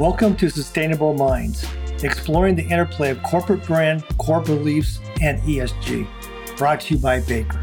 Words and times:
Welcome 0.00 0.34
to 0.36 0.48
Sustainable 0.48 1.12
Minds, 1.12 1.62
exploring 2.02 2.54
the 2.54 2.62
interplay 2.62 3.10
of 3.10 3.22
corporate 3.22 3.62
brand, 3.66 4.02
core 4.16 4.40
beliefs, 4.40 4.98
and 5.20 5.38
ESG. 5.42 6.08
Brought 6.56 6.80
to 6.80 6.94
you 6.94 7.00
by 7.02 7.20
Baker. 7.20 7.60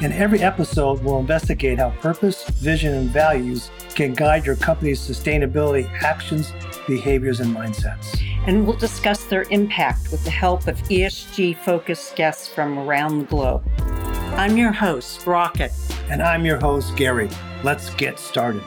In 0.00 0.10
every 0.12 0.40
episode, 0.40 1.04
we'll 1.04 1.18
investigate 1.18 1.78
how 1.78 1.90
purpose, 1.90 2.48
vision, 2.48 2.94
and 2.94 3.10
values 3.10 3.70
can 3.90 4.14
guide 4.14 4.46
your 4.46 4.56
company's 4.56 4.98
sustainability 4.98 5.86
actions, 6.02 6.54
behaviors, 6.86 7.40
and 7.40 7.54
mindsets. 7.54 8.18
And 8.46 8.66
we'll 8.66 8.78
discuss 8.78 9.24
their 9.24 9.42
impact 9.50 10.10
with 10.10 10.24
the 10.24 10.30
help 10.30 10.68
of 10.68 10.78
ESG 10.84 11.58
focused 11.58 12.16
guests 12.16 12.48
from 12.48 12.78
around 12.78 13.18
the 13.18 13.24
globe. 13.26 13.62
I'm 14.38 14.56
your 14.56 14.72
host, 14.72 15.26
Rocket. 15.26 15.72
And 16.08 16.22
I'm 16.22 16.46
your 16.46 16.58
host, 16.58 16.96
Gary. 16.96 17.28
Let's 17.62 17.90
get 17.90 18.18
started. 18.18 18.64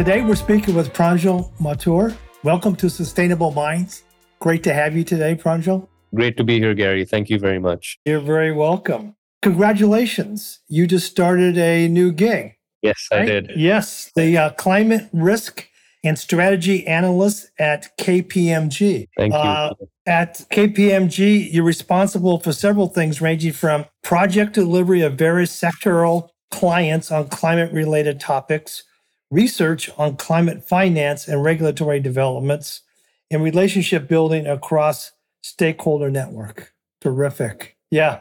Today, 0.00 0.22
we're 0.22 0.34
speaking 0.34 0.74
with 0.74 0.94
Pranjal 0.94 1.52
Mathur. 1.60 2.16
Welcome 2.42 2.74
to 2.76 2.88
Sustainable 2.88 3.50
Minds. 3.50 4.04
Great 4.38 4.62
to 4.62 4.72
have 4.72 4.96
you 4.96 5.04
today, 5.04 5.34
Pranjal. 5.34 5.88
Great 6.14 6.38
to 6.38 6.42
be 6.42 6.58
here, 6.58 6.72
Gary. 6.72 7.04
Thank 7.04 7.28
you 7.28 7.38
very 7.38 7.58
much. 7.58 7.98
You're 8.06 8.20
very 8.20 8.50
welcome. 8.50 9.14
Congratulations. 9.42 10.60
You 10.68 10.86
just 10.86 11.06
started 11.06 11.58
a 11.58 11.86
new 11.88 12.12
gig. 12.12 12.54
Yes, 12.80 13.08
right? 13.12 13.20
I 13.20 13.26
did. 13.26 13.50
Yes, 13.54 14.10
the 14.16 14.38
uh, 14.38 14.50
climate 14.52 15.06
risk 15.12 15.68
and 16.02 16.18
strategy 16.18 16.86
analyst 16.86 17.50
at 17.58 17.94
KPMG. 17.98 19.06
Thank 19.18 19.34
you. 19.34 19.38
Uh, 19.38 19.74
at 20.06 20.46
KPMG, 20.50 21.52
you're 21.52 21.62
responsible 21.62 22.40
for 22.40 22.54
several 22.54 22.86
things 22.86 23.20
ranging 23.20 23.52
from 23.52 23.84
project 24.02 24.54
delivery 24.54 25.02
of 25.02 25.16
various 25.16 25.54
sectoral 25.54 26.30
clients 26.50 27.12
on 27.12 27.28
climate 27.28 27.70
related 27.70 28.18
topics 28.18 28.84
research 29.30 29.90
on 29.96 30.16
climate 30.16 30.66
finance 30.66 31.28
and 31.28 31.42
regulatory 31.42 32.00
developments, 32.00 32.82
and 33.30 33.42
relationship 33.42 34.08
building 34.08 34.46
across 34.46 35.12
stakeholder 35.42 36.10
network. 36.10 36.72
Terrific. 37.00 37.76
Yeah, 37.90 38.20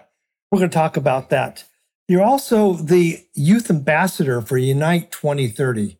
we're 0.51 0.59
going 0.59 0.69
to 0.69 0.73
talk 0.73 0.97
about 0.97 1.29
that. 1.29 1.65
You're 2.07 2.23
also 2.23 2.73
the 2.73 3.23
youth 3.33 3.69
ambassador 3.69 4.41
for 4.41 4.57
Unite 4.57 5.11
2030. 5.11 5.97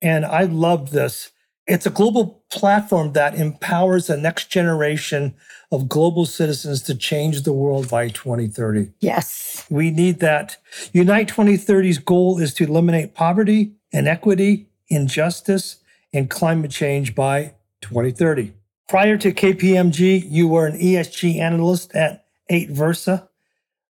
And 0.00 0.24
I 0.24 0.44
love 0.44 0.90
this. 0.90 1.32
It's 1.66 1.84
a 1.84 1.90
global 1.90 2.44
platform 2.50 3.12
that 3.12 3.34
empowers 3.34 4.06
the 4.06 4.16
next 4.16 4.50
generation 4.50 5.34
of 5.70 5.88
global 5.88 6.24
citizens 6.24 6.82
to 6.82 6.94
change 6.94 7.42
the 7.42 7.52
world 7.52 7.90
by 7.90 8.08
2030. 8.08 8.92
Yes. 9.00 9.66
We 9.68 9.90
need 9.90 10.20
that. 10.20 10.56
Unite 10.92 11.28
2030's 11.28 11.98
goal 11.98 12.38
is 12.38 12.54
to 12.54 12.64
eliminate 12.64 13.14
poverty, 13.14 13.72
inequity, 13.92 14.68
injustice, 14.88 15.76
and 16.12 16.30
climate 16.30 16.70
change 16.70 17.14
by 17.14 17.54
2030. 17.82 18.52
Prior 18.88 19.18
to 19.18 19.32
KPMG, 19.32 20.24
you 20.28 20.48
were 20.48 20.66
an 20.66 20.78
ESG 20.78 21.36
analyst 21.36 21.94
at 21.94 22.24
8Versa. 22.50 23.28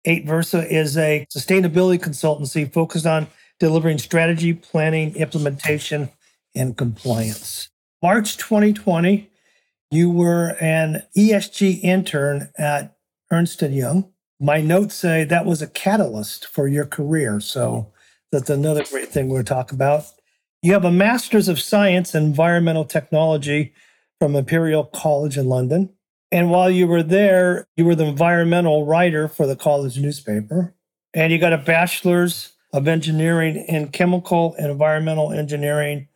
8Versa 0.06 0.70
is 0.70 0.98
a 0.98 1.26
sustainability 1.34 2.00
consultancy 2.00 2.72
focused 2.72 3.06
on 3.06 3.28
delivering 3.60 4.00
strategy, 4.00 4.54
planning, 4.54 5.16
implementation, 5.16 6.10
and 6.56 6.76
compliance. 6.76 7.70
March 8.02 8.36
2020, 8.38 9.30
you 9.92 10.10
were 10.10 10.58
an 10.60 11.04
ESG 11.16 11.82
intern 11.84 12.50
at 12.58 12.98
Ernst 13.32 13.62
& 13.62 13.62
Young. 13.62 14.12
My 14.40 14.60
notes 14.60 14.96
say 14.96 15.24
that 15.24 15.46
was 15.46 15.62
a 15.62 15.68
catalyst 15.68 16.48
for 16.48 16.68
your 16.68 16.86
career. 16.86 17.40
So 17.40 17.91
that's 18.32 18.50
another 18.50 18.84
great 18.90 19.10
thing 19.10 19.30
we're 19.30 19.44
talk 19.44 19.72
about. 19.72 20.06
You 20.62 20.74
have 20.74 20.86
a 20.86 20.92
Master's 20.92 21.48
of 21.48 21.60
Science 21.60 22.16
in 22.16 22.24
Environmental 22.24 22.86
Technology 22.86 23.74
from 24.20 24.36
Imperial 24.36 24.86
College 24.86 25.38
in 25.38 25.48
London. 25.48 25.90
And 26.32 26.50
while 26.50 26.70
you 26.70 26.88
were 26.88 27.04
there, 27.04 27.68
you 27.76 27.84
were 27.84 27.96
the 27.96 28.06
environmental 28.06 28.86
writer 28.86 29.28
for 29.28 29.46
the 29.46 29.56
college 29.56 29.98
newspaper. 29.98 30.74
And 31.14 31.34
you 31.34 31.40
got 31.40 31.52
a 31.52 31.58
Bachelor's 31.58 32.54
of 32.72 32.88
Engineering 32.88 33.66
in 33.68 33.90
Chemical 33.90 34.56
and 34.58 34.72
Environmental 34.72 35.34
Engineering 35.34 36.08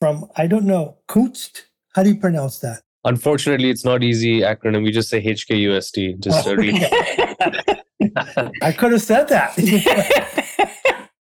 from, 0.00 0.26
I 0.36 0.46
don't 0.46 0.64
know, 0.64 0.96
Kunst? 1.08 1.64
How 1.94 2.02
do 2.02 2.08
you 2.08 2.16
pronounce 2.16 2.60
that? 2.60 2.80
Unfortunately, 3.04 3.68
it's 3.68 3.84
not 3.84 4.02
easy 4.02 4.40
acronym. 4.40 4.84
We 4.84 4.92
just 4.92 5.10
say 5.10 5.22
HKUST. 5.22 6.20
Just 6.20 6.46
oh, 6.46 6.52
I 8.62 8.72
could 8.72 8.92
have 8.92 9.02
said 9.02 9.28
that. 9.28 9.58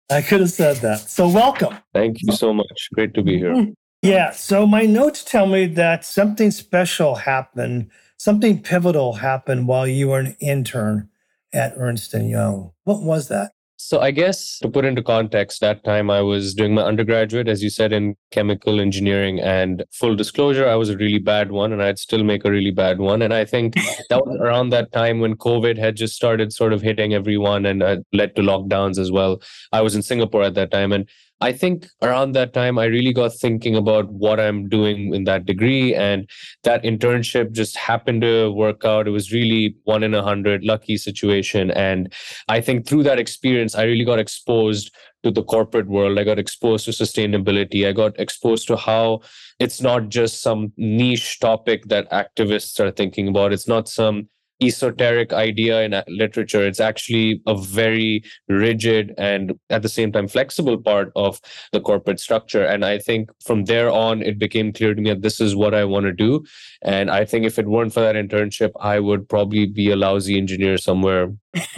I 0.09 0.21
could 0.21 0.39
have 0.39 0.51
said 0.51 0.77
that. 0.77 1.09
So, 1.09 1.27
welcome. 1.27 1.77
Thank 1.93 2.21
you 2.21 2.33
so 2.33 2.53
much. 2.53 2.89
Great 2.93 3.13
to 3.15 3.23
be 3.23 3.37
here. 3.37 3.53
Mm-hmm. 3.53 3.71
Yeah. 4.01 4.31
So, 4.31 4.65
my 4.65 4.83
notes 4.83 5.23
tell 5.23 5.47
me 5.47 5.65
that 5.67 6.05
something 6.05 6.51
special 6.51 7.15
happened, 7.15 7.91
something 8.17 8.61
pivotal 8.61 9.13
happened 9.13 9.67
while 9.67 9.87
you 9.87 10.09
were 10.09 10.19
an 10.19 10.35
intern 10.39 11.09
at 11.53 11.73
Ernst 11.77 12.13
Young. 12.13 12.71
What 12.83 13.01
was 13.01 13.27
that? 13.27 13.51
So, 13.87 14.01
I 14.01 14.11
guess 14.11 14.59
to 14.59 14.67
put 14.67 14.83
into 14.83 15.01
context, 15.01 15.61
that 15.61 15.81
time 15.85 16.09
I 16.09 16.19
was 16.19 16.53
doing 16.53 16.73
my 16.73 16.81
undergraduate, 16.81 17.47
as 17.47 17.63
you 17.63 17.69
said, 17.69 17.93
in 17.93 18.17
chemical 18.31 18.81
engineering. 18.81 19.39
And 19.39 19.85
full 19.93 20.13
disclosure, 20.13 20.67
I 20.67 20.75
was 20.75 20.89
a 20.89 20.97
really 20.97 21.19
bad 21.19 21.53
one, 21.53 21.71
and 21.71 21.81
I'd 21.81 21.97
still 21.97 22.25
make 22.25 22.43
a 22.43 22.51
really 22.51 22.71
bad 22.71 22.99
one. 22.99 23.21
And 23.21 23.33
I 23.33 23.45
think 23.45 23.75
that 24.09 24.25
was 24.25 24.37
around 24.41 24.71
that 24.71 24.91
time 24.91 25.21
when 25.21 25.37
COVID 25.37 25.77
had 25.77 25.95
just 25.95 26.17
started 26.17 26.51
sort 26.51 26.73
of 26.73 26.81
hitting 26.81 27.13
everyone 27.13 27.65
and 27.65 27.81
uh, 27.81 27.99
led 28.11 28.35
to 28.35 28.41
lockdowns 28.41 28.99
as 28.99 29.09
well. 29.09 29.41
I 29.71 29.79
was 29.79 29.95
in 29.95 30.01
Singapore 30.01 30.43
at 30.43 30.55
that 30.55 30.69
time. 30.69 30.91
And 30.91 31.07
I 31.39 31.51
think 31.51 31.87
around 32.01 32.31
that 32.31 32.53
time, 32.53 32.79
I 32.79 32.85
really 32.85 33.13
got 33.13 33.33
thinking 33.33 33.75
about 33.75 34.09
what 34.09 34.39
I'm 34.39 34.67
doing 34.67 35.13
in 35.13 35.25
that 35.25 35.45
degree. 35.45 35.93
And 35.93 36.27
that 36.63 36.83
internship 36.83 37.51
just 37.51 37.77
happened 37.77 38.21
to 38.21 38.51
work 38.51 38.83
out. 38.83 39.07
It 39.07 39.11
was 39.11 39.31
really 39.31 39.75
one 39.83 40.03
in 40.03 40.15
a 40.15 40.23
hundred 40.23 40.63
lucky 40.63 40.97
situation. 40.97 41.69
And 41.71 42.11
I 42.47 42.59
think 42.59 42.87
through 42.87 43.03
that 43.03 43.19
experience, 43.19 43.75
I 43.75 43.83
really 43.83 44.05
got 44.05 44.19
exposed 44.19 44.91
to 45.23 45.31
the 45.31 45.43
corporate 45.43 45.87
world. 45.87 46.17
I 46.17 46.23
got 46.23 46.39
exposed 46.39 46.85
to 46.85 46.91
sustainability. 46.91 47.87
I 47.87 47.91
got 47.91 48.19
exposed 48.19 48.67
to 48.67 48.75
how 48.75 49.21
it's 49.59 49.81
not 49.81 50.09
just 50.09 50.41
some 50.41 50.73
niche 50.77 51.39
topic 51.39 51.85
that 51.85 52.09
activists 52.11 52.79
are 52.79 52.91
thinking 52.91 53.27
about. 53.27 53.53
It's 53.53 53.67
not 53.67 53.87
some 53.87 54.27
esoteric 54.61 55.33
idea 55.33 55.81
in 55.81 55.93
uh, 55.93 56.03
literature. 56.07 56.65
It's 56.65 56.79
actually 56.79 57.41
a 57.45 57.55
very 57.55 58.23
rigid 58.47 59.13
and 59.17 59.53
at 59.69 59.81
the 59.81 59.89
same 59.89 60.11
time 60.11 60.27
flexible 60.27 60.77
part 60.77 61.11
of 61.15 61.39
the 61.71 61.79
corporate 61.79 62.19
structure. 62.19 62.63
And 62.63 62.83
I 62.83 62.97
think 62.99 63.29
from 63.45 63.65
there 63.65 63.89
on, 63.89 64.21
it 64.21 64.39
became 64.39 64.73
clear 64.73 64.93
to 64.93 65.01
me 65.01 65.09
that 65.11 65.21
this 65.21 65.39
is 65.39 65.55
what 65.55 65.73
I 65.73 65.85
want 65.85 66.05
to 66.05 66.13
do. 66.13 66.43
And 66.81 67.11
I 67.11 67.25
think 67.25 67.45
if 67.45 67.59
it 67.59 67.67
weren't 67.67 67.93
for 67.93 68.01
that 68.01 68.15
internship, 68.15 68.71
I 68.79 68.99
would 68.99 69.29
probably 69.29 69.65
be 69.65 69.91
a 69.91 69.95
lousy 69.95 70.37
engineer 70.37 70.77
somewhere. 70.77 71.33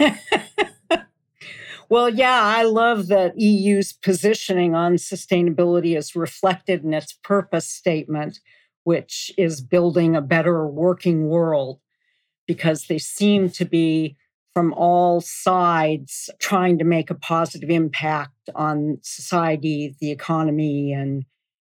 Well, 1.90 2.08
yeah, 2.08 2.40
I 2.40 2.62
love 2.62 3.08
that 3.08 3.34
EY's 3.36 3.92
positioning 3.92 4.76
on 4.76 4.94
sustainability 4.94 5.98
is 5.98 6.14
reflected 6.14 6.84
in 6.84 6.94
its 6.94 7.18
purpose 7.24 7.68
statement, 7.68 8.38
which 8.84 9.32
is 9.36 9.60
building 9.60 10.14
a 10.14 10.22
better 10.22 10.68
working 10.68 11.26
world 11.26 11.80
because 12.50 12.86
they 12.86 12.98
seem 12.98 13.48
to 13.48 13.64
be 13.64 14.16
from 14.54 14.72
all 14.72 15.20
sides 15.20 16.28
trying 16.40 16.78
to 16.78 16.84
make 16.84 17.08
a 17.08 17.14
positive 17.14 17.70
impact 17.70 18.50
on 18.56 18.98
society, 19.02 19.94
the 20.00 20.10
economy, 20.10 20.92
and 20.92 21.24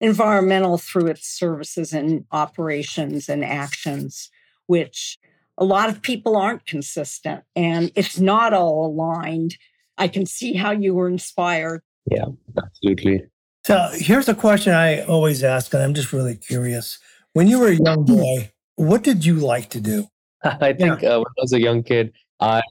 environmental 0.02 0.78
through 0.78 1.08
its 1.08 1.30
services 1.30 1.94
and 1.94 2.26
operations 2.34 3.30
and 3.30 3.46
actions, 3.46 4.30
which 4.68 5.18
a 5.58 5.64
lot 5.64 5.88
of 5.88 6.02
people 6.02 6.36
aren't 6.36 6.66
consistent 6.66 7.46
and 7.56 7.90
it's 7.96 8.20
not 8.20 8.52
all 8.52 8.88
aligned. 8.88 9.56
I 9.98 10.10
can 10.10 10.26
see 10.26 10.56
how 10.56 10.72
you 10.72 10.94
were 10.94 11.08
inspired. 11.08 11.84
Yeah, 12.12 12.26
absolutely. 12.62 13.24
So 13.64 13.92
here's 13.94 14.28
a 14.28 14.36
question 14.36 14.74
I 14.74 15.06
always 15.06 15.42
ask, 15.42 15.74
and 15.74 15.82
I'm 15.82 15.94
just 15.94 16.12
really 16.12 16.36
curious. 16.36 17.00
When 17.32 17.48
you 17.48 17.62
were 17.62 17.70
a 17.70 17.76
young 17.76 18.06
hmm. 18.06 18.16
boy, 18.18 18.52
what 18.76 19.04
did 19.04 19.24
you 19.24 19.36
like 19.36 19.70
to 19.70 19.80
do? 19.80 20.10
I 20.44 20.74
think 20.74 21.02
yeah. 21.02 21.10
uh, 21.10 21.18
when 21.20 21.28
I 21.28 21.42
was 21.42 21.54
a 21.54 21.62
young 21.62 21.84
kid, 21.84 22.14
I 22.40 22.62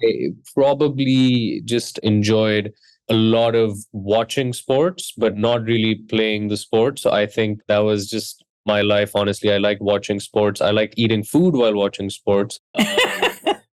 probably 0.55 1.63
just 1.65 1.99
enjoyed 1.99 2.73
a 3.09 3.15
lot 3.15 3.55
of 3.55 3.77
watching 3.93 4.53
sports, 4.53 5.13
but 5.17 5.37
not 5.37 5.63
really 5.65 5.97
playing 5.97 6.49
the 6.49 6.57
sport. 6.57 6.99
So 6.99 7.11
I 7.11 7.27
think 7.27 7.61
that 7.69 7.79
was 7.79 8.09
just 8.09 8.45
my 8.67 8.81
life. 8.81 9.13
Honestly, 9.15 9.53
I 9.53 9.59
like 9.59 9.79
watching 9.81 10.21
sports. 10.21 10.61
I 10.61 10.71
like 10.71 10.95
eating 10.97 11.23
food 11.23 11.55
while 11.55 11.75
watching 11.75 12.09
sports. 12.11 12.61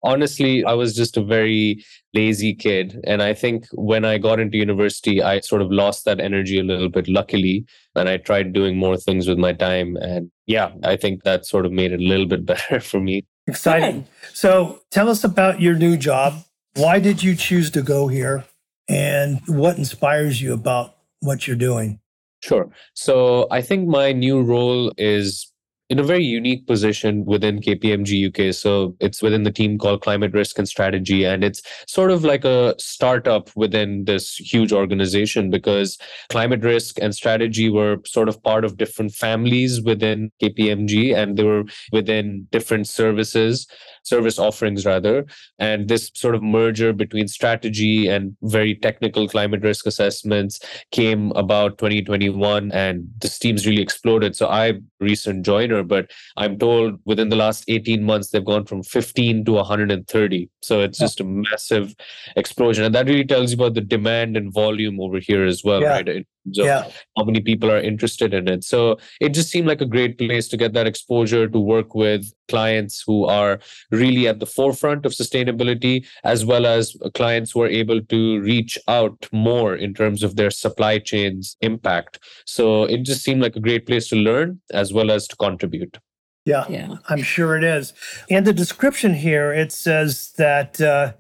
honestly, 0.03 0.65
I 0.65 0.73
was 0.73 0.95
just 0.95 1.17
a 1.17 1.23
very 1.23 1.85
lazy 2.15 2.55
kid. 2.55 3.01
And 3.05 3.23
I 3.23 3.35
think 3.35 3.67
when 3.73 4.05
I 4.05 4.19
got 4.19 4.41
into 4.41 4.57
university, 4.57 5.23
I 5.23 5.41
sort 5.41 5.63
of 5.63 5.71
lost 5.71 6.05
that 6.05 6.21
energy 6.21 6.59
a 6.59 6.63
little 6.63 6.89
bit, 6.89 7.09
luckily. 7.09 7.67
And 7.95 8.09
I 8.09 8.17
tried 8.17 8.53
doing 8.53 8.77
more 8.77 8.97
things 8.97 9.29
with 9.29 9.39
my 9.39 9.53
time. 9.53 9.97
And 9.97 10.31
yeah, 10.47 10.73
I 10.85 10.97
think 10.97 11.25
that 11.25 11.47
sort 11.47 11.67
of 11.67 11.73
made 11.73 11.93
it 11.93 12.01
a 12.01 12.05
little 12.05 12.27
bit 12.27 12.47
better 12.53 12.81
for 12.81 13.01
me. 13.01 13.27
Exciting. 13.49 14.07
So 14.35 14.83
tell 14.91 15.09
us 15.09 15.25
about 15.25 15.61
your 15.61 15.75
new 15.75 15.97
job. 15.97 16.45
Why 16.77 17.01
did 17.01 17.23
you 17.23 17.35
choose 17.35 17.71
to 17.73 17.83
go 17.83 18.07
here? 18.09 18.45
And 18.89 19.41
what 19.47 19.79
inspires 19.79 20.41
you 20.41 20.53
about 20.53 20.95
what 21.21 21.47
you're 21.47 21.57
doing? 21.57 22.01
Sure. 22.41 22.71
So 22.95 23.49
I 23.51 23.63
think 23.63 23.89
my 23.89 24.13
new 24.13 24.43
role 24.43 24.93
is 24.97 25.53
in 25.91 25.99
a 25.99 26.03
very 26.03 26.25
unique 26.25 26.67
position 26.67 27.25
within 27.25 27.61
KPMG 27.61 28.29
UK. 28.29 28.55
So 28.55 28.95
it's 29.01 29.23
within 29.23 29.45
the 29.45 29.51
team 29.51 29.79
called 29.79 30.03
Climate 30.03 30.35
Risk 30.35 30.59
and 30.59 30.69
Strategy. 30.69 31.25
And 31.25 31.43
it's 31.43 31.63
sort 31.87 32.11
of 32.11 32.25
like 32.25 32.45
a 32.45 32.75
startup 32.79 33.51
within 33.57 34.05
this 34.05 34.37
huge 34.37 34.73
organization 34.73 35.51
because 35.51 35.97
climate 36.29 36.63
risk 36.63 36.99
and 37.01 37.15
strategy 37.15 37.71
were 37.71 37.99
sort 38.05 38.29
of 38.29 38.43
part 38.43 38.65
of 38.65 38.77
different 38.77 39.13
families 39.13 39.81
within 39.83 40.31
KPMG 40.43 41.17
and 41.17 41.37
they 41.37 41.45
were 41.45 41.65
within 41.91 42.47
different 42.51 42.87
services 42.87 43.67
service 44.09 44.39
offerings 44.39 44.87
rather 44.87 45.27
and 45.59 45.89
this 45.89 46.11
sort 46.15 46.35
of 46.35 46.43
merger 46.43 46.93
between 46.93 47.29
strategy 47.29 48.09
and 48.09 48.35
very 48.43 48.75
technical 48.75 49.29
climate 49.29 49.63
risk 49.63 49.87
assessments 49.87 50.61
came 50.93 51.31
about 51.33 51.77
2021 51.79 52.73
and 52.73 53.07
this 53.21 53.39
team's 53.39 53.67
really 53.67 53.83
exploded 53.83 54.35
so 54.35 54.49
i 54.49 54.73
recent 55.01 55.45
joiner 55.45 55.78
but 55.83 56.11
i'm 56.37 56.59
told 56.59 56.99
within 57.05 57.29
the 57.29 57.37
last 57.37 57.65
18 57.69 58.03
months 58.03 58.31
they've 58.31 58.45
gone 58.45 58.65
from 58.65 58.83
15 58.83 59.45
to 59.45 59.53
130 59.53 60.51
so 60.63 60.81
it's 60.81 60.99
just 60.99 61.21
a 61.21 61.25
massive 61.25 61.95
explosion. 62.37 62.85
And 62.85 62.95
that 62.95 63.07
really 63.07 63.25
tells 63.25 63.51
you 63.53 63.57
about 63.57 63.75
the 63.75 63.81
demand 63.81 64.37
and 64.37 64.53
volume 64.53 65.01
over 65.01 65.19
here 65.19 65.45
as 65.45 65.63
well 65.65 65.81
Yeah. 65.81 65.89
right 65.91 66.27
terms 66.45 66.59
of 66.59 66.65
Yeah. 66.67 66.91
how 67.17 67.25
many 67.25 67.41
people 67.41 67.71
are 67.71 67.81
interested 67.81 68.35
in 68.35 68.49
it. 68.49 68.65
So 68.65 68.99
it 69.21 69.31
just 69.31 69.51
seemed 69.51 69.67
like 69.67 69.81
a 69.81 69.87
great 69.87 70.19
place 70.19 70.49
to 70.49 70.57
get 70.57 70.73
that 70.73 70.87
exposure 70.87 71.49
to 71.49 71.59
work 71.59 71.95
with 71.95 72.33
clients 72.49 73.03
who 73.07 73.25
are 73.27 73.59
really 73.91 74.27
at 74.27 74.41
the 74.41 74.47
forefront 74.47 75.05
of 75.05 75.13
sustainability, 75.13 76.07
as 76.25 76.45
well 76.45 76.65
as 76.67 76.97
clients 77.15 77.53
who 77.53 77.63
are 77.63 77.69
able 77.69 78.01
to 78.01 78.41
reach 78.41 78.79
out 78.89 79.27
more 79.33 79.77
in 79.77 79.95
terms 79.95 80.23
of 80.23 80.37
their 80.37 80.51
supply 80.51 80.99
chains 80.99 81.57
impact. 81.61 82.19
So 82.47 82.85
it 82.85 83.03
just 83.03 83.23
seemed 83.23 83.43
like 83.43 83.57
a 83.57 83.61
great 83.61 83.87
place 83.87 84.09
to 84.09 84.17
learn 84.17 84.61
as 84.73 84.93
well 84.93 85.11
as 85.11 85.27
to 85.29 85.37
contribute. 85.37 85.99
Yeah. 86.45 86.65
Yeah. 86.71 86.97
I'm 87.11 87.23
sure 87.23 87.57
it 87.57 87.65
is. 87.65 87.93
And 88.31 88.47
the 88.47 88.55
description 88.55 89.13
here, 89.15 89.53
it 89.53 89.71
says 89.71 90.33
that 90.39 90.81
uh, 90.81 91.13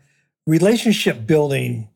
relationship 0.46 1.26
building 1.26 1.88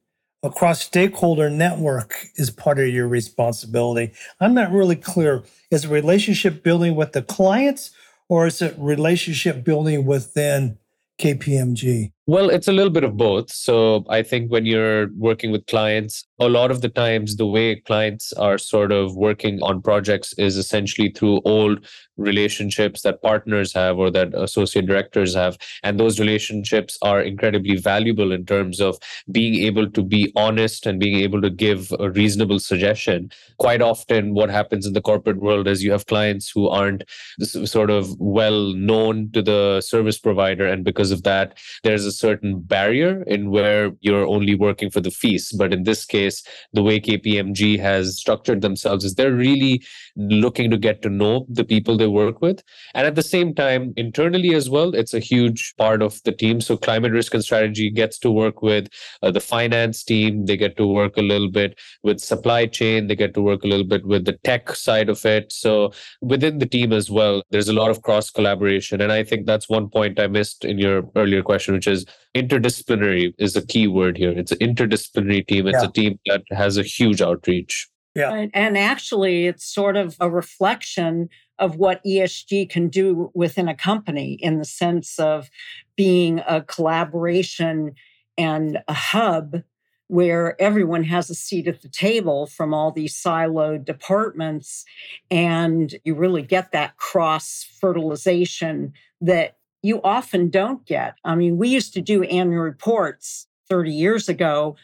across 0.42 0.80
stakeholder 0.80 1.48
network 1.48 2.26
is 2.36 2.50
part 2.50 2.78
of 2.78 2.88
your 2.88 3.06
responsibility. 3.06 4.12
I'm 4.40 4.54
not 4.54 4.72
really 4.72 4.96
clear. 4.96 5.44
Is 5.70 5.84
it 5.84 5.90
relationship 5.90 6.62
building 6.62 6.96
with 6.96 7.12
the 7.12 7.22
clients 7.22 7.92
or 8.28 8.46
is 8.46 8.60
it 8.60 8.74
relationship 8.78 9.64
building 9.64 10.04
within 10.04 10.78
KPMG? 11.20 12.12
Well, 12.28 12.50
it's 12.50 12.68
a 12.68 12.72
little 12.72 12.92
bit 12.92 13.02
of 13.02 13.16
both. 13.16 13.50
So 13.50 14.04
I 14.08 14.22
think 14.22 14.52
when 14.52 14.64
you're 14.64 15.08
working 15.16 15.50
with 15.50 15.66
clients, 15.66 16.24
a 16.38 16.48
lot 16.48 16.70
of 16.70 16.80
the 16.80 16.88
times 16.88 17.34
the 17.36 17.46
way 17.46 17.76
clients 17.80 18.32
are 18.34 18.58
sort 18.58 18.92
of 18.92 19.16
working 19.16 19.60
on 19.60 19.82
projects 19.82 20.32
is 20.38 20.56
essentially 20.56 21.10
through 21.10 21.40
old 21.44 21.84
relationships 22.16 23.02
that 23.02 23.22
partners 23.22 23.72
have 23.72 23.98
or 23.98 24.10
that 24.10 24.34
associate 24.34 24.86
directors 24.86 25.34
have. 25.34 25.58
And 25.82 25.98
those 25.98 26.20
relationships 26.20 26.96
are 27.02 27.20
incredibly 27.20 27.76
valuable 27.76 28.30
in 28.30 28.46
terms 28.46 28.80
of 28.80 28.98
being 29.32 29.54
able 29.64 29.90
to 29.90 30.02
be 30.02 30.32
honest 30.36 30.86
and 30.86 31.00
being 31.00 31.18
able 31.18 31.40
to 31.42 31.50
give 31.50 31.92
a 31.98 32.10
reasonable 32.10 32.60
suggestion. 32.60 33.30
Quite 33.58 33.82
often, 33.82 34.34
what 34.34 34.50
happens 34.50 34.86
in 34.86 34.92
the 34.92 35.00
corporate 35.00 35.40
world 35.40 35.66
is 35.66 35.82
you 35.82 35.90
have 35.90 36.06
clients 36.06 36.50
who 36.50 36.68
aren't 36.68 37.02
sort 37.40 37.90
of 37.90 38.14
well 38.20 38.74
known 38.74 39.30
to 39.32 39.42
the 39.42 39.80
service 39.80 40.18
provider. 40.18 40.66
And 40.66 40.84
because 40.84 41.10
of 41.10 41.24
that, 41.24 41.58
there's 41.82 42.04
a 42.04 42.11
certain 42.12 42.60
barrier 42.60 43.22
in 43.24 43.50
where 43.50 43.90
you're 44.00 44.26
only 44.26 44.54
working 44.54 44.90
for 44.90 45.00
the 45.00 45.10
fees. 45.10 45.52
But 45.52 45.72
in 45.72 45.84
this 45.84 46.04
case, 46.04 46.42
the 46.72 46.82
way 46.82 47.00
KPMG 47.00 47.78
has 47.80 48.18
structured 48.18 48.60
themselves 48.60 49.04
is 49.04 49.14
they're 49.14 49.32
really 49.32 49.82
looking 50.16 50.70
to 50.70 50.76
get 50.76 51.02
to 51.02 51.08
know 51.08 51.46
the 51.48 51.64
people 51.64 51.96
they 51.96 52.06
work 52.06 52.40
with. 52.40 52.62
And 52.94 53.06
at 53.06 53.14
the 53.14 53.22
same 53.22 53.54
time, 53.54 53.92
internally 53.96 54.54
as 54.54 54.68
well, 54.68 54.94
it's 54.94 55.14
a 55.14 55.18
huge 55.18 55.74
part 55.76 56.02
of 56.02 56.22
the 56.24 56.32
team. 56.32 56.60
So 56.60 56.76
climate 56.76 57.12
risk 57.12 57.34
and 57.34 57.44
strategy 57.44 57.90
gets 57.90 58.18
to 58.20 58.30
work 58.30 58.62
with 58.62 58.88
uh, 59.22 59.30
the 59.30 59.40
finance 59.40 60.04
team. 60.04 60.46
They 60.46 60.56
get 60.56 60.76
to 60.76 60.86
work 60.86 61.16
a 61.16 61.22
little 61.22 61.50
bit 61.50 61.78
with 62.02 62.20
supply 62.20 62.66
chain. 62.66 63.06
They 63.06 63.16
get 63.16 63.34
to 63.34 63.42
work 63.42 63.64
a 63.64 63.66
little 63.66 63.86
bit 63.86 64.04
with 64.04 64.24
the 64.24 64.38
tech 64.44 64.74
side 64.76 65.08
of 65.08 65.24
it. 65.24 65.52
So 65.52 65.92
within 66.20 66.58
the 66.58 66.66
team 66.66 66.92
as 66.92 67.10
well, 67.10 67.42
there's 67.50 67.68
a 67.68 67.72
lot 67.72 67.90
of 67.90 68.02
cross 68.02 68.30
collaboration. 68.30 69.00
And 69.00 69.12
I 69.12 69.24
think 69.24 69.46
that's 69.46 69.68
one 69.68 69.88
point 69.88 70.20
I 70.20 70.26
missed 70.26 70.64
in 70.64 70.78
your 70.78 71.02
earlier 71.16 71.42
question, 71.42 71.74
which 71.74 71.86
is 71.86 72.01
interdisciplinary 72.34 73.34
is 73.38 73.56
a 73.56 73.66
key 73.66 73.86
word 73.86 74.16
here. 74.16 74.30
It's 74.30 74.52
an 74.52 74.58
interdisciplinary 74.58 75.46
team. 75.46 75.66
It's 75.66 75.82
Yeah. 75.82 75.88
a 75.88 75.92
team 75.92 76.18
that 76.26 76.42
has 76.50 76.76
a 76.76 76.82
huge 76.82 77.20
outreach. 77.20 77.88
Yeah. 78.14 78.32
And, 78.34 78.50
and 78.54 78.76
actually, 78.76 79.46
it's 79.46 79.64
sort 79.64 79.96
of 79.96 80.16
a 80.20 80.28
reflection 80.30 81.28
of 81.58 81.76
what 81.76 82.04
ESG 82.04 82.68
can 82.68 82.88
do 82.88 83.30
within 83.34 83.68
a 83.68 83.74
company 83.74 84.34
in 84.34 84.58
the 84.58 84.64
sense 84.64 85.18
of 85.18 85.48
being 85.96 86.40
a 86.46 86.60
collaboration 86.62 87.92
and 88.36 88.82
a 88.88 88.92
hub 88.92 89.62
where 90.08 90.60
everyone 90.60 91.04
has 91.04 91.30
a 91.30 91.34
seat 91.34 91.66
at 91.66 91.80
the 91.80 91.88
table 91.88 92.46
from 92.46 92.74
all 92.74 92.90
these 92.90 93.14
siloed 93.14 93.84
departments. 93.86 94.84
And 95.30 95.94
you 96.04 96.14
really 96.14 96.42
get 96.42 96.72
that 96.72 96.98
cross 96.98 97.66
fertilization 97.80 98.92
that 99.22 99.56
you 99.82 100.00
often 100.02 100.48
don't 100.48 100.86
get. 100.86 101.16
I 101.24 101.34
mean, 101.34 101.56
we 101.56 101.68
used 101.68 101.92
to 101.94 102.00
do 102.00 102.22
annual 102.22 102.62
reports 102.62 103.48
30 103.68 103.92
years 103.92 104.28
ago 104.28 104.76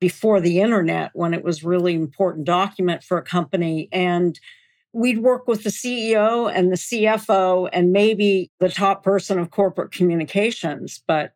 before 0.00 0.40
the 0.40 0.60
internet 0.60 1.10
when 1.14 1.34
it 1.34 1.44
was 1.44 1.64
really 1.64 1.94
important 1.94 2.44
document 2.44 3.02
for 3.02 3.18
a 3.18 3.22
company 3.22 3.88
and 3.92 4.38
we'd 4.92 5.18
work 5.18 5.46
with 5.46 5.62
the 5.62 5.70
CEO 5.70 6.50
and 6.52 6.70
the 6.70 6.76
CFO 6.76 7.68
and 7.72 7.92
maybe 7.92 8.50
the 8.60 8.68
top 8.68 9.02
person 9.02 9.38
of 9.38 9.50
corporate 9.50 9.90
communications 9.90 11.02
but 11.06 11.32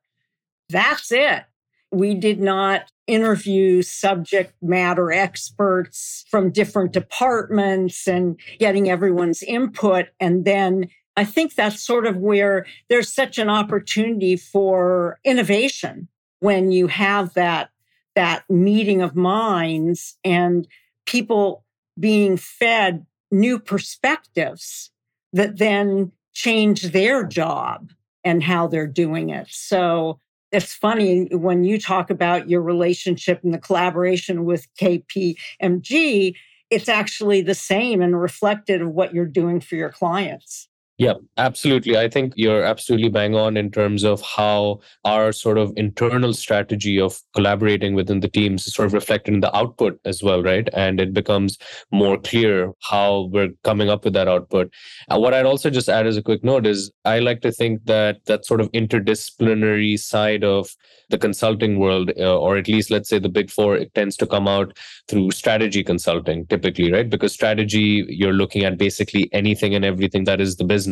that's 0.69 1.11
it 1.11 1.45
we 1.93 2.15
did 2.15 2.41
not 2.41 2.91
interview 3.07 3.83
subject 3.83 4.55
matter 4.63 5.11
experts 5.11 6.25
from 6.31 6.53
different 6.53 6.93
departments 6.93 8.07
and 8.07 8.39
getting 8.59 8.89
everyone's 8.89 9.43
input 9.43 10.07
and 10.21 10.45
then 10.45 10.89
I 11.17 11.25
think 11.25 11.55
that's 11.55 11.81
sort 11.81 12.07
of 12.07 12.17
where 12.17 12.67
there's 12.89 13.13
such 13.13 13.39
an 13.39 13.51
opportunity 13.51 14.37
for 14.37 15.19
innovation 15.25 16.09
when 16.41 16.73
you 16.73 16.87
have 16.87 17.35
that 17.35 17.71
that 18.17 18.45
meeting 18.51 19.03
of 19.03 19.15
minds 19.15 20.17
and 20.25 20.67
people 21.07 21.65
being 21.99 22.37
fed 22.37 23.07
new 23.31 23.59
perspectives 23.59 24.91
that 25.33 25.59
then 25.59 26.11
change 26.33 26.91
their 26.93 27.25
job 27.25 27.93
and 28.25 28.43
how 28.43 28.67
they're 28.67 28.87
doing 28.87 29.31
it. 29.31 29.47
So 29.51 30.19
it's 30.53 30.75
funny 30.75 31.29
when 31.31 31.65
you 31.65 31.79
talk 31.79 32.11
about 32.11 32.51
your 32.51 32.63
relationship 32.63 33.41
and 33.45 33.55
the 33.55 33.59
collaboration 33.59 34.45
with 34.45 34.67
KPMG, 34.81 36.35
it's 36.71 36.89
actually 36.89 37.43
the 37.43 37.55
same 37.55 38.03
and 38.03 38.21
reflected 38.21 38.83
of 38.83 38.91
what 38.91 39.15
you're 39.15 39.27
doing 39.27 39.61
for 39.61 39.77
your 39.77 39.91
clients. 39.91 40.69
Yeah, 41.01 41.15
absolutely. 41.39 41.97
I 41.97 42.11
think 42.11 42.35
you're 42.37 42.63
absolutely 42.63 43.09
bang 43.09 43.35
on 43.35 43.57
in 43.57 43.71
terms 43.71 44.05
of 44.05 44.21
how 44.21 44.81
our 45.07 45.33
sort 45.33 45.57
of 45.57 45.73
internal 45.79 46.35
strategy 46.35 47.01
of 47.01 47.19
collaborating 47.35 47.95
within 47.95 48.21
the 48.21 48.29
teams 48.29 48.67
is 48.67 48.75
sort 48.75 48.85
of 48.85 48.93
reflected 48.93 49.33
in 49.33 49.41
the 49.41 49.57
output 49.57 49.99
as 50.05 50.23
well, 50.23 50.43
right? 50.43 50.69
And 50.75 51.01
it 51.01 51.15
becomes 51.15 51.57
more 51.91 52.19
clear 52.19 52.73
how 52.83 53.31
we're 53.33 53.49
coming 53.65 53.89
up 53.89 54.05
with 54.05 54.13
that 54.13 54.29
output. 54.29 54.71
And 55.09 55.23
what 55.23 55.33
I'd 55.33 55.47
also 55.47 55.71
just 55.71 55.89
add 55.89 56.07
as 56.07 56.19
a 56.19 56.23
quick 56.23 56.45
note 56.45 56.67
is 56.67 56.93
I 57.07 57.21
like 57.21 57.41
to 57.41 57.51
think 57.53 57.87
that 57.87 58.27
that 58.27 58.45
sort 58.45 58.61
of 58.61 58.71
interdisciplinary 58.73 59.99
side 59.99 60.45
of 60.45 60.69
the 61.09 61.17
consulting 61.19 61.79
world, 61.79 62.13
uh, 62.19 62.39
or 62.39 62.57
at 62.59 62.69
least 62.69 62.91
let's 62.91 63.09
say 63.09 63.19
the 63.19 63.29
big 63.29 63.51
four, 63.51 63.75
it 63.75 63.93
tends 63.95 64.17
to 64.19 64.27
come 64.27 64.47
out 64.47 64.77
through 65.09 65.31
strategy 65.31 65.83
consulting 65.83 66.47
typically, 66.47 66.93
right? 66.93 67.09
Because 67.09 67.33
strategy, 67.33 68.05
you're 68.09 68.35
looking 68.35 68.65
at 68.65 68.79
basically 68.79 69.29
anything 69.33 69.75
and 69.75 69.85
everything 69.85 70.25
that 70.25 70.41
is 70.43 70.57
the 70.57 70.65
business. 70.65 70.90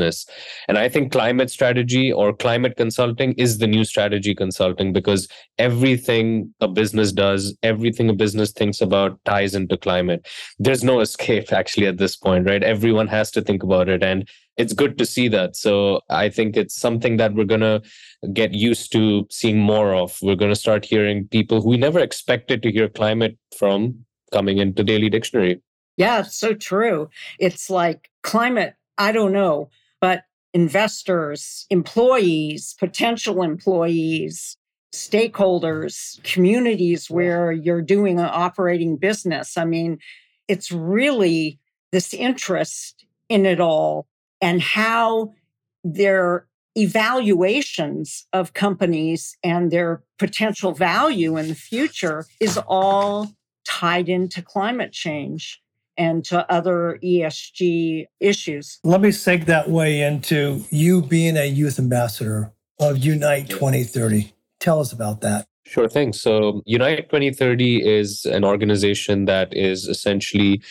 And 0.69 0.79
I 0.79 0.89
think 0.89 1.13
climate 1.13 1.51
strategy 1.51 2.13
or 2.13 2.33
climate 2.33 2.77
consulting 2.77 3.33
is 3.35 3.59
the 3.59 3.67
new 3.67 3.85
strategy 3.85 4.35
consulting 4.35 4.93
because 4.93 5.29
everything 5.59 6.55
a 6.61 6.69
business 6.69 7.13
does, 7.13 7.57
everything 7.63 8.09
a 8.09 8.15
business 8.15 8.53
thinks 8.53 8.81
about 8.81 9.19
ties 9.25 9.55
into 9.55 9.77
climate. 9.77 10.27
There's 10.59 10.85
no 10.85 11.01
escape 11.01 11.53
actually 11.53 11.87
at 11.87 11.99
this 11.99 12.17
point, 12.17 12.47
right? 12.47 12.63
Everyone 12.63 13.09
has 13.09 13.31
to 13.33 13.43
think 13.43 13.63
about 13.63 13.89
it. 13.89 14.03
And 14.03 14.29
it's 14.57 14.73
good 14.73 14.99
to 14.99 15.07
see 15.07 15.29
that. 15.29 15.57
So 15.57 16.01
I 16.11 16.29
think 16.29 16.57
it's 16.57 16.75
something 16.75 17.17
that 17.17 17.35
we're 17.35 17.45
going 17.45 17.61
to 17.61 17.81
get 18.33 18.53
used 18.53 18.91
to 18.93 19.27
seeing 19.31 19.59
more 19.59 19.95
of. 19.95 20.19
We're 20.21 20.35
going 20.35 20.51
to 20.53 20.61
start 20.61 20.85
hearing 20.85 21.29
people 21.29 21.63
who 21.63 21.71
we 21.71 21.77
never 21.77 22.01
expected 22.01 22.63
to 22.63 22.73
hear 22.73 22.89
climate 22.89 23.39
from 23.57 24.05
coming 24.33 24.59
into 24.59 24.83
Daily 24.83 25.09
Dictionary. 25.09 25.63
Yeah, 25.97 26.23
so 26.23 26.55
true. 26.55 27.09
It's 27.39 27.71
like 27.71 28.11
climate, 28.23 28.75
I 28.99 29.13
don't 29.13 29.33
know, 29.33 29.71
investors, 30.55 31.67
employees, 31.71 32.75
potential 32.79 33.43
employees, 33.43 34.57
stakeholders, 34.95 36.23
communities 36.25 37.11
where 37.11 37.53
you're 37.53 37.83
doing 37.83 38.19
an 38.19 38.29
operating 38.31 38.97
business. 38.97 39.57
I 39.57 39.65
mean, 39.65 39.99
it's 40.49 40.73
really 40.73 41.59
this 41.93 42.15
interest 42.15 43.05
in 43.29 43.45
it 43.45 43.61
all 43.61 44.07
and 44.41 44.61
how 44.63 45.35
their 45.85 46.47
evaluations 46.77 48.27
of 48.33 48.55
companies 48.55 49.37
and 49.43 49.71
their 49.71 50.03
potential 50.19 50.73
value 50.73 51.37
in 51.37 51.49
the 51.49 51.55
future 51.55 52.25
is 52.41 52.59
all 52.69 53.33
tied 53.67 54.09
into 54.09 54.41
climate 54.41 54.93
change 54.93 55.61
and 55.99 56.25
to 56.27 56.51
other 56.51 56.99
ESG 57.05 58.07
issues. 58.21 58.79
Let 58.85 59.01
me 59.01 59.11
seg 59.11 59.47
that 59.47 59.69
way 59.69 60.01
into 60.01 60.65
you 60.71 61.03
being 61.03 61.37
a 61.37 61.47
youth 61.47 61.79
ambassador 61.79 62.53
of 62.81 62.99
Unite 62.99 63.51
2030. 63.51 64.33
Tell 64.61 64.81
us 64.81 64.93
about 64.93 65.21
that. 65.21 65.47
Sure 65.67 65.89
thing. 65.89 66.15
So, 66.15 66.63
Unite 66.65 67.11
2030 67.11 67.87
is 67.87 68.25
an 68.25 68.45
organization 68.45 69.27
that 69.27 69.55
is 69.55 69.85
essentially 69.85 70.63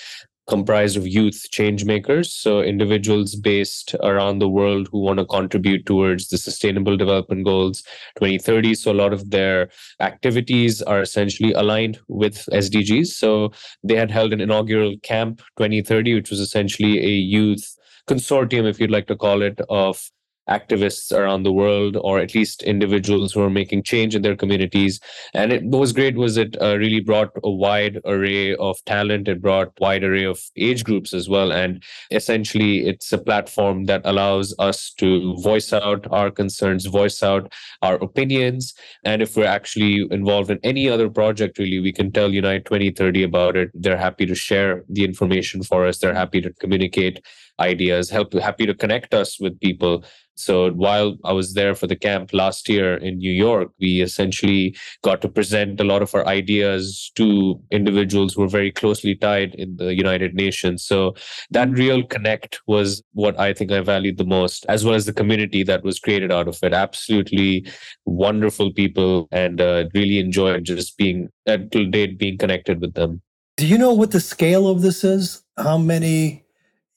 comprised 0.48 0.96
of 0.96 1.08
youth 1.08 1.46
change 1.52 1.84
makers 1.84 2.32
so 2.32 2.62
individuals 2.62 3.36
based 3.36 3.96
around 4.02 4.40
the 4.40 4.48
world 4.48 4.88
who 4.92 5.00
want 5.00 5.20
to 5.20 5.26
contribute 5.26 5.86
towards 5.86 6.30
the 6.30 6.38
sustainable 6.38 6.96
development 6.96 7.44
goals 7.44 7.84
2030 8.16 8.74
so 8.74 8.92
a 8.92 8.94
lot 8.94 9.14
of 9.14 9.30
their 9.30 9.70
activities 10.00 10.82
are 10.82 11.02
essentially 11.02 11.52
aligned 11.54 12.00
with 12.08 12.46
sdgs 12.54 13.08
so 13.08 13.52
they 13.84 13.96
had 13.96 14.12
held 14.12 14.34
an 14.34 14.42
inaugural 14.42 14.96
camp 15.04 15.40
2030 15.58 16.16
which 16.16 16.30
was 16.30 16.40
essentially 16.40 17.00
a 17.00 17.10
youth 17.10 17.76
consortium 18.08 18.68
if 18.68 18.80
you'd 18.80 18.92
like 18.92 19.08
to 19.08 19.16
call 19.16 19.42
it 19.42 19.60
of 19.70 20.10
activists 20.50 21.12
around 21.12 21.44
the 21.44 21.52
world 21.52 21.98
or 22.02 22.20
at 22.20 22.34
least 22.34 22.64
individuals 22.64 23.34
who 23.34 23.42
are 23.42 23.50
making 23.50 23.84
change 23.84 24.16
in 24.16 24.22
their 24.22 24.36
communities. 24.36 25.00
And 25.34 25.52
it, 25.52 25.64
what 25.64 25.80
was 25.80 25.94
great 25.94 26.16
was 26.16 26.38
it 26.38 26.56
uh, 26.62 26.78
really 26.78 27.00
brought 27.00 27.32
a 27.44 27.50
wide 27.50 28.00
array 28.06 28.56
of 28.56 28.84
talent. 28.86 29.28
It 29.28 29.42
brought 29.42 29.74
wide 29.80 30.04
array 30.04 30.26
of 30.26 30.40
age 30.56 30.84
groups 30.84 31.14
as 31.14 31.30
well. 31.30 31.52
And 31.52 31.84
essentially 32.12 32.88
it's 32.88 33.12
a 33.12 33.18
platform 33.18 33.86
that 33.86 34.02
allows 34.06 34.56
us 34.60 34.92
to 34.98 35.36
voice 35.42 35.74
out 35.74 36.08
our 36.12 36.32
concerns 36.32 36.86
voice 36.86 37.22
out 37.22 37.52
our 37.82 37.96
opinions. 37.96 38.74
And 39.04 39.22
if 39.22 39.36
we're 39.36 39.46
actually 39.46 40.08
involved 40.12 40.50
in 40.50 40.60
any 40.64 40.90
other 40.90 41.10
project 41.10 41.58
really 41.58 41.80
we 41.80 41.92
can 41.92 42.12
tell 42.12 42.34
unite 42.34 42.66
2030 42.66 43.24
about 43.24 43.58
it. 43.58 43.72
They're 43.74 43.98
happy 43.98 44.26
to 44.26 44.36
share 44.36 44.84
the 44.90 45.04
information 45.04 45.64
for 45.64 45.86
us. 45.86 46.00
They're 46.00 46.14
happy 46.14 46.42
to 46.42 46.54
communicate 46.54 47.22
ideas 47.60 48.10
help 48.10 48.34
happy 48.34 48.66
to 48.66 48.74
connect 48.74 49.14
us 49.14 49.40
with 49.40 49.60
people 49.60 50.04
so 50.38 50.72
while 50.72 51.18
I 51.26 51.34
was 51.34 51.56
there 51.56 51.74
for 51.74 51.88
the 51.88 51.96
camp 51.96 52.32
last 52.32 52.70
year 52.70 52.96
in 52.96 53.18
New 53.18 53.32
York, 53.32 53.72
we 53.80 54.02
essentially 54.02 54.76
got 55.04 55.20
to 55.22 55.30
present 55.30 55.82
a 55.82 55.84
lot 55.84 56.04
of 56.04 56.14
our 56.14 56.26
ideas 56.28 57.12
to 57.16 57.60
individuals 57.72 58.36
who 58.36 58.42
were 58.42 58.48
very 58.48 58.72
closely 58.72 59.16
tied 59.16 59.56
in 59.56 59.78
the 59.78 59.96
United 59.96 60.36
Nations. 60.36 60.86
So 60.86 61.16
that 61.50 61.72
real 61.72 62.04
connect 62.04 62.62
was 62.68 63.02
what 63.14 63.38
I 63.40 63.52
think 63.52 63.72
I 63.72 63.82
valued 63.82 64.18
the 64.18 64.26
most, 64.26 64.66
as 64.70 64.86
well 64.86 64.94
as 64.94 65.06
the 65.06 65.14
community 65.14 65.64
that 65.64 65.84
was 65.84 66.00
created 66.00 66.32
out 66.32 66.48
of 66.48 66.60
it. 66.62 66.72
Absolutely 66.72 67.68
wonderful 68.06 68.72
people, 68.72 69.28
and 69.32 69.60
uh, 69.60 69.86
really 69.96 70.20
enjoyed 70.20 70.64
just 70.66 70.98
being 70.98 71.30
until 71.48 71.90
date 71.90 72.20
being 72.20 72.38
connected 72.38 72.80
with 72.80 72.94
them. 72.94 73.22
Do 73.58 73.66
you 73.66 73.80
know 73.80 73.94
what 73.94 74.12
the 74.12 74.20
scale 74.20 74.68
of 74.68 74.84
this 74.84 75.04
is? 75.04 75.44
How 75.58 75.80
many 75.80 76.44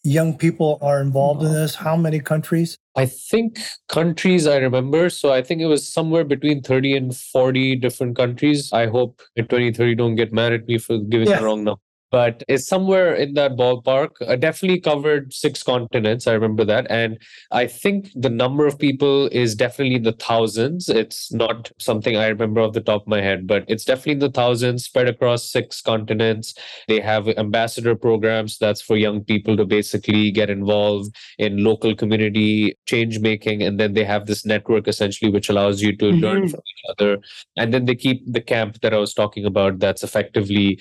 young 0.02 0.37
people 0.37 0.78
are 0.83 1.00
involved 1.00 1.42
in 1.42 1.52
this? 1.52 1.75
How 1.75 1.97
many 1.97 2.21
countries? 2.21 2.76
I 2.97 3.07
think 3.07 3.59
countries 3.88 4.47
I 4.47 4.57
remember. 4.57 5.11
So 5.11 5.33
I 5.33 5.42
think 5.42 5.61
it 5.61 5.66
was 5.66 5.87
somewhere 5.87 6.25
between 6.25 6.62
30 6.62 6.97
and 6.97 7.16
40 7.16 7.76
different 7.76 8.16
countries. 8.16 8.73
I 8.73 8.87
hope 8.87 9.21
in 9.37 9.47
2030 9.47 9.95
don't 9.95 10.16
get 10.16 10.33
mad 10.33 10.52
at 10.52 10.66
me 10.66 10.78
for 10.78 10.99
giving 10.99 11.28
yeah. 11.28 11.38
the 11.38 11.45
wrong 11.45 11.64
number 11.64 11.80
but 12.11 12.43
it's 12.49 12.67
somewhere 12.67 13.14
in 13.14 13.35
that 13.35 13.52
ballpark. 13.52 14.11
I 14.26 14.37
definitely 14.37 14.81
covered 14.81 15.33
six 15.33 15.62
continents. 15.62 16.26
I 16.26 16.33
remember 16.33 16.64
that. 16.64 16.87
And 16.90 17.19
I 17.52 17.67
think 17.67 18.11
the 18.14 18.31
number 18.31 18.67
of 18.67 18.79
people 18.79 19.29
is 19.29 19.55
definitely 19.55 19.97
in 19.97 20.02
the 20.02 20.12
thousands. 20.12 20.88
It's 20.88 21.33
not 21.33 21.71
something 21.79 22.17
I 22.17 22.29
remember 22.29 22.61
off 22.62 22.73
the 22.73 22.81
top 22.81 23.02
of 23.02 23.09
my 23.09 23.21
head, 23.21 23.47
but 23.47 23.64
it's 23.69 23.85
definitely 23.85 24.12
in 24.12 24.19
the 24.19 24.31
thousands 24.31 24.85
spread 24.85 25.09
across 25.09 25.50
six 25.50 25.81
continents. 25.81 26.55
They 26.88 27.00
have 27.00 27.29
ambassador 27.29 27.95
programs 27.95 28.59
that's 28.59 28.83
for 28.83 28.97
young 28.97 29.23
people 29.25 29.57
to 29.57 29.64
basically 29.64 30.31
get 30.33 30.50
involved 30.50 31.14
in 31.38 31.62
local 31.62 31.95
community 31.95 32.76
change 32.87 33.21
making. 33.21 33.62
And 33.62 33.79
then 33.79 33.95
they 33.95 34.05
have 34.05 34.26
this 34.26 34.45
network 34.45 34.88
essentially, 34.88 35.31
which 35.31 35.49
allows 35.49 35.81
you 35.81 35.97
to 35.97 36.07
mm-hmm. 36.07 36.25
learn 36.25 36.49
from 36.49 36.61
each 36.61 36.90
other. 36.90 37.19
And 37.57 37.73
then 37.73 37.85
they 37.85 37.95
keep 37.95 38.23
the 38.26 38.40
camp 38.40 38.81
that 38.81 38.93
I 38.93 38.99
was 38.99 39.14
talking 39.14 39.45
about 39.45 39.79
that's 39.79 40.02
effectively 40.02 40.81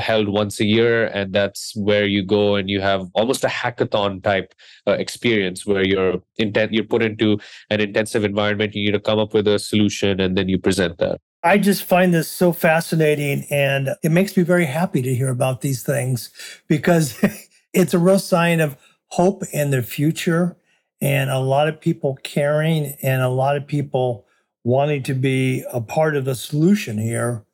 held 0.00 0.35
once 0.36 0.60
a 0.60 0.64
year 0.64 1.06
and 1.06 1.32
that's 1.32 1.74
where 1.74 2.06
you 2.06 2.22
go 2.22 2.54
and 2.54 2.68
you 2.68 2.80
have 2.80 3.08
almost 3.14 3.42
a 3.42 3.48
hackathon 3.48 4.22
type 4.22 4.54
uh, 4.86 4.92
experience 4.92 5.66
where 5.66 5.84
you're 5.84 6.22
intent 6.36 6.72
you're 6.72 6.84
put 6.84 7.02
into 7.02 7.38
an 7.70 7.80
intensive 7.80 8.22
environment 8.22 8.74
you 8.74 8.84
need 8.84 8.92
to 8.92 9.00
come 9.00 9.18
up 9.18 9.32
with 9.34 9.48
a 9.48 9.58
solution 9.58 10.20
and 10.20 10.36
then 10.36 10.48
you 10.48 10.58
present 10.58 10.98
that. 10.98 11.18
I 11.42 11.58
just 11.58 11.84
find 11.84 12.12
this 12.12 12.30
so 12.30 12.52
fascinating 12.52 13.46
and 13.50 13.90
it 14.02 14.10
makes 14.10 14.36
me 14.36 14.42
very 14.42 14.66
happy 14.66 15.00
to 15.02 15.14
hear 15.14 15.30
about 15.30 15.62
these 15.62 15.82
things 15.82 16.30
because 16.68 17.18
it's 17.72 17.94
a 17.94 17.98
real 17.98 18.18
sign 18.18 18.60
of 18.60 18.76
hope 19.08 19.42
in 19.52 19.70
the 19.70 19.82
future 19.82 20.56
and 21.00 21.30
a 21.30 21.38
lot 21.38 21.68
of 21.68 21.80
people 21.80 22.18
caring 22.22 22.96
and 23.02 23.22
a 23.22 23.28
lot 23.28 23.56
of 23.56 23.66
people 23.66 24.26
wanting 24.64 25.02
to 25.04 25.14
be 25.14 25.64
a 25.72 25.80
part 25.80 26.16
of 26.16 26.24
the 26.24 26.34
solution 26.34 26.98
here 26.98 27.45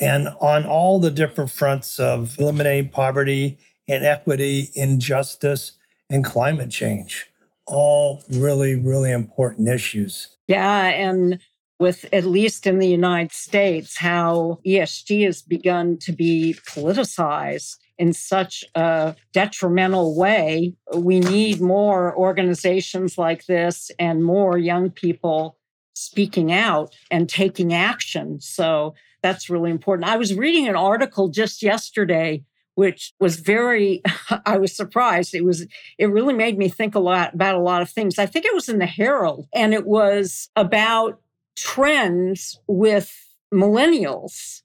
and 0.00 0.28
on 0.40 0.64
all 0.64 0.98
the 0.98 1.10
different 1.10 1.50
fronts 1.50 2.00
of 2.00 2.38
eliminating 2.38 2.88
poverty, 2.88 3.58
inequity, 3.86 4.70
injustice, 4.74 5.72
and 6.08 6.24
climate 6.24 6.70
change. 6.70 7.26
All 7.66 8.22
really, 8.30 8.74
really 8.74 9.12
important 9.12 9.68
issues. 9.68 10.36
Yeah. 10.48 10.86
And 10.86 11.38
with 11.78 12.06
at 12.12 12.24
least 12.24 12.66
in 12.66 12.78
the 12.78 12.88
United 12.88 13.32
States, 13.32 13.98
how 13.98 14.58
ESG 14.66 15.24
has 15.24 15.42
begun 15.42 15.98
to 15.98 16.12
be 16.12 16.56
politicized 16.66 17.76
in 17.98 18.12
such 18.14 18.64
a 18.74 19.14
detrimental 19.34 20.16
way. 20.16 20.74
We 20.94 21.20
need 21.20 21.60
more 21.60 22.16
organizations 22.16 23.18
like 23.18 23.44
this 23.44 23.90
and 23.98 24.24
more 24.24 24.56
young 24.56 24.90
people 24.90 25.58
speaking 25.92 26.50
out 26.50 26.94
and 27.10 27.28
taking 27.28 27.74
action. 27.74 28.40
So 28.40 28.94
that's 29.22 29.50
really 29.50 29.70
important. 29.70 30.08
I 30.08 30.16
was 30.16 30.34
reading 30.34 30.68
an 30.68 30.76
article 30.76 31.28
just 31.28 31.62
yesterday 31.62 32.44
which 32.74 33.12
was 33.20 33.36
very 33.36 34.00
i 34.46 34.56
was 34.56 34.74
surprised. 34.74 35.34
It 35.34 35.44
was 35.44 35.66
it 35.98 36.06
really 36.06 36.32
made 36.32 36.56
me 36.56 36.68
think 36.68 36.94
a 36.94 37.00
lot 37.00 37.34
about 37.34 37.56
a 37.56 37.60
lot 37.60 37.82
of 37.82 37.90
things. 37.90 38.18
I 38.18 38.26
think 38.26 38.46
it 38.46 38.54
was 38.54 38.68
in 38.68 38.78
the 38.78 38.86
herald 38.86 39.48
and 39.52 39.74
it 39.74 39.86
was 39.86 40.48
about 40.56 41.20
trends 41.56 42.58
with 42.66 43.14
millennials. 43.52 44.62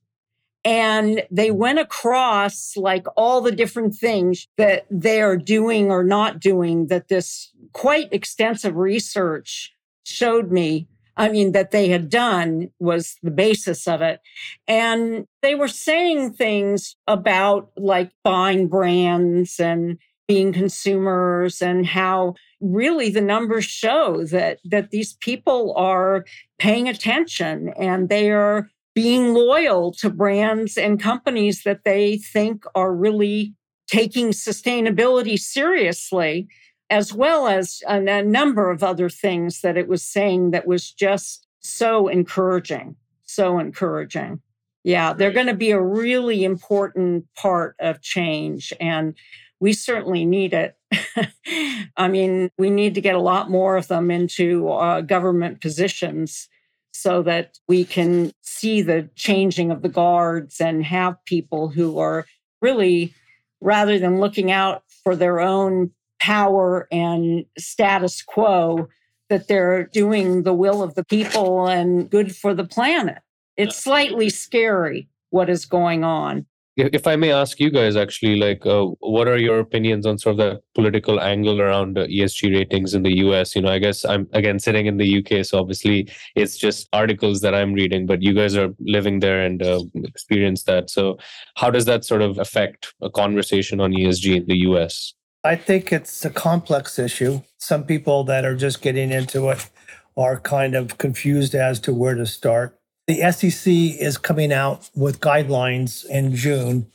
And 0.63 1.23
they 1.29 1.49
mm. 1.49 1.55
went 1.55 1.79
across 1.79 2.77
like 2.77 3.05
all 3.17 3.41
the 3.41 3.51
different 3.51 3.95
things 3.95 4.47
that 4.57 4.85
they 4.89 5.21
are 5.21 5.37
doing 5.37 5.91
or 5.91 6.03
not 6.03 6.39
doing 6.39 6.87
that 6.87 7.09
this 7.09 7.51
quite 7.73 8.07
extensive 8.13 8.75
research 8.75 9.73
showed 10.05 10.51
me 10.51 10.87
I 11.17 11.29
mean, 11.29 11.53
that 11.53 11.71
they 11.71 11.89
had 11.89 12.09
done 12.09 12.71
was 12.79 13.15
the 13.23 13.31
basis 13.31 13.87
of 13.87 14.01
it. 14.01 14.19
And 14.67 15.27
they 15.41 15.55
were 15.55 15.67
saying 15.67 16.33
things 16.33 16.95
about 17.07 17.71
like 17.77 18.11
buying 18.23 18.67
brands 18.67 19.59
and 19.59 19.97
being 20.27 20.51
consumers 20.51 21.61
and 21.61 21.85
how 21.85 22.35
really 22.59 23.09
the 23.09 23.21
numbers 23.21 23.65
show 23.65 24.25
that 24.25 24.59
that 24.65 24.89
these 24.89 25.13
people 25.13 25.73
are 25.77 26.25
paying 26.57 26.89
attention 26.89 27.69
and 27.77 28.09
they 28.09 28.31
are 28.31 28.69
being 28.95 29.33
loyal 29.33 29.91
to 29.91 30.09
brands 30.09 30.77
and 30.77 31.01
companies 31.01 31.63
that 31.63 31.83
they 31.83 32.17
think 32.17 32.63
are 32.73 32.95
really 32.95 33.53
taking 33.87 34.29
sustainability 34.29 35.37
seriously 35.37 36.47
as 36.89 37.13
well 37.13 37.47
as 37.47 37.81
a, 37.87 37.97
a 37.97 38.23
number 38.23 38.69
of 38.69 38.83
other 38.83 39.09
things 39.09 39.61
that 39.61 39.77
it 39.77 39.87
was 39.87 40.03
saying 40.03 40.51
that 40.51 40.67
was 40.67 40.91
just 40.91 41.47
so 41.59 42.07
encouraging, 42.07 42.95
so 43.23 43.59
encouraging. 43.59 44.41
Yeah, 44.83 45.13
they're 45.13 45.31
going 45.31 45.47
to 45.47 45.55
be 45.55 45.71
a 45.71 45.81
really 45.81 46.43
important 46.43 47.25
part 47.35 47.75
of 47.79 48.01
change. 48.01 48.71
And 48.79 49.15
we 49.59 49.73
certainly 49.73 50.25
need 50.25 50.53
it. 50.53 50.77
I 51.97 52.07
mean, 52.07 52.51
we 52.57 52.69
need 52.69 52.93
to 52.93 53.01
get 53.01 53.15
a 53.15 53.21
lot 53.21 53.49
more 53.49 53.77
of 53.77 53.87
them 53.87 54.11
into 54.11 54.69
uh, 54.69 55.01
government 55.01 55.59
positions 55.59 56.47
so 56.93 57.23
that 57.23 57.57
we 57.67 57.83
can 57.83 58.31
see 58.41 58.81
the 58.81 59.09
changing 59.15 59.71
of 59.71 59.81
the 59.81 59.89
guards 59.89 60.61
and 60.61 60.85
have 60.85 61.23
people 61.25 61.67
who 61.69 61.97
are 61.97 62.25
really, 62.61 63.13
rather 63.59 63.97
than 63.97 64.19
looking 64.19 64.51
out 64.51 64.83
for 65.03 65.15
their 65.15 65.39
own 65.39 65.91
power 66.19 66.87
and 66.91 67.45
status 67.57 68.21
quo 68.21 68.87
that 69.29 69.47
they're 69.47 69.85
doing 69.85 70.43
the 70.43 70.53
will 70.53 70.83
of 70.83 70.95
the 70.95 71.03
people 71.03 71.67
and 71.67 72.09
good 72.09 72.35
for 72.35 72.53
the 72.53 72.65
planet. 72.65 73.19
It's 73.57 73.77
slightly 73.77 74.29
scary 74.29 75.07
what 75.29 75.49
is 75.49 75.65
going 75.65 76.03
on. 76.03 76.45
if, 76.77 77.07
I 77.07 77.15
may 77.15 77.31
ask 77.31 77.59
you 77.59 77.71
guys, 77.71 77.95
actually, 77.95 78.35
like, 78.35 78.65
uh, 78.65 78.87
what 78.99 79.29
are 79.29 79.37
your 79.37 79.59
opinions 79.59 80.05
on 80.05 80.17
sort 80.17 80.33
of 80.33 80.37
the 80.37 80.61
political 80.73 81.21
angle 81.21 81.61
around 81.61 81.97
uh, 81.97 82.05
ESG 82.07 82.53
ratings 82.53 82.93
in 82.93 83.03
the 83.03 83.17
US? 83.19 83.55
You 83.55 83.61
know, 83.61 83.69
I 83.71 83.79
guess 83.79 84.03
I'm 84.03 84.27
again 84.33 84.59
sitting 84.59 84.85
in 84.85 84.97
the 84.97 85.19
UK, 85.19 85.45
so 85.45 85.57
obviously 85.57 86.09
it's 86.35 86.57
just 86.57 86.89
articles 86.91 87.39
that 87.41 87.55
I'm 87.55 87.73
reading, 87.73 88.05
but 88.05 88.21
you 88.21 88.33
guys 88.33 88.57
are 88.57 88.73
living 88.79 89.21
there 89.21 89.41
and 89.41 89.63
uh, 89.63 89.81
experience 90.03 90.63
that. 90.63 90.89
So, 90.89 91.17
how 91.55 91.69
does 91.69 91.85
that 91.85 92.03
sort 92.03 92.21
of 92.21 92.37
affect 92.39 92.93
a 93.01 93.09
conversation 93.09 93.79
on 93.79 93.93
ESG 93.93 94.35
in 94.35 94.45
the 94.45 94.57
US? 94.69 95.13
I 95.45 95.55
think 95.55 95.93
it's 95.93 96.25
a 96.25 96.29
complex 96.29 96.97
issue. 96.97 97.41
Some 97.59 97.83
people 97.83 98.23
that 98.25 98.45
are 98.45 98.55
just 98.55 98.81
getting 98.81 99.11
into 99.11 99.49
it 99.49 99.69
are 100.17 100.39
kind 100.39 100.75
of 100.75 100.97
confused 100.97 101.53
as 101.53 101.79
to 101.81 101.93
where 101.93 102.15
to 102.15 102.25
start. 102.25 102.79
The 103.07 103.31
SEC 103.31 103.71
is 103.71 104.17
coming 104.17 104.51
out 104.51 104.89
with 104.95 105.19
guidelines 105.19 106.03
in 106.05 106.35
June, 106.35 106.87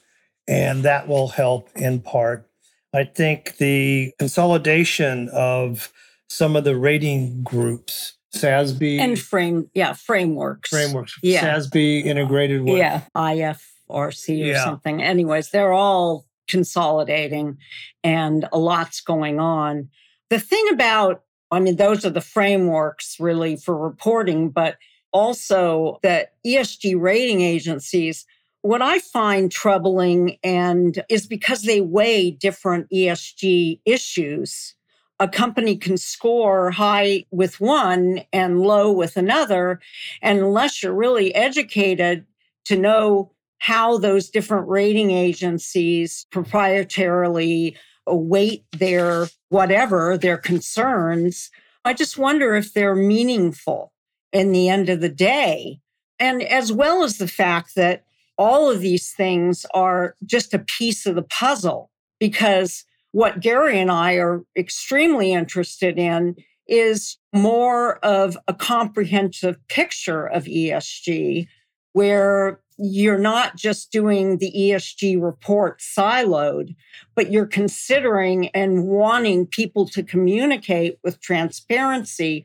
and 0.49 0.83
that 0.83 1.07
will 1.07 1.29
help 1.29 1.71
in 1.77 2.01
part. 2.01 2.49
I 2.93 3.05
think 3.05 3.59
the 3.59 4.13
consolidation 4.19 5.29
of 5.33 5.93
some 6.29 6.57
of 6.57 6.65
the 6.65 6.77
rating 6.77 7.43
groups, 7.45 8.15
SASB 8.35 8.99
And 8.99 9.19
frame, 9.19 9.71
yeah, 9.75 9.93
frameworks. 9.93 10.71
frameworks, 10.71 11.17
Yeah. 11.23 11.43
SASB 11.57 12.01
integrated 12.05 12.63
with 12.63 12.79
Yeah, 12.79 13.03
IFRS 13.15 13.61
or 13.87 14.13
Yeah. 14.27 14.65
something. 14.65 15.01
Anyways, 15.03 15.51
they're 15.51 15.73
all 15.73 16.25
consolidating 16.51 17.57
and 18.05 18.49
a 18.53 18.59
lot's 18.59 19.01
going 19.01 19.39
on. 19.39 19.89
The 20.29 20.41
thing 20.41 20.67
about, 20.73 21.23
I 21.51 21.61
mean, 21.61 21.77
those 21.77 22.05
are 22.05 22.11
the 22.11 22.21
frameworks 22.21 23.17
really 23.19 23.57
for 23.57 23.77
reporting, 23.77 24.51
but 24.51 24.77
also 25.13 25.99
the 26.03 26.29
ESG 26.47 27.01
rating 27.01 27.41
agencies. 27.41 28.27
What 28.63 28.83
I 28.83 28.99
find 28.99 29.51
troubling 29.51 30.39
and 30.45 31.03
is 31.09 31.27
because 31.27 31.63
they 31.63 31.81
weigh 31.81 32.31
different 32.31 32.91
ESG 32.91 33.81
issues. 33.85 34.75
A 35.19 35.29
company 35.29 35.77
can 35.77 35.97
score 35.97 36.71
high 36.71 37.27
with 37.31 37.61
one 37.61 38.23
and 38.33 38.61
low 38.61 38.91
with 38.91 39.17
another. 39.17 39.81
And 40.23 40.39
unless 40.39 40.83
you're 40.83 40.95
really 40.95 41.35
educated 41.35 42.27
to 42.67 42.77
know 42.77 43.33
how 43.61 43.99
those 43.99 44.29
different 44.31 44.69
rating 44.69 45.11
agencies 45.11 46.27
proprietarily 46.33 47.77
weight 48.07 48.65
their 48.73 49.29
whatever, 49.51 50.19
their 50.19 50.39
concerns, 50.39 51.51
I 51.85 51.95
just 51.95 52.19
wonder 52.19 52.55
if 52.55 52.73
they're 52.73 52.97
meaningful 52.97 53.93
in 54.33 54.53
the 54.53 54.69
end 54.69 54.89
of 54.89 55.01
the 55.01 55.09
day. 55.09 55.81
And 56.19 56.43
as 56.43 56.73
well 56.73 57.03
as 57.03 57.19
the 57.19 57.29
fact 57.29 57.75
that 57.77 58.05
all 58.37 58.71
of 58.71 58.81
these 58.81 59.13
things 59.13 59.67
are 59.75 60.17
just 60.25 60.55
a 60.55 60.59
piece 60.59 61.07
of 61.07 61.15
the 61.15 61.23
puzzle, 61.23 61.91
because 62.19 62.85
what 63.13 63.41
Gary 63.41 63.79
and 63.79 63.91
I 63.91 64.15
are 64.15 64.43
extremely 64.57 65.33
interested 65.33 65.99
in 65.99 66.37
is 66.67 67.19
more 67.35 67.97
of 67.99 68.39
a 68.47 68.55
comprehensive 68.55 69.57
picture 69.69 70.27
of 70.27 70.45
ESG, 70.45 71.47
where 71.93 72.61
you're 72.83 73.19
not 73.19 73.57
just 73.57 73.93
doing 73.93 74.39
the 74.39 74.51
ESG 74.57 75.23
report 75.23 75.81
siloed, 75.81 76.75
but 77.15 77.31
you're 77.31 77.47
considering 77.47 78.49
and 78.49 78.85
wanting 78.85 79.47
people 79.47 79.87
to 79.89 80.03
communicate 80.03 80.99
with 81.05 81.21
transparency 81.21 82.45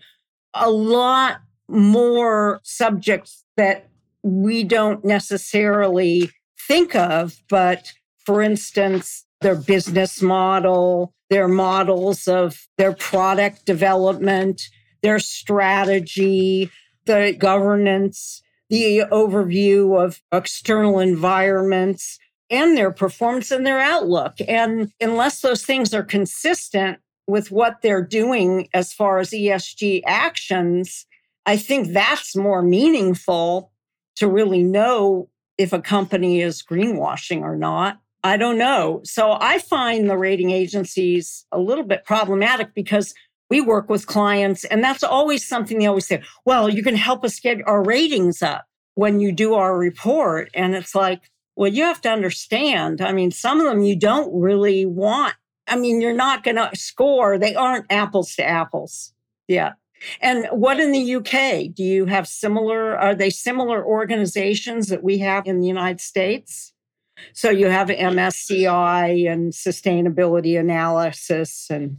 a 0.53 0.69
lot 0.69 1.41
more 1.69 2.59
subjects 2.63 3.45
that 3.55 3.87
we 4.23 4.63
don't 4.63 5.05
necessarily 5.05 6.29
think 6.67 6.95
of. 6.95 7.41
But 7.49 7.93
for 8.25 8.41
instance, 8.41 9.25
their 9.39 9.55
business 9.55 10.21
model, 10.21 11.13
their 11.29 11.47
models 11.47 12.27
of 12.27 12.67
their 12.77 12.93
product 12.93 13.65
development, 13.65 14.61
their 15.01 15.19
strategy, 15.19 16.71
the 17.05 17.35
governance, 17.37 18.41
the 18.69 19.03
overview 19.11 20.03
of 20.03 20.21
external 20.31 20.99
environments 20.99 22.17
and 22.49 22.77
their 22.77 22.91
performance 22.91 23.51
and 23.51 23.65
their 23.65 23.79
outlook. 23.79 24.35
And 24.47 24.91
unless 25.01 25.41
those 25.41 25.65
things 25.65 25.93
are 25.93 26.03
consistent 26.03 26.99
with 27.27 27.51
what 27.51 27.81
they're 27.81 28.03
doing 28.03 28.67
as 28.73 28.93
far 28.93 29.19
as 29.19 29.31
ESG 29.31 30.01
actions, 30.05 31.05
I 31.45 31.57
think 31.57 31.89
that's 31.89 32.35
more 32.35 32.61
meaningful 32.61 33.71
to 34.17 34.27
really 34.27 34.63
know 34.63 35.29
if 35.57 35.73
a 35.73 35.81
company 35.81 36.41
is 36.41 36.63
greenwashing 36.63 37.41
or 37.41 37.55
not. 37.55 37.99
I 38.23 38.37
don't 38.37 38.57
know. 38.57 39.01
So 39.03 39.37
I 39.39 39.59
find 39.59 40.09
the 40.09 40.17
rating 40.17 40.49
agencies 40.49 41.45
a 41.51 41.59
little 41.59 41.83
bit 41.83 42.05
problematic 42.05 42.73
because 42.73 43.13
we 43.49 43.61
work 43.61 43.89
with 43.89 44.07
clients, 44.07 44.65
and 44.65 44.83
that's 44.83 45.03
always 45.03 45.47
something 45.47 45.79
they 45.79 45.85
always 45.85 46.07
say, 46.07 46.23
well, 46.45 46.67
you 46.69 46.83
can 46.83 46.95
help 46.95 47.23
us 47.23 47.39
get 47.39 47.65
our 47.67 47.83
ratings 47.83 48.41
up 48.41 48.65
when 48.95 49.19
you 49.19 49.31
do 49.31 49.53
our 49.53 49.77
report. 49.77 50.49
And 50.53 50.75
it's 50.75 50.95
like, 50.95 51.21
well, 51.55 51.71
you 51.71 51.83
have 51.83 52.01
to 52.01 52.09
understand. 52.09 53.01
I 53.01 53.11
mean, 53.13 53.31
some 53.31 53.59
of 53.59 53.65
them 53.65 53.83
you 53.83 53.95
don't 53.95 54.33
really 54.33 54.85
want. 54.85 55.35
I 55.67 55.75
mean, 55.75 56.01
you're 56.01 56.13
not 56.13 56.43
going 56.43 56.57
to 56.57 56.69
score, 56.73 57.37
they 57.37 57.55
aren't 57.55 57.85
apples 57.89 58.35
to 58.35 58.45
apples. 58.45 59.13
Yeah. 59.47 59.73
And 60.21 60.47
what 60.51 60.79
in 60.79 60.91
the 60.91 61.15
UK? 61.15 61.73
Do 61.73 61.83
you 61.83 62.05
have 62.05 62.27
similar, 62.27 62.97
are 62.97 63.15
they 63.15 63.29
similar 63.29 63.83
organizations 63.83 64.87
that 64.89 65.03
we 65.03 65.19
have 65.19 65.47
in 65.47 65.61
the 65.61 65.67
United 65.67 66.01
States? 66.01 66.73
So 67.33 67.49
you 67.49 67.67
have 67.67 67.89
MSCI 67.89 69.31
and 69.31 69.53
Sustainalytics. 69.53 71.69
And 71.69 71.97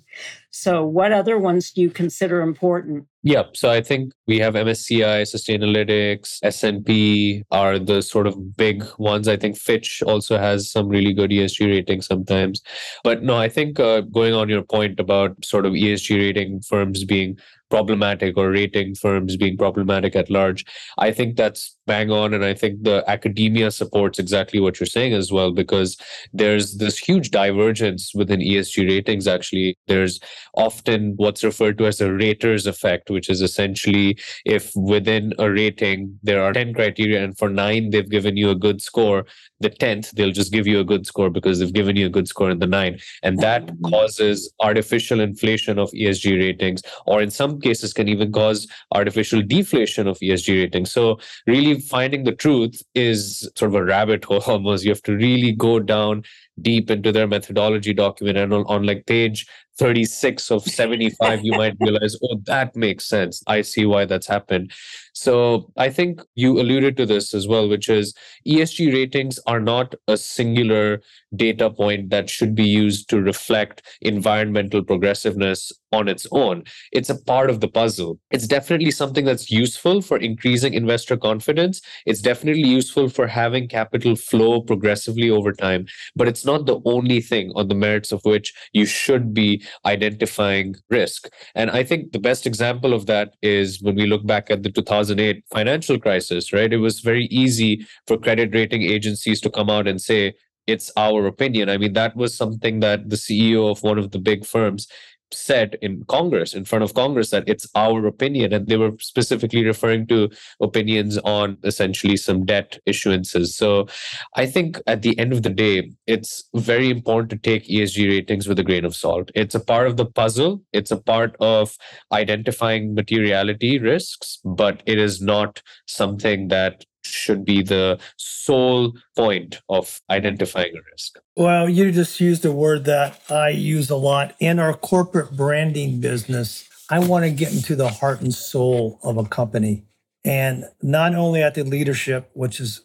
so 0.50 0.84
what 0.84 1.12
other 1.12 1.38
ones 1.38 1.70
do 1.70 1.80
you 1.80 1.90
consider 1.90 2.40
important? 2.40 3.06
Yeah, 3.22 3.44
so 3.54 3.70
I 3.70 3.82
think 3.82 4.12
we 4.26 4.38
have 4.38 4.54
MSCI, 4.54 5.22
Sustainalytics, 5.22 6.38
S&P 6.42 7.42
are 7.50 7.78
the 7.78 8.00
sort 8.00 8.26
of 8.26 8.56
big 8.56 8.84
ones. 8.98 9.28
I 9.28 9.36
think 9.36 9.56
Fitch 9.56 10.02
also 10.06 10.38
has 10.38 10.70
some 10.70 10.88
really 10.88 11.12
good 11.12 11.30
ESG 11.30 11.66
ratings 11.66 12.06
sometimes. 12.06 12.62
But 13.02 13.22
no, 13.22 13.36
I 13.36 13.48
think 13.48 13.80
uh, 13.80 14.02
going 14.02 14.32
on 14.32 14.48
your 14.48 14.62
point 14.62 15.00
about 15.00 15.44
sort 15.44 15.66
of 15.66 15.72
ESG 15.72 16.16
rating 16.16 16.60
firms 16.60 17.04
being 17.04 17.36
problematic 17.68 18.36
or 18.36 18.50
rating 18.50 18.94
firms 18.94 19.36
being 19.36 19.56
problematic 19.56 20.14
at 20.14 20.30
large, 20.30 20.64
I 20.98 21.10
think 21.10 21.36
that's 21.36 21.75
bang 21.86 22.10
on. 22.10 22.34
And 22.34 22.44
I 22.44 22.54
think 22.54 22.82
the 22.82 23.04
academia 23.08 23.70
supports 23.70 24.18
exactly 24.18 24.60
what 24.60 24.78
you're 24.80 24.86
saying 24.86 25.14
as 25.14 25.32
well, 25.32 25.52
because 25.52 25.96
there's 26.32 26.76
this 26.78 26.98
huge 26.98 27.30
divergence 27.30 28.12
within 28.14 28.40
ESG 28.40 28.88
ratings. 28.88 29.26
Actually, 29.26 29.76
there's 29.86 30.20
often 30.54 31.14
what's 31.16 31.44
referred 31.44 31.78
to 31.78 31.86
as 31.86 32.00
a 32.00 32.12
raters 32.12 32.66
effect, 32.66 33.10
which 33.10 33.30
is 33.30 33.40
essentially 33.40 34.18
if 34.44 34.72
within 34.74 35.32
a 35.38 35.50
rating 35.50 36.18
there 36.22 36.42
are 36.42 36.52
10 36.52 36.74
criteria 36.74 37.22
and 37.22 37.38
for 37.38 37.48
nine 37.48 37.90
they've 37.90 38.10
given 38.10 38.36
you 38.36 38.50
a 38.50 38.54
good 38.54 38.82
score, 38.82 39.24
the 39.60 39.70
10th 39.70 40.10
they'll 40.12 40.32
just 40.32 40.52
give 40.52 40.66
you 40.66 40.80
a 40.80 40.84
good 40.84 41.06
score 41.06 41.30
because 41.30 41.58
they've 41.58 41.72
given 41.72 41.96
you 41.96 42.06
a 42.06 42.10
good 42.10 42.28
score 42.28 42.50
in 42.50 42.58
the 42.58 42.66
nine. 42.66 42.98
And 43.22 43.38
that 43.38 43.70
causes 43.84 44.52
artificial 44.60 45.20
inflation 45.20 45.78
of 45.78 45.90
ESG 45.92 46.38
ratings, 46.38 46.82
or 47.06 47.22
in 47.22 47.30
some 47.30 47.60
cases 47.60 47.92
can 47.92 48.08
even 48.08 48.32
cause 48.32 48.66
artificial 48.92 49.42
deflation 49.42 50.06
of 50.06 50.18
ESG 50.18 50.62
ratings. 50.62 50.92
So 50.92 51.18
really 51.46 51.75
finding 51.80 52.24
the 52.24 52.32
truth 52.32 52.82
is 52.94 53.50
sort 53.56 53.70
of 53.70 53.74
a 53.74 53.84
rabbit 53.84 54.24
hole 54.24 54.42
almost. 54.46 54.84
You 54.84 54.90
have 54.90 55.02
to 55.02 55.16
really 55.16 55.52
go 55.52 55.80
down 55.80 56.24
deep 56.60 56.90
into 56.90 57.12
their 57.12 57.26
methodology 57.26 57.92
document 57.92 58.38
and 58.38 58.52
on, 58.52 58.64
on 58.66 58.84
like 58.84 59.04
page 59.06 59.46
36 59.78 60.50
of 60.50 60.62
75 60.62 61.44
you 61.44 61.52
might 61.52 61.76
realize 61.80 62.16
oh 62.22 62.40
that 62.44 62.74
makes 62.74 63.04
sense 63.04 63.42
i 63.46 63.60
see 63.60 63.84
why 63.84 64.06
that's 64.06 64.26
happened 64.26 64.72
so 65.16 65.70
i 65.76 65.88
think 65.88 66.20
you 66.34 66.60
alluded 66.60 66.96
to 66.96 67.06
this 67.06 67.32
as 67.32 67.48
well 67.48 67.68
which 67.68 67.88
is 67.88 68.14
esg 68.46 68.92
ratings 68.92 69.38
are 69.46 69.60
not 69.60 69.94
a 70.08 70.16
singular 70.16 71.00
data 71.34 71.70
point 71.70 72.10
that 72.10 72.28
should 72.30 72.54
be 72.54 72.66
used 72.66 73.08
to 73.08 73.20
reflect 73.20 73.82
environmental 74.02 74.82
progressiveness 74.82 75.72
on 75.92 76.08
its 76.08 76.26
own. 76.32 76.62
It's 76.92 77.10
a 77.10 77.22
part 77.22 77.48
of 77.48 77.60
the 77.60 77.68
puzzle. 77.68 78.18
It's 78.30 78.46
definitely 78.46 78.90
something 78.90 79.24
that's 79.24 79.50
useful 79.50 80.02
for 80.02 80.18
increasing 80.18 80.74
investor 80.74 81.16
confidence. 81.16 81.80
It's 82.06 82.20
definitely 82.20 82.68
useful 82.68 83.08
for 83.08 83.26
having 83.26 83.68
capital 83.68 84.16
flow 84.16 84.60
progressively 84.60 85.30
over 85.30 85.52
time 85.52 85.86
but 86.14 86.28
it's 86.28 86.44
not 86.44 86.66
the 86.66 86.80
only 86.84 87.20
thing 87.20 87.52
on 87.54 87.68
the 87.68 87.74
merits 87.74 88.12
of 88.12 88.20
which 88.24 88.52
you 88.72 88.86
should 88.86 89.34
be 89.34 89.62
identifying 89.84 90.74
risk. 90.90 91.28
And 91.54 91.70
I 91.70 91.84
think 91.84 92.12
the 92.12 92.18
best 92.18 92.46
example 92.46 92.94
of 92.94 93.06
that 93.06 93.34
is 93.42 93.82
when 93.82 93.96
we 93.96 94.06
look 94.06 94.26
back 94.26 94.50
at 94.50 94.62
the 94.62 94.70
2008 95.06 95.44
financial 95.52 95.98
crisis, 95.98 96.52
right? 96.52 96.72
It 96.72 96.78
was 96.78 97.00
very 97.00 97.26
easy 97.26 97.86
for 98.06 98.16
credit 98.16 98.54
rating 98.54 98.82
agencies 98.82 99.40
to 99.42 99.50
come 99.50 99.70
out 99.70 99.86
and 99.86 100.00
say, 100.00 100.34
it's 100.66 100.90
our 100.96 101.26
opinion. 101.26 101.68
I 101.68 101.78
mean, 101.78 101.92
that 101.92 102.16
was 102.16 102.36
something 102.36 102.80
that 102.80 103.08
the 103.08 103.16
CEO 103.16 103.70
of 103.70 103.82
one 103.82 103.98
of 103.98 104.10
the 104.10 104.18
big 104.18 104.44
firms 104.44 104.88
said 105.32 105.76
in 105.82 106.04
Congress, 106.08 106.54
in 106.54 106.64
front 106.64 106.84
of 106.84 106.94
Congress, 106.94 107.30
that 107.30 107.48
it's 107.48 107.68
our 107.74 108.06
opinion. 108.06 108.52
And 108.52 108.66
they 108.66 108.76
were 108.76 108.92
specifically 109.00 109.64
referring 109.64 110.06
to 110.08 110.30
opinions 110.60 111.18
on 111.18 111.58
essentially 111.64 112.16
some 112.16 112.44
debt 112.44 112.78
issuances. 112.88 113.48
So 113.48 113.86
I 114.34 114.46
think 114.46 114.80
at 114.86 115.02
the 115.02 115.18
end 115.18 115.32
of 115.32 115.42
the 115.42 115.50
day, 115.50 115.92
it's 116.06 116.48
very 116.54 116.90
important 116.90 117.30
to 117.30 117.36
take 117.38 117.68
ESG 117.68 118.08
ratings 118.08 118.48
with 118.48 118.58
a 118.58 118.64
grain 118.64 118.84
of 118.84 118.94
salt. 118.94 119.30
It's 119.34 119.54
a 119.54 119.60
part 119.60 119.86
of 119.86 119.96
the 119.96 120.06
puzzle, 120.06 120.62
it's 120.72 120.90
a 120.90 120.96
part 120.96 121.36
of 121.40 121.76
identifying 122.12 122.94
materiality 122.94 123.78
risks, 123.78 124.38
but 124.44 124.82
it 124.86 124.98
is 124.98 125.20
not 125.20 125.62
something 125.86 126.48
that 126.48 126.84
should 127.06 127.44
be 127.44 127.62
the 127.62 127.98
sole 128.16 128.94
point 129.16 129.60
of 129.68 130.00
identifying 130.10 130.72
a 130.76 130.80
risk. 130.92 131.18
Well, 131.36 131.68
you 131.68 131.92
just 131.92 132.20
used 132.20 132.44
a 132.44 132.52
word 132.52 132.84
that 132.84 133.20
I 133.30 133.50
use 133.50 133.90
a 133.90 133.96
lot 133.96 134.34
in 134.40 134.58
our 134.58 134.74
corporate 134.74 135.36
branding 135.36 136.00
business. 136.00 136.68
I 136.90 137.00
want 137.00 137.24
to 137.24 137.30
get 137.30 137.52
into 137.52 137.76
the 137.76 137.88
heart 137.88 138.20
and 138.20 138.34
soul 138.34 139.00
of 139.02 139.16
a 139.16 139.24
company. 139.24 139.84
And 140.24 140.64
not 140.82 141.14
only 141.14 141.42
at 141.42 141.54
the 141.54 141.62
leadership, 141.62 142.30
which 142.34 142.60
is 142.60 142.82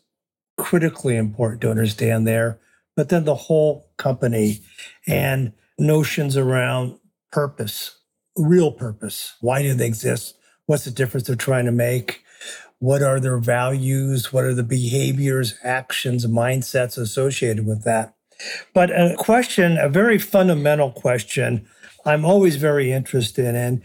critically 0.58 1.18
important 1.18 1.62
to 1.62 1.72
understand 1.72 2.28
there, 2.28 2.60
but 2.96 3.10
then 3.10 3.26
the 3.26 3.36
whole 3.36 3.92
company 3.98 4.62
and 5.08 5.54
notions 5.80 6.38
around 6.38 7.00
purpose, 7.32 8.00
real 8.36 8.72
purpose. 8.72 9.36
Why 9.42 9.62
do 9.62 9.74
they 9.74 9.88
exist? 9.88 10.36
What's 10.66 10.86
the 10.86 10.92
difference 10.92 11.28
they're 11.28 11.36
trying 11.36 11.66
to 11.66 11.72
make? 11.72 12.24
What 12.82 13.04
are 13.04 13.20
their 13.20 13.38
values? 13.38 14.34
What 14.34 14.44
are 14.44 14.56
the 14.56 14.63
behaviors, 14.63 15.54
actions, 15.63 16.26
mindsets 16.26 16.98
associated 16.98 17.63
with 17.63 17.84
that? 17.84 18.15
But 18.74 18.89
a 18.89 19.15
question, 19.20 19.78
a 19.78 19.88
very 19.88 20.17
fundamental 20.17 20.89
question 20.89 21.67
I'm 22.04 22.26
always 22.26 22.56
very 22.56 22.91
interested 22.91 23.54
in 23.54 23.84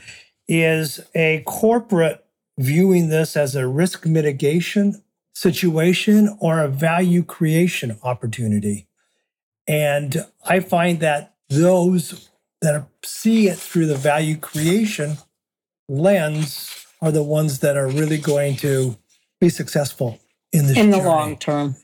is 0.49 1.01
a 1.15 1.43
corporate 1.45 2.25
viewing 2.59 3.11
this 3.11 3.37
as 3.37 3.55
a 3.55 3.69
risk 3.69 4.07
mitigation 4.07 5.03
situation 5.35 6.35
or 6.41 6.61
a 6.61 6.69
value 6.69 7.23
creation 7.23 7.99
opportunity. 8.03 8.89
And 9.69 10.25
I 10.47 10.61
find 10.61 11.01
that 11.01 11.35
those 11.51 12.31
that 12.63 12.87
see 13.05 13.49
it 13.49 13.59
through 13.59 13.89
the 13.89 13.97
value 13.97 14.39
creation 14.39 15.19
lens 15.87 16.86
are 17.07 17.13
the 17.13 17.23
ones 17.23 17.61
that 17.61 17.77
are 17.77 17.87
really 17.87 18.19
going 18.19 18.57
to 18.57 18.97
be 19.41 19.49
successful 19.49 20.19
in 20.53 20.67
this 20.67 20.77
in 20.77 20.91
the 20.91 20.97
journey. 20.97 21.09
long 21.09 21.37
term. 21.37 21.77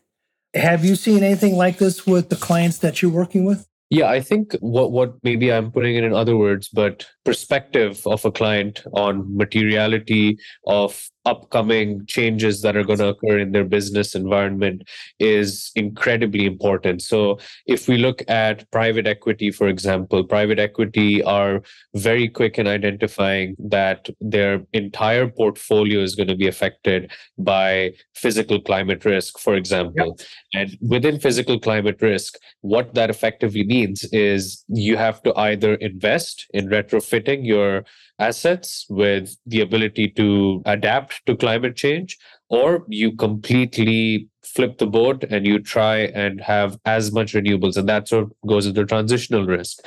Have 0.54 0.84
you 0.84 0.96
seen 0.96 1.22
anything 1.22 1.56
like 1.56 1.78
this 1.78 2.06
with 2.06 2.28
the 2.28 2.36
clients 2.36 2.78
that 2.78 3.00
you're 3.00 3.10
working 3.10 3.44
with? 3.44 3.66
Yeah, 3.88 4.08
I 4.08 4.20
think 4.20 4.54
what 4.60 4.90
what 4.90 5.14
maybe 5.22 5.52
I'm 5.52 5.70
putting 5.70 5.96
it 5.96 6.02
in 6.02 6.12
other 6.12 6.36
words, 6.36 6.68
but 6.68 7.06
perspective 7.24 8.02
of 8.06 8.24
a 8.24 8.32
client 8.32 8.82
on 8.94 9.36
materiality 9.36 10.38
of 10.66 11.08
upcoming 11.24 12.04
changes 12.06 12.62
that 12.62 12.76
are 12.76 12.82
going 12.84 12.98
to 12.98 13.08
occur 13.08 13.38
in 13.38 13.52
their 13.52 13.64
business 13.64 14.14
environment 14.14 14.82
is 15.18 15.70
incredibly 15.76 16.46
important. 16.46 17.02
So, 17.02 17.38
if 17.66 17.88
we 17.88 17.96
look 17.96 18.22
at 18.28 18.68
private 18.70 19.06
equity, 19.06 19.50
for 19.50 19.68
example, 19.68 20.24
private 20.24 20.58
equity 20.58 21.22
are 21.22 21.62
very 21.94 22.28
quick 22.28 22.58
in 22.58 22.66
identifying 22.66 23.56
that 23.58 24.08
their 24.20 24.62
entire 24.72 25.28
portfolio 25.28 26.00
is 26.00 26.14
going 26.14 26.28
to 26.28 26.36
be 26.36 26.48
affected 26.48 27.12
by 27.38 27.92
physical 28.14 28.60
climate 28.60 29.04
risk, 29.04 29.38
for 29.38 29.54
example. 29.54 30.16
Yep. 30.18 30.28
And 30.54 30.78
within 30.80 31.20
physical 31.20 31.58
climate 31.58 32.00
risk, 32.00 32.36
what 32.60 32.94
that 32.94 33.10
effectively 33.10 33.64
means 33.64 34.04
is 34.12 34.64
you 34.68 34.96
have 34.96 35.22
to 35.22 35.34
either 35.36 35.74
invest 35.74 36.46
in 36.52 36.68
retrofitting 36.68 37.46
your 37.46 37.84
assets 38.22 38.86
with 38.88 39.36
the 39.46 39.60
ability 39.60 40.08
to 40.08 40.62
adapt 40.66 41.24
to 41.26 41.36
climate 41.36 41.76
change, 41.76 42.18
or 42.48 42.84
you 42.88 43.12
completely 43.16 44.28
flip 44.44 44.78
the 44.78 44.86
boat 44.86 45.24
and 45.24 45.46
you 45.46 45.58
try 45.58 45.96
and 46.22 46.40
have 46.40 46.78
as 46.84 47.12
much 47.12 47.32
renewables. 47.32 47.76
And 47.76 47.88
that 47.88 48.08
sort 48.08 48.24
of 48.24 48.32
goes 48.46 48.66
into 48.66 48.84
transitional 48.84 49.46
risk. 49.46 49.78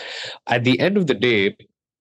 At 0.47 0.63
the 0.63 0.79
end 0.79 0.97
of 0.97 1.07
the 1.07 1.13
day, 1.13 1.55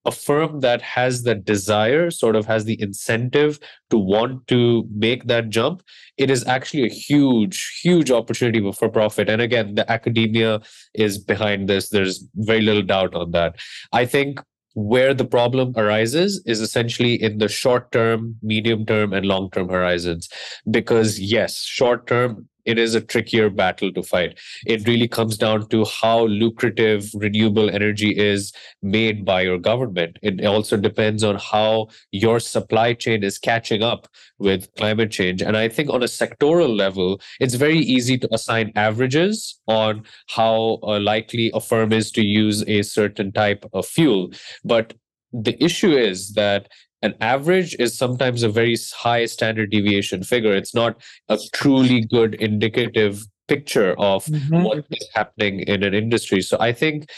a 0.05 0.11
firm 0.11 0.59
that 0.59 0.81
has 0.81 1.23
that 1.23 1.45
desire 1.45 2.11
sort 2.11 2.35
of 2.35 2.45
has 2.45 2.65
the 2.65 2.79
incentive 2.81 3.59
to 3.89 3.97
want 3.97 4.47
to 4.47 4.87
make 4.93 5.25
that 5.25 5.49
jump 5.49 5.81
it 6.17 6.29
is 6.29 6.45
actually 6.47 6.85
a 6.85 6.89
huge 6.89 7.79
huge 7.81 8.11
opportunity 8.11 8.71
for 8.71 8.87
profit 8.87 9.29
and 9.29 9.41
again 9.41 9.75
the 9.75 9.91
academia 9.91 10.61
is 10.93 11.17
behind 11.17 11.67
this 11.67 11.89
there's 11.89 12.23
very 12.35 12.61
little 12.61 12.83
doubt 12.83 13.15
on 13.15 13.31
that 13.31 13.55
i 13.93 14.05
think 14.05 14.39
where 14.75 15.13
the 15.13 15.25
problem 15.25 15.73
arises 15.77 16.41
is 16.45 16.61
essentially 16.61 17.21
in 17.21 17.39
the 17.39 17.47
short 17.47 17.91
term, 17.91 18.35
medium 18.43 18.85
term, 18.85 19.13
and 19.13 19.25
long 19.25 19.49
term 19.51 19.69
horizons. 19.69 20.29
Because, 20.69 21.19
yes, 21.19 21.63
short 21.63 22.07
term, 22.07 22.47
it 22.65 22.77
is 22.77 22.95
a 22.95 23.01
trickier 23.01 23.49
battle 23.49 23.91
to 23.93 24.03
fight. 24.03 24.37
It 24.65 24.87
really 24.87 25.07
comes 25.07 25.37
down 25.37 25.67
to 25.69 25.85
how 25.85 26.25
lucrative 26.25 27.09
renewable 27.13 27.69
energy 27.69 28.17
is 28.17 28.51
made 28.81 29.25
by 29.25 29.41
your 29.41 29.57
government. 29.57 30.17
It 30.21 30.43
also 30.45 30.77
depends 30.77 31.23
on 31.23 31.37
how 31.37 31.87
your 32.11 32.39
supply 32.39 32.93
chain 32.93 33.23
is 33.23 33.37
catching 33.37 33.83
up 33.83 34.07
with 34.39 34.73
climate 34.75 35.11
change. 35.11 35.41
And 35.41 35.55
I 35.55 35.69
think 35.69 35.89
on 35.89 36.03
a 36.03 36.07
sectoral 36.07 36.75
level, 36.75 37.21
it's 37.39 37.55
very 37.55 37.79
easy 37.79 38.17
to 38.17 38.33
assign 38.33 38.71
averages 38.75 39.59
on 39.67 40.03
how 40.27 40.79
uh, 40.83 40.99
likely 40.99 41.51
a 41.53 41.61
firm 41.61 41.93
is 41.93 42.11
to 42.11 42.25
use 42.25 42.63
a 42.67 42.81
certain 42.81 43.31
type 43.31 43.65
of 43.73 43.85
fuel. 43.85 44.31
But 44.63 44.93
the 45.31 45.61
issue 45.63 45.91
is 45.91 46.33
that 46.33 46.69
an 47.05 47.13
average 47.21 47.75
is 47.85 47.97
sometimes 47.97 48.43
a 48.43 48.49
very 48.49 48.75
high 49.05 49.25
standard 49.25 49.69
deviation 49.69 50.23
figure. 50.23 50.55
It's 50.55 50.75
not 50.81 50.93
a 51.29 51.37
truly 51.53 52.01
good 52.01 52.35
indicative 52.35 53.13
picture 53.47 53.91
of 53.99 54.25
mm-hmm. 54.25 54.63
what 54.63 54.85
is 54.89 55.07
happening 55.13 55.59
in 55.73 55.83
an 55.83 55.93
industry. 55.93 56.41
So 56.41 56.57
I 56.59 56.71
think 56.73 57.09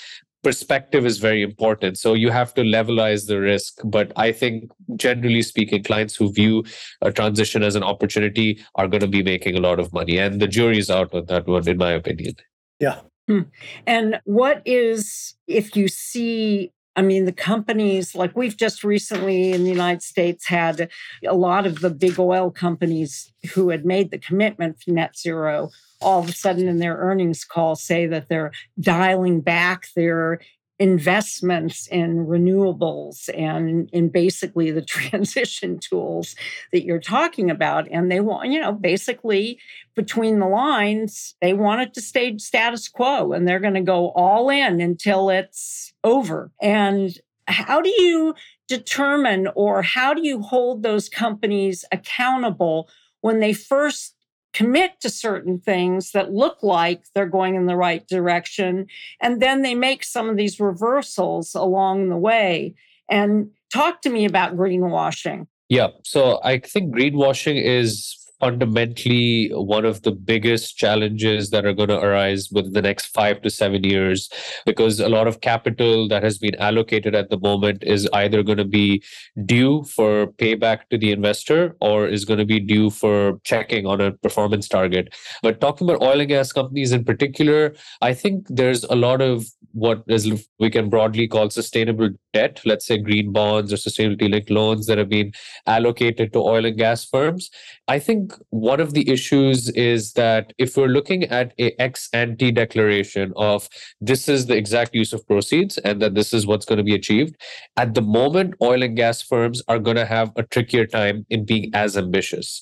perspective 0.43 1.05
is 1.05 1.17
very 1.17 1.41
important. 1.41 1.97
So 1.97 2.13
you 2.13 2.29
have 2.31 2.53
to 2.55 2.61
levelize 2.61 3.27
the 3.27 3.39
risk. 3.39 3.79
But 3.83 4.11
I 4.15 4.31
think, 4.31 4.71
generally 4.95 5.41
speaking, 5.41 5.83
clients 5.83 6.15
who 6.15 6.31
view 6.31 6.63
a 7.01 7.11
transition 7.11 7.63
as 7.63 7.75
an 7.75 7.83
opportunity 7.83 8.49
are 8.75 8.87
going 8.87 9.01
to 9.01 9.07
be 9.07 9.23
making 9.23 9.57
a 9.57 9.61
lot 9.61 9.79
of 9.79 9.93
money. 9.93 10.17
And 10.17 10.41
the 10.41 10.47
jury's 10.47 10.89
out 10.89 11.13
on 11.13 11.25
that 11.27 11.47
one, 11.47 11.67
in 11.67 11.77
my 11.77 11.91
opinion. 11.91 12.35
Yeah. 12.79 13.01
Hmm. 13.27 13.41
And 13.85 14.21
what 14.25 14.61
is, 14.65 15.35
if 15.47 15.75
you 15.75 15.87
see 15.87 16.71
I 16.97 17.03
mean, 17.03 17.25
the 17.25 17.31
companies, 17.31 18.15
like 18.15 18.35
we've 18.35 18.57
just 18.57 18.83
recently 18.83 19.53
in 19.53 19.63
the 19.63 19.69
United 19.69 20.01
States 20.01 20.47
had 20.47 20.89
a 21.25 21.35
lot 21.35 21.67
of 21.67 21.79
the 21.79 21.91
big 21.91 22.19
oil 22.19 22.49
companies 22.49 23.31
who 23.53 23.69
had 23.69 23.85
made 23.85 24.09
the 24.09 24.17
commitment 24.17 24.81
for 24.81 24.91
net 24.91 25.15
zero 25.15 25.69
all 26.01 26.19
of 26.19 26.29
a 26.29 26.33
sudden 26.33 26.67
in 26.67 26.77
their 26.77 26.97
earnings 26.97 27.43
call 27.43 27.75
say 27.75 28.05
that 28.05 28.29
they're 28.29 28.51
dialing 28.79 29.41
back 29.41 29.87
their 29.95 30.39
investments 30.79 31.87
in 31.87 32.27
renewables 32.27 33.29
and 33.35 33.89
in 33.91 34.09
basically 34.09 34.71
the 34.71 34.81
transition 34.85 35.79
tools 35.79 36.35
that 36.71 36.83
you're 36.83 36.99
talking 36.99 37.49
about. 37.49 37.87
And 37.89 38.11
they 38.11 38.19
want, 38.19 38.51
you 38.51 38.59
know, 38.59 38.71
basically 38.71 39.59
between 39.95 40.39
the 40.39 40.47
lines, 40.47 41.35
they 41.41 41.53
want 41.53 41.81
it 41.81 41.93
to 41.95 42.01
stay 42.01 42.37
status 42.37 42.87
quo 42.87 43.33
and 43.33 43.47
they're 43.47 43.59
going 43.59 43.73
to 43.73 43.81
go 43.81 44.09
all 44.09 44.49
in 44.49 44.79
until 44.79 45.29
it's 45.29 45.93
over. 46.03 46.51
And 46.61 47.17
how 47.47 47.81
do 47.81 47.89
you 47.89 48.35
determine 48.67 49.47
or 49.55 49.81
how 49.81 50.13
do 50.13 50.25
you 50.25 50.41
hold 50.41 50.83
those 50.83 51.09
companies 51.09 51.85
accountable 51.91 52.89
when 53.21 53.39
they 53.39 53.53
first 53.53 54.16
commit 54.57 54.99
to 54.99 55.07
certain 55.07 55.59
things 55.59 56.13
that 56.13 56.33
look 56.33 56.63
like 56.63 57.03
they're 57.13 57.27
going 57.27 57.53
in 57.53 57.67
the 57.67 57.75
right 57.75 58.07
direction. 58.07 58.87
And 59.21 59.39
then 59.39 59.61
they 59.61 59.75
make 59.75 60.03
some 60.03 60.29
of 60.29 60.35
these 60.35 60.59
reversals 60.59 61.53
along 61.53 62.09
the 62.09 62.17
way. 62.17 62.73
And 63.07 63.51
talk 63.71 64.01
to 64.01 64.09
me 64.09 64.25
about 64.25 64.57
greenwashing. 64.57 65.45
Yeah. 65.69 65.89
So 66.03 66.39
I 66.43 66.57
think 66.57 66.95
greenwashing 66.95 67.63
is 67.63 68.17
fundamentally 68.39 69.49
one 69.53 69.85
of 69.85 70.03
the 70.03 70.11
biggest 70.11 70.77
challenges 70.77 71.49
that 71.49 71.65
are 71.65 71.73
going 71.73 71.89
to 71.89 71.99
arise 71.99 72.49
within 72.51 72.73
the 72.73 72.81
next 72.81 73.07
five 73.07 73.41
to 73.41 73.49
seven 73.49 73.83
years 73.83 74.29
because 74.65 74.99
a 74.99 75.09
lot 75.09 75.27
of 75.27 75.41
capital 75.41 76.07
that 76.07 76.23
has 76.23 76.37
been 76.37 76.55
allocated 76.55 77.15
at 77.15 77.29
the 77.29 77.39
moment 77.39 77.83
is 77.83 78.07
either 78.13 78.43
going 78.43 78.57
to 78.57 78.65
be 78.65 79.03
due 79.45 79.83
for 79.83 80.27
payback 80.33 80.81
to 80.89 80.97
the 80.97 81.11
investor 81.11 81.75
or 81.81 82.07
is 82.07 82.25
going 82.25 82.39
to 82.39 82.45
be 82.45 82.59
due 82.59 82.89
for 82.89 83.39
checking 83.43 83.85
on 83.85 83.99
a 84.01 84.11
performance 84.11 84.67
target. 84.67 85.13
But 85.41 85.59
talking 85.59 85.89
about 85.89 86.03
oil 86.03 86.19
and 86.19 86.29
gas 86.29 86.51
companies 86.51 86.91
in 86.91 87.03
particular, 87.03 87.73
I 88.01 88.13
think 88.13 88.45
there's 88.49 88.83
a 88.83 88.95
lot 88.95 89.21
of 89.21 89.47
what 89.73 90.03
is 90.07 90.47
we 90.59 90.69
can 90.69 90.89
broadly 90.89 91.27
call 91.27 91.49
sustainable 91.49 92.09
debt, 92.33 92.61
let's 92.65 92.85
say 92.85 92.97
green 92.97 93.31
bonds 93.31 93.71
or 93.71 93.75
sustainability 93.75 94.31
linked 94.31 94.49
loans 94.49 94.87
that 94.87 94.97
have 94.97 95.09
been 95.09 95.31
allocated 95.67 96.33
to 96.33 96.39
oil 96.39 96.65
and 96.65 96.77
gas 96.77 97.05
firms. 97.05 97.49
I 97.87 97.99
think 97.99 98.26
one 98.49 98.79
of 98.79 98.93
the 98.93 99.09
issues 99.09 99.69
is 99.69 100.13
that 100.13 100.53
if 100.57 100.77
we're 100.77 100.87
looking 100.87 101.23
at 101.25 101.53
a 101.59 101.79
ex 101.81 102.09
ante 102.13 102.51
declaration 102.51 103.33
of 103.35 103.67
this 104.01 104.27
is 104.27 104.45
the 104.45 104.55
exact 104.55 104.95
use 104.95 105.13
of 105.13 105.25
proceeds 105.27 105.77
and 105.79 106.01
that 106.01 106.15
this 106.15 106.33
is 106.33 106.45
what's 106.45 106.65
going 106.65 106.77
to 106.77 106.83
be 106.83 106.95
achieved, 106.95 107.35
at 107.75 107.93
the 107.93 108.01
moment, 108.01 108.55
oil 108.61 108.83
and 108.83 108.95
gas 108.95 109.21
firms 109.21 109.61
are 109.67 109.79
going 109.79 109.97
to 109.97 110.05
have 110.05 110.31
a 110.35 110.43
trickier 110.43 110.85
time 110.85 111.25
in 111.29 111.45
being 111.45 111.71
as 111.73 111.97
ambitious. 111.97 112.61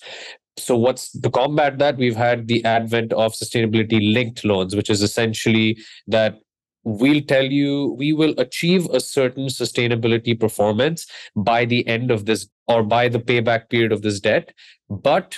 So 0.58 0.78
what's 0.78 1.12
to 1.20 1.30
combat 1.30 1.80
that 1.80 1.98
we've 1.98 2.16
had 2.16 2.48
the 2.48 2.64
advent 2.64 3.12
of 3.14 3.34
sustainability 3.34 4.14
linked 4.14 4.46
loans 4.46 4.74
which 4.74 4.90
is 4.90 5.02
essentially 5.02 5.78
that 6.08 6.40
we'll 6.86 7.22
tell 7.22 7.44
you 7.44 7.96
we 7.98 8.14
will 8.14 8.34
achieve 8.38 8.86
a 8.92 9.00
certain 9.00 9.48
sustainability 9.48 10.40
performance 10.40 11.08
by 11.36 11.66
the 11.66 11.86
end 11.88 12.12
of 12.12 12.26
this 12.26 12.48
or 12.68 12.84
by 12.84 13.10
the 13.10 13.20
payback 13.20 13.70
period 13.70 13.92
of 13.92 14.02
this 14.04 14.20
debt 14.20 14.54
but 14.90 15.38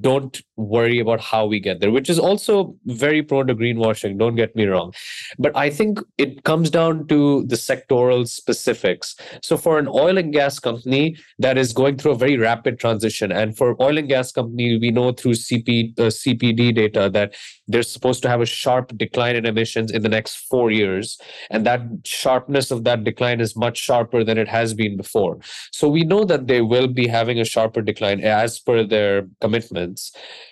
don't 0.00 0.42
worry 0.56 0.98
about 0.98 1.20
how 1.20 1.46
we 1.46 1.58
get 1.58 1.80
there, 1.80 1.90
which 1.90 2.10
is 2.10 2.18
also 2.18 2.76
very 2.84 3.22
prone 3.22 3.46
to 3.46 3.54
greenwashing. 3.54 4.18
Don't 4.18 4.36
get 4.36 4.54
me 4.54 4.66
wrong. 4.66 4.92
But 5.38 5.56
I 5.56 5.70
think 5.70 6.00
it 6.18 6.44
comes 6.44 6.70
down 6.70 7.06
to 7.08 7.46
the 7.46 7.56
sectoral 7.56 8.28
specifics. 8.28 9.16
So, 9.42 9.56
for 9.56 9.78
an 9.78 9.88
oil 9.88 10.18
and 10.18 10.32
gas 10.32 10.58
company 10.58 11.16
that 11.38 11.56
is 11.56 11.72
going 11.72 11.96
through 11.96 12.12
a 12.12 12.16
very 12.18 12.36
rapid 12.36 12.78
transition, 12.78 13.32
and 13.32 13.56
for 13.56 13.80
oil 13.82 13.96
and 13.96 14.08
gas 14.08 14.32
company, 14.32 14.78
we 14.78 14.90
know 14.90 15.12
through 15.12 15.32
CP, 15.32 15.98
uh, 15.98 16.10
CPD 16.10 16.74
data 16.74 17.08
that 17.10 17.34
they're 17.66 17.82
supposed 17.82 18.22
to 18.22 18.28
have 18.28 18.40
a 18.40 18.46
sharp 18.46 18.96
decline 18.98 19.36
in 19.36 19.46
emissions 19.46 19.90
in 19.90 20.02
the 20.02 20.08
next 20.08 20.46
four 20.50 20.70
years. 20.70 21.18
And 21.50 21.64
that 21.66 21.80
sharpness 22.04 22.70
of 22.70 22.84
that 22.84 23.04
decline 23.04 23.40
is 23.40 23.56
much 23.56 23.78
sharper 23.78 24.24
than 24.24 24.36
it 24.36 24.48
has 24.48 24.74
been 24.74 24.96
before. 24.96 25.38
So, 25.72 25.88
we 25.88 26.04
know 26.04 26.24
that 26.24 26.48
they 26.48 26.60
will 26.60 26.86
be 26.86 27.06
having 27.06 27.40
a 27.40 27.44
sharper 27.44 27.80
decline 27.80 28.20
as 28.20 28.58
per 28.58 28.84
their 28.84 29.26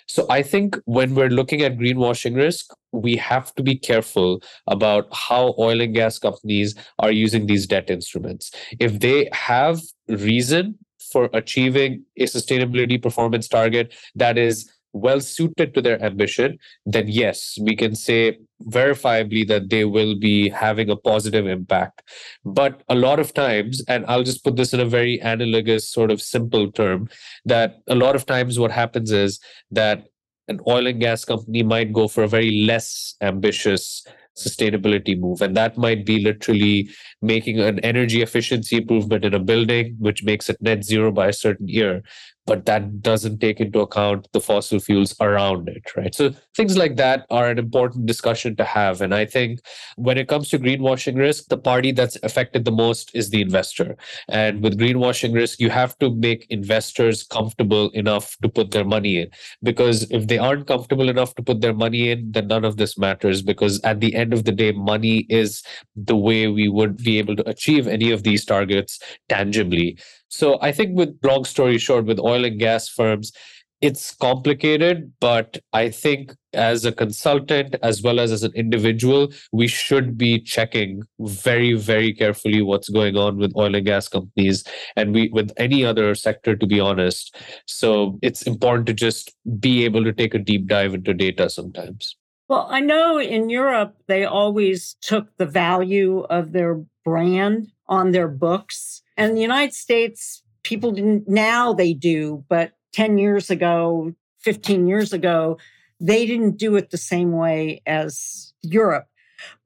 So 0.06 0.26
I 0.30 0.42
think 0.42 0.76
when 0.84 1.14
we're 1.14 1.28
looking 1.28 1.62
at 1.62 1.78
greenwashing 1.78 2.36
risk, 2.36 2.66
we 2.92 3.16
have 3.16 3.54
to 3.54 3.62
be 3.62 3.76
careful 3.76 4.42
about 4.66 5.08
how 5.12 5.54
oil 5.58 5.80
and 5.80 5.94
gas 5.94 6.18
companies 6.18 6.74
are 6.98 7.12
using 7.12 7.46
these 7.46 7.66
debt 7.66 7.90
instruments. 7.90 8.50
If 8.78 9.00
they 9.00 9.28
have 9.32 9.80
reason 10.08 10.78
for 11.12 11.30
achieving 11.32 12.04
a 12.18 12.24
sustainability 12.24 13.00
performance 13.02 13.48
target 13.48 13.94
that 14.14 14.36
is 14.36 14.70
well 14.92 15.20
suited 15.20 15.74
to 15.74 15.82
their 15.82 16.02
ambition, 16.02 16.58
then 16.86 17.08
yes, 17.08 17.58
we 17.60 17.76
can 17.76 17.94
say 17.94 18.38
verifiably 18.64 19.46
that 19.46 19.70
they 19.70 19.84
will 19.84 20.18
be 20.18 20.48
having 20.48 20.90
a 20.90 20.96
positive 20.96 21.46
impact. 21.46 22.02
But 22.44 22.82
a 22.88 22.94
lot 22.94 23.20
of 23.20 23.34
times, 23.34 23.82
and 23.88 24.04
I'll 24.06 24.24
just 24.24 24.44
put 24.44 24.56
this 24.56 24.72
in 24.72 24.80
a 24.80 24.86
very 24.86 25.18
analogous, 25.18 25.88
sort 25.90 26.10
of 26.10 26.20
simple 26.20 26.72
term, 26.72 27.08
that 27.44 27.80
a 27.86 27.94
lot 27.94 28.16
of 28.16 28.26
times 28.26 28.58
what 28.58 28.70
happens 28.70 29.12
is 29.12 29.38
that 29.70 30.06
an 30.48 30.60
oil 30.66 30.86
and 30.86 31.00
gas 31.00 31.24
company 31.24 31.62
might 31.62 31.92
go 31.92 32.08
for 32.08 32.24
a 32.24 32.28
very 32.28 32.64
less 32.64 33.14
ambitious 33.20 34.04
sustainability 34.36 35.18
move. 35.18 35.42
And 35.42 35.56
that 35.56 35.76
might 35.76 36.06
be 36.06 36.20
literally 36.20 36.88
making 37.20 37.60
an 37.60 37.80
energy 37.80 38.22
efficiency 38.22 38.76
improvement 38.76 39.24
in 39.24 39.34
a 39.34 39.40
building, 39.40 39.96
which 39.98 40.22
makes 40.22 40.48
it 40.48 40.56
net 40.60 40.84
zero 40.84 41.10
by 41.10 41.28
a 41.28 41.32
certain 41.32 41.68
year 41.68 42.02
but 42.48 42.64
that 42.64 43.02
doesn't 43.02 43.40
take 43.40 43.60
into 43.60 43.80
account 43.80 44.26
the 44.32 44.40
fossil 44.40 44.80
fuels 44.80 45.14
around 45.20 45.68
it, 45.68 45.94
right? 45.94 46.14
So 46.14 46.32
things 46.56 46.78
like 46.78 46.96
that 46.96 47.26
are 47.28 47.50
an 47.50 47.58
important 47.58 48.06
discussion 48.06 48.56
to 48.56 48.64
have. 48.64 49.02
And 49.02 49.14
I 49.14 49.26
think 49.26 49.60
when 49.96 50.16
it 50.16 50.28
comes 50.28 50.48
to 50.48 50.58
greenwashing 50.58 51.18
risk, 51.18 51.48
the 51.48 51.58
party 51.58 51.92
that's 51.92 52.16
affected 52.22 52.64
the 52.64 52.72
most 52.72 53.10
is 53.14 53.28
the 53.28 53.42
investor. 53.42 53.98
And 54.28 54.62
with 54.62 54.78
greenwashing 54.78 55.34
risk, 55.34 55.60
you 55.60 55.68
have 55.68 55.98
to 55.98 56.14
make 56.14 56.46
investors 56.48 57.22
comfortable 57.22 57.90
enough 57.90 58.34
to 58.42 58.48
put 58.48 58.70
their 58.70 58.84
money 58.84 59.18
in. 59.18 59.28
Because 59.62 60.10
if 60.10 60.26
they 60.26 60.38
aren't 60.38 60.66
comfortable 60.66 61.10
enough 61.10 61.34
to 61.34 61.42
put 61.42 61.60
their 61.60 61.74
money 61.74 62.10
in, 62.10 62.32
then 62.32 62.46
none 62.46 62.64
of 62.64 62.78
this 62.78 62.96
matters. 62.96 63.42
Because 63.42 63.78
at 63.82 64.00
the 64.00 64.14
end 64.14 64.32
of 64.32 64.44
the 64.44 64.52
day, 64.52 64.72
money 64.72 65.26
is 65.28 65.62
the 65.94 66.16
way 66.16 66.48
we 66.48 66.68
would 66.68 66.96
be 66.96 67.18
able 67.18 67.36
to 67.36 67.46
achieve 67.46 67.86
any 67.86 68.10
of 68.10 68.22
these 68.22 68.46
targets 68.46 68.98
tangibly. 69.28 69.98
So 70.28 70.58
I 70.60 70.72
think 70.72 70.96
with 70.96 71.18
long 71.22 71.44
story 71.44 71.78
short, 71.78 72.04
with 72.04 72.18
oil 72.18 72.44
and 72.44 72.58
gas 72.58 72.88
firms, 72.88 73.32
it's 73.80 74.14
complicated, 74.14 75.12
but 75.20 75.58
I 75.72 75.88
think 75.90 76.34
as 76.52 76.84
a 76.84 76.90
consultant 76.90 77.76
as 77.82 78.02
well 78.02 78.18
as 78.18 78.32
as 78.32 78.42
an 78.42 78.52
individual, 78.54 79.32
we 79.52 79.68
should 79.68 80.18
be 80.18 80.40
checking 80.40 81.02
very, 81.20 81.74
very 81.74 82.12
carefully 82.12 82.60
what's 82.60 82.88
going 82.88 83.16
on 83.16 83.36
with 83.36 83.52
oil 83.56 83.74
and 83.76 83.86
gas 83.86 84.08
companies 84.08 84.64
and 84.96 85.14
we 85.14 85.28
with 85.28 85.52
any 85.56 85.84
other 85.84 86.14
sector, 86.16 86.56
to 86.56 86.66
be 86.66 86.80
honest. 86.80 87.36
So 87.66 88.18
it's 88.20 88.42
important 88.42 88.86
to 88.88 88.94
just 88.94 89.34
be 89.60 89.84
able 89.84 90.02
to 90.04 90.12
take 90.12 90.34
a 90.34 90.38
deep 90.38 90.66
dive 90.66 90.94
into 90.94 91.14
data 91.14 91.48
sometimes. 91.48 92.16
Well, 92.48 92.66
I 92.70 92.80
know 92.80 93.20
in 93.20 93.50
Europe, 93.50 93.94
they 94.06 94.24
always 94.24 94.96
took 95.02 95.36
the 95.36 95.46
value 95.46 96.20
of 96.30 96.52
their 96.52 96.82
brand 97.04 97.68
on 97.88 98.12
their 98.12 98.28
books. 98.28 99.02
And 99.16 99.36
the 99.36 99.40
United 99.40 99.74
States, 99.74 100.42
people 100.62 100.92
didn't, 100.92 101.28
now 101.28 101.72
they 101.72 101.92
do, 101.92 102.44
but 102.48 102.72
10 102.92 103.18
years 103.18 103.50
ago, 103.50 104.12
15 104.40 104.86
years 104.86 105.12
ago, 105.12 105.58
they 106.00 106.26
didn't 106.26 106.58
do 106.58 106.76
it 106.76 106.90
the 106.90 106.98
same 106.98 107.32
way 107.32 107.82
as 107.86 108.52
Europe. 108.62 109.08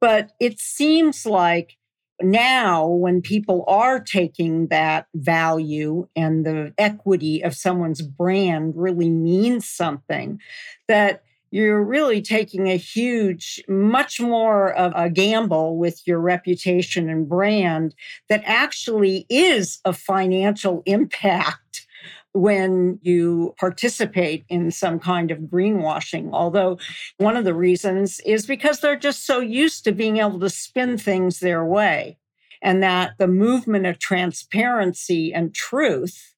But 0.01 0.33
it 0.41 0.59
seems 0.59 1.27
like 1.27 1.77
now, 2.21 2.87
when 2.87 3.21
people 3.21 3.65
are 3.67 3.99
taking 3.99 4.69
that 4.69 5.07
value 5.15 6.09
and 6.15 6.47
the 6.47 6.73
equity 6.79 7.43
of 7.43 7.55
someone's 7.55 8.03
brand 8.03 8.75
really 8.77 9.11
means 9.11 9.69
something, 9.69 10.41
that 10.89 11.23
you're 11.53 11.85
really 11.85 12.23
taking 12.23 12.69
a 12.69 12.77
huge, 12.77 13.63
much 13.69 14.21
more 14.21 14.73
of 14.73 14.91
a 14.97 15.11
gamble 15.11 15.77
with 15.77 16.01
your 16.07 16.19
reputation 16.19 17.11
and 17.11 17.29
brand 17.29 17.95
that 18.31 18.43
actually 18.47 19.27
is 19.29 19.79
a 19.85 19.93
financial 19.93 20.83
impact 20.87 21.87
when 22.33 22.99
you 23.03 23.55
participate 23.59 24.47
in 24.49 24.71
some 24.71 24.99
kind 24.99 25.31
of 25.31 25.41
greenwashing. 25.41 26.31
Although 26.33 26.79
one 27.19 27.37
of 27.37 27.45
the 27.45 27.55
reasons 27.55 28.19
is 28.21 28.47
because 28.47 28.81
they're 28.81 28.97
just 28.97 29.27
so 29.27 29.41
used 29.41 29.85
to 29.85 29.93
being 29.93 30.17
able 30.17 30.41
to 30.41 30.49
spin 30.49 30.97
things 30.97 31.41
their 31.41 31.63
way, 31.63 32.17
and 32.63 32.83
that 32.83 33.19
the 33.19 33.29
movement 33.29 33.85
of 33.85 33.99
transparency 33.99 35.35
and 35.35 35.55
truth 35.55 36.35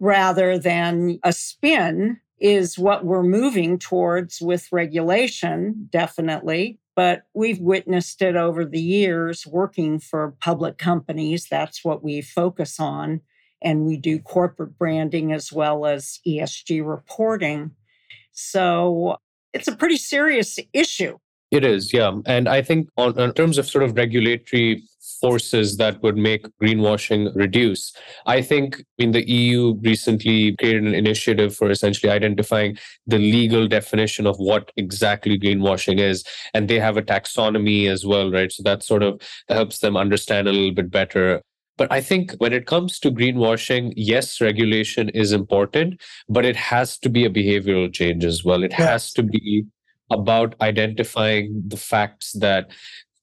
rather 0.00 0.58
than 0.58 1.18
a 1.22 1.32
spin 1.34 2.20
is 2.38 2.78
what 2.78 3.04
we're 3.04 3.22
moving 3.22 3.78
towards 3.78 4.40
with 4.40 4.68
regulation, 4.70 5.88
definitely. 5.90 6.78
But 6.94 7.24
we've 7.34 7.60
witnessed 7.60 8.22
it 8.22 8.36
over 8.36 8.64
the 8.64 8.80
years 8.80 9.46
working 9.46 9.98
for 9.98 10.34
public 10.40 10.78
companies. 10.78 11.46
That's 11.50 11.84
what 11.84 12.02
we 12.02 12.22
focus 12.22 12.80
on. 12.80 13.20
And 13.62 13.84
we 13.84 13.96
do 13.96 14.18
corporate 14.18 14.78
branding 14.78 15.32
as 15.32 15.52
well 15.52 15.86
as 15.86 16.20
ESG 16.26 16.86
reporting. 16.86 17.72
So 18.32 19.16
it's 19.52 19.68
a 19.68 19.76
pretty 19.76 19.96
serious 19.96 20.58
issue. 20.72 21.18
It 21.50 21.64
is, 21.64 21.92
yeah. 21.92 22.12
And 22.26 22.48
I 22.48 22.62
think 22.62 22.88
on, 22.96 23.18
in 23.18 23.32
terms 23.32 23.56
of 23.58 23.68
sort 23.68 23.84
of 23.84 23.96
regulatory 23.96 24.82
forces 25.20 25.76
that 25.76 26.02
would 26.02 26.16
make 26.16 26.46
greenwashing 26.60 27.34
reduce. 27.34 27.92
I 28.26 28.42
think 28.42 28.84
in 28.98 29.12
the 29.12 29.28
EU 29.28 29.74
recently 29.80 30.56
created 30.56 30.84
an 30.84 30.94
initiative 30.94 31.54
for 31.56 31.70
essentially 31.70 32.12
identifying 32.12 32.76
the 33.06 33.18
legal 33.18 33.66
definition 33.66 34.26
of 34.26 34.36
what 34.38 34.72
exactly 34.76 35.38
greenwashing 35.38 36.00
is. 36.00 36.24
And 36.54 36.68
they 36.68 36.78
have 36.78 36.96
a 36.96 37.02
taxonomy 37.02 37.88
as 37.88 38.04
well, 38.04 38.30
right? 38.30 38.52
So 38.52 38.62
that 38.64 38.82
sort 38.82 39.02
of 39.02 39.20
helps 39.48 39.78
them 39.78 39.96
understand 39.96 40.48
a 40.48 40.52
little 40.52 40.74
bit 40.74 40.90
better 40.90 41.40
but 41.78 41.92
I 41.92 42.00
think 42.00 42.32
when 42.38 42.54
it 42.54 42.66
comes 42.66 42.98
to 43.00 43.10
greenwashing, 43.10 43.92
yes, 43.96 44.40
regulation 44.40 45.10
is 45.10 45.32
important, 45.32 46.00
but 46.26 46.46
it 46.46 46.56
has 46.56 46.98
to 47.00 47.10
be 47.10 47.26
a 47.26 47.30
behavioral 47.30 47.92
change 47.92 48.24
as 48.24 48.42
well. 48.42 48.62
It 48.62 48.70
yes. 48.70 48.80
has 48.80 49.12
to 49.12 49.22
be 49.22 49.66
about 50.10 50.54
identifying 50.60 51.62
the 51.66 51.76
facts 51.76 52.32
that 52.40 52.70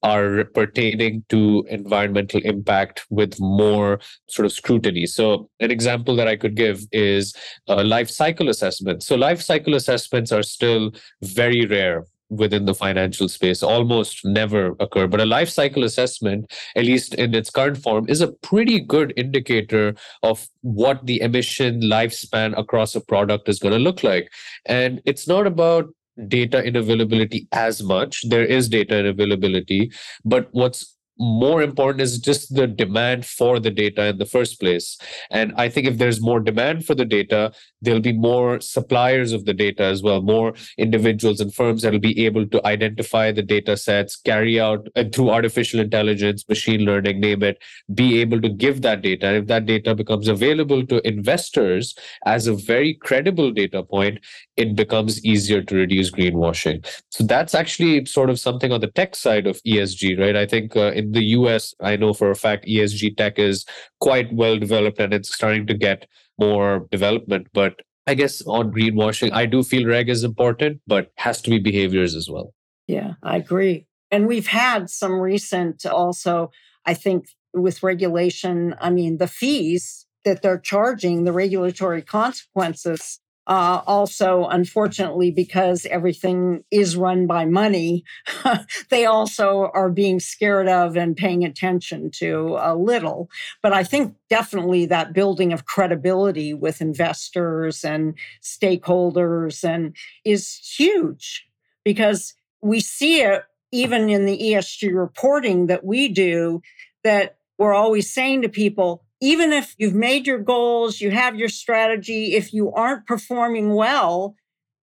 are 0.03 0.43
pertaining 0.53 1.23
to 1.29 1.65
environmental 1.69 2.41
impact 2.41 3.05
with 3.09 3.39
more 3.39 4.01
sort 4.27 4.45
of 4.45 4.51
scrutiny. 4.51 5.05
So, 5.05 5.49
an 5.61 5.71
example 5.71 6.15
that 6.17 6.27
I 6.27 6.35
could 6.35 6.55
give 6.55 6.81
is 6.91 7.33
a 7.67 7.83
life 7.83 8.09
cycle 8.09 8.49
assessment. 8.49 9.01
So, 9.01 9.15
life 9.15 9.41
cycle 9.41 9.75
assessments 9.75 10.31
are 10.31 10.43
still 10.43 10.91
very 11.21 11.65
rare 11.65 12.05
within 12.29 12.65
the 12.65 12.73
financial 12.73 13.29
space 13.29 13.61
almost 13.61 14.25
never 14.25 14.75
occur 14.79 15.07
but 15.07 15.21
a 15.21 15.25
life 15.25 15.49
cycle 15.49 15.83
assessment 15.83 16.51
at 16.75 16.85
least 16.85 17.13
in 17.15 17.35
its 17.35 17.49
current 17.49 17.77
form 17.77 18.05
is 18.09 18.21
a 18.21 18.31
pretty 18.41 18.79
good 18.79 19.13
indicator 19.17 19.93
of 20.23 20.47
what 20.61 21.05
the 21.05 21.21
emission 21.21 21.81
lifespan 21.81 22.57
across 22.57 22.95
a 22.95 23.01
product 23.01 23.47
is 23.49 23.59
going 23.59 23.73
to 23.73 23.79
look 23.79 24.03
like 24.03 24.31
and 24.65 25.01
it's 25.05 25.27
not 25.27 25.45
about 25.45 25.85
data 26.27 26.63
in 26.63 26.75
availability 26.75 27.47
as 27.51 27.83
much. 27.83 28.27
There 28.29 28.45
is 28.45 28.69
data 28.69 28.97
in 28.97 29.07
availability, 29.07 29.91
but 30.23 30.47
what's 30.51 30.95
more 31.19 31.61
important 31.61 32.01
is 32.01 32.19
just 32.19 32.55
the 32.55 32.67
demand 32.67 33.25
for 33.25 33.59
the 33.59 33.69
data 33.69 34.05
in 34.05 34.17
the 34.17 34.25
first 34.25 34.59
place. 34.59 34.97
And 35.29 35.53
I 35.57 35.69
think 35.69 35.87
if 35.87 35.97
there's 35.97 36.21
more 36.21 36.39
demand 36.39 36.85
for 36.85 36.95
the 36.95 37.05
data, 37.05 37.51
there'll 37.81 38.01
be 38.01 38.13
more 38.13 38.59
suppliers 38.61 39.31
of 39.31 39.45
the 39.45 39.53
data 39.53 39.83
as 39.83 40.01
well, 40.01 40.21
more 40.21 40.53
individuals 40.77 41.39
and 41.39 41.53
firms 41.53 41.81
that'll 41.81 41.99
be 41.99 42.25
able 42.25 42.47
to 42.47 42.65
identify 42.65 43.31
the 43.31 43.43
data 43.43 43.77
sets, 43.77 44.15
carry 44.15 44.59
out 44.59 44.87
and 44.95 45.13
through 45.13 45.29
artificial 45.29 45.79
intelligence, 45.79 46.47
machine 46.49 46.81
learning, 46.81 47.19
name 47.19 47.43
it, 47.43 47.61
be 47.93 48.19
able 48.21 48.41
to 48.41 48.49
give 48.49 48.81
that 48.81 49.01
data. 49.01 49.27
And 49.27 49.37
if 49.37 49.47
that 49.47 49.65
data 49.65 49.93
becomes 49.93 50.27
available 50.27 50.85
to 50.87 51.05
investors 51.07 51.95
as 52.25 52.47
a 52.47 52.53
very 52.53 52.95
credible 52.95 53.51
data 53.51 53.83
point, 53.83 54.19
it 54.57 54.75
becomes 54.75 55.23
easier 55.25 55.61
to 55.61 55.75
reduce 55.75 56.11
greenwashing. 56.11 56.85
So 57.09 57.23
that's 57.23 57.53
actually 57.53 58.05
sort 58.05 58.29
of 58.29 58.39
something 58.39 58.71
on 58.71 58.81
the 58.81 58.87
tech 58.87 59.15
side 59.15 59.47
of 59.47 59.61
ESG, 59.63 60.19
right? 60.19 60.35
I 60.35 60.45
think 60.45 60.75
uh, 60.75 60.91
in 61.03 61.11
the 61.11 61.23
US, 61.37 61.73
I 61.79 61.95
know 61.95 62.13
for 62.13 62.31
a 62.31 62.35
fact 62.35 62.65
ESG 62.65 63.17
tech 63.17 63.39
is 63.39 63.65
quite 63.99 64.33
well 64.33 64.57
developed 64.57 64.99
and 64.99 65.13
it's 65.13 65.33
starting 65.33 65.67
to 65.67 65.73
get 65.73 66.07
more 66.39 66.87
development. 66.91 67.47
But 67.53 67.81
I 68.07 68.15
guess 68.15 68.41
on 68.45 68.71
greenwashing, 68.71 69.31
I 69.31 69.45
do 69.45 69.63
feel 69.63 69.87
reg 69.87 70.09
is 70.09 70.23
important, 70.23 70.81
but 70.87 71.11
has 71.17 71.41
to 71.43 71.49
be 71.49 71.59
behaviors 71.59 72.15
as 72.15 72.29
well. 72.29 72.53
Yeah, 72.87 73.13
I 73.23 73.37
agree. 73.37 73.87
And 74.11 74.27
we've 74.27 74.47
had 74.47 74.89
some 74.89 75.19
recent 75.19 75.85
also, 75.85 76.51
I 76.85 76.93
think, 76.93 77.27
with 77.53 77.83
regulation. 77.83 78.75
I 78.79 78.89
mean, 78.89 79.17
the 79.17 79.27
fees 79.27 80.05
that 80.25 80.41
they're 80.41 80.59
charging, 80.59 81.23
the 81.23 81.31
regulatory 81.31 82.01
consequences 82.01 83.19
uh, 83.45 83.81
also, 83.85 84.45
unfortunately, 84.45 85.29
because 85.29 85.85
everything 85.87 86.63
is 86.71 86.95
run 86.95 87.27
by 87.27 87.45
money, 87.45 88.05
they 88.89 89.05
also 89.05 89.69
are 89.73 89.89
being 89.89 90.19
scared 90.19 90.69
of 90.69 90.95
and 90.95 91.17
paying 91.17 91.43
attention 91.43 92.09
to 92.09 92.57
a 92.59 92.75
little. 92.75 93.29
But 93.61 93.73
I 93.73 93.83
think 93.83 94.15
definitely 94.29 94.85
that 94.85 95.13
building 95.13 95.51
of 95.51 95.65
credibility 95.65 96.53
with 96.53 96.81
investors 96.81 97.83
and 97.83 98.15
stakeholders 98.41 99.63
and 99.63 99.95
is 100.23 100.55
huge 100.77 101.45
because 101.83 102.35
we 102.61 102.79
see 102.79 103.21
it 103.21 103.43
even 103.73 104.09
in 104.09 104.25
the 104.25 104.37
ESG 104.37 104.95
reporting 104.95 105.67
that 105.67 105.83
we 105.83 106.07
do 106.07 106.61
that 107.03 107.37
we're 107.57 107.73
always 107.73 108.11
saying 108.11 108.41
to 108.43 108.49
people, 108.49 109.02
even 109.23 109.53
if 109.53 109.73
you've 109.77 109.95
made 109.95 110.27
your 110.27 110.37
goals, 110.37 110.99
you 110.99 111.09
have 111.09 111.37
your 111.37 111.47
strategy, 111.47 112.35
if 112.35 112.53
you 112.53 112.73
aren't 112.73 113.07
performing 113.07 113.73
well, 113.73 114.35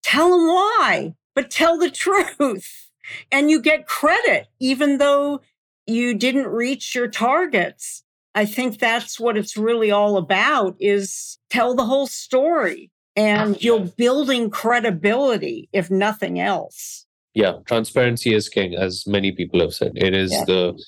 tell 0.03 0.31
them 0.31 0.47
why, 0.47 1.15
but 1.35 1.51
tell 1.51 1.77
the 1.77 1.91
truth. 2.05 2.89
And 3.31 3.51
you 3.51 3.61
get 3.61 3.87
credit, 3.87 4.47
even 4.59 4.97
though 4.97 5.43
you 5.87 6.15
didn't 6.15 6.47
reach 6.47 6.95
your 6.95 7.07
targets. 7.07 8.03
I 8.35 8.47
think 8.47 8.79
that's 8.79 9.21
what 9.21 9.37
it's 9.37 9.59
really 9.59 9.91
all 9.91 10.17
about 10.17 10.75
is 10.81 11.37
tell 11.51 11.75
the 11.75 11.85
whole 11.85 12.07
story 12.07 12.91
and 13.17 13.63
you're 13.63 13.91
building 13.99 14.49
credibility, 14.49 15.69
if 15.75 15.91
nothing 15.91 16.41
else. 16.41 17.05
Yeah, 17.35 17.59
transparency 17.67 18.33
is 18.33 18.49
king, 18.49 18.75
as 18.75 19.07
many 19.07 19.33
people 19.33 19.61
have 19.61 19.75
said. 19.75 19.93
It 19.97 20.15
is 20.15 20.33
yeah. 20.33 20.45
the 20.47 20.85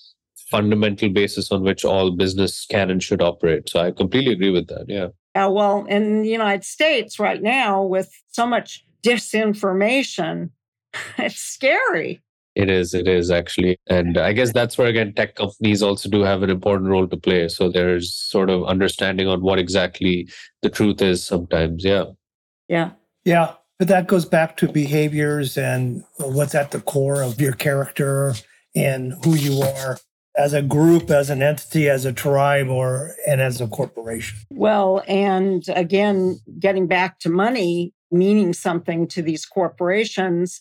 fundamental 0.52 1.08
basis 1.08 1.50
on 1.50 1.62
which 1.62 1.84
all 1.84 2.10
business 2.10 2.66
can 2.66 2.90
and 2.90 3.02
should 3.02 3.22
operate. 3.22 3.68
So 3.68 3.80
I 3.80 3.90
completely 3.90 4.32
agree 4.32 4.50
with 4.50 4.68
that. 4.68 4.84
Yeah. 4.88 5.08
Uh, 5.34 5.50
well, 5.50 5.86
in 5.86 6.22
the 6.22 6.28
United 6.28 6.64
States 6.64 7.18
right 7.18 7.42
now, 7.42 7.82
with 7.82 8.10
so 8.28 8.46
much 8.46 8.84
disinformation, 9.02 10.50
it's 11.18 11.40
scary. 11.40 12.20
It 12.54 12.68
is, 12.68 12.92
it 12.92 13.08
is 13.08 13.30
actually. 13.30 13.78
And 13.86 14.18
I 14.18 14.34
guess 14.34 14.52
that's 14.52 14.76
where, 14.76 14.88
again, 14.88 15.14
tech 15.14 15.36
companies 15.36 15.82
also 15.82 16.10
do 16.10 16.20
have 16.20 16.42
an 16.42 16.50
important 16.50 16.90
role 16.90 17.08
to 17.08 17.16
play. 17.16 17.48
So 17.48 17.70
there's 17.70 18.14
sort 18.14 18.50
of 18.50 18.64
understanding 18.64 19.26
on 19.26 19.40
what 19.40 19.58
exactly 19.58 20.28
the 20.60 20.68
truth 20.68 21.00
is 21.00 21.24
sometimes. 21.24 21.82
Yeah. 21.82 22.04
Yeah. 22.68 22.90
Yeah. 23.24 23.54
But 23.78 23.88
that 23.88 24.06
goes 24.06 24.26
back 24.26 24.58
to 24.58 24.68
behaviors 24.68 25.56
and 25.56 26.04
what's 26.18 26.54
at 26.54 26.72
the 26.72 26.80
core 26.82 27.22
of 27.22 27.40
your 27.40 27.54
character 27.54 28.34
and 28.74 29.14
who 29.24 29.34
you 29.34 29.62
are 29.62 29.98
as 30.36 30.52
a 30.52 30.62
group, 30.62 31.10
as 31.10 31.30
an 31.30 31.42
entity, 31.42 31.88
as 31.88 32.04
a 32.04 32.12
tribe, 32.12 32.68
or 32.68 33.14
and 33.26 33.40
as 33.40 33.60
a 33.60 33.68
corporation. 33.68 34.38
Well, 34.50 35.02
and 35.06 35.64
again, 35.68 36.40
getting 36.58 36.86
back 36.86 37.18
to 37.20 37.30
money 37.30 37.92
meaning 38.12 38.52
something 38.52 39.08
to 39.08 39.22
these 39.22 39.46
corporations, 39.46 40.60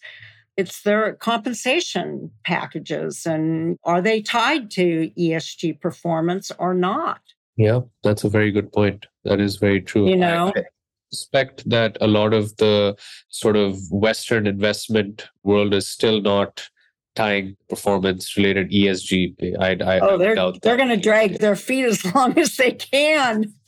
it's 0.58 0.82
their 0.82 1.14
compensation 1.14 2.32
packages. 2.46 3.26
And 3.26 3.78
are 3.84 4.02
they 4.02 4.22
tied 4.22 4.72
to 4.72 5.12
ESG 5.18 5.80
performance 5.82 6.52
or 6.58 6.74
not? 6.74 7.20
Yeah, 7.58 7.82
that's 8.04 8.24
a 8.24 8.30
very 8.30 8.52
good 8.52 8.72
point. 8.72 9.06
That 9.26 9.40
is 9.40 9.58
very 9.58 9.82
true. 9.82 10.10
You 10.10 10.16
know, 10.16 10.54
I, 10.56 10.64
suspect 11.12 11.70
that 11.70 11.98
a 12.00 12.08
lot 12.08 12.34
of 12.34 12.56
the 12.58 12.96
sort 13.30 13.58
of 13.58 13.78
Western 13.92 14.48
investment 14.48 15.28
world 15.44 15.74
is 15.74 15.86
still 15.86 16.22
not 16.22 16.70
tying 17.16 17.56
performance 17.70 18.36
related 18.38 18.72
ESG. 18.72 19.58
I, 19.60 19.78
I 19.84 20.00
oh, 20.00 20.18
they're 20.18 20.36
they're 20.62 20.78
going 20.78 20.90
to 20.90 20.98
drag 20.98 21.40
their 21.40 21.56
feet 21.56 21.86
as 21.86 22.04
long 22.14 22.38
as 22.38 22.56
they 22.58 22.72
can. 22.72 23.54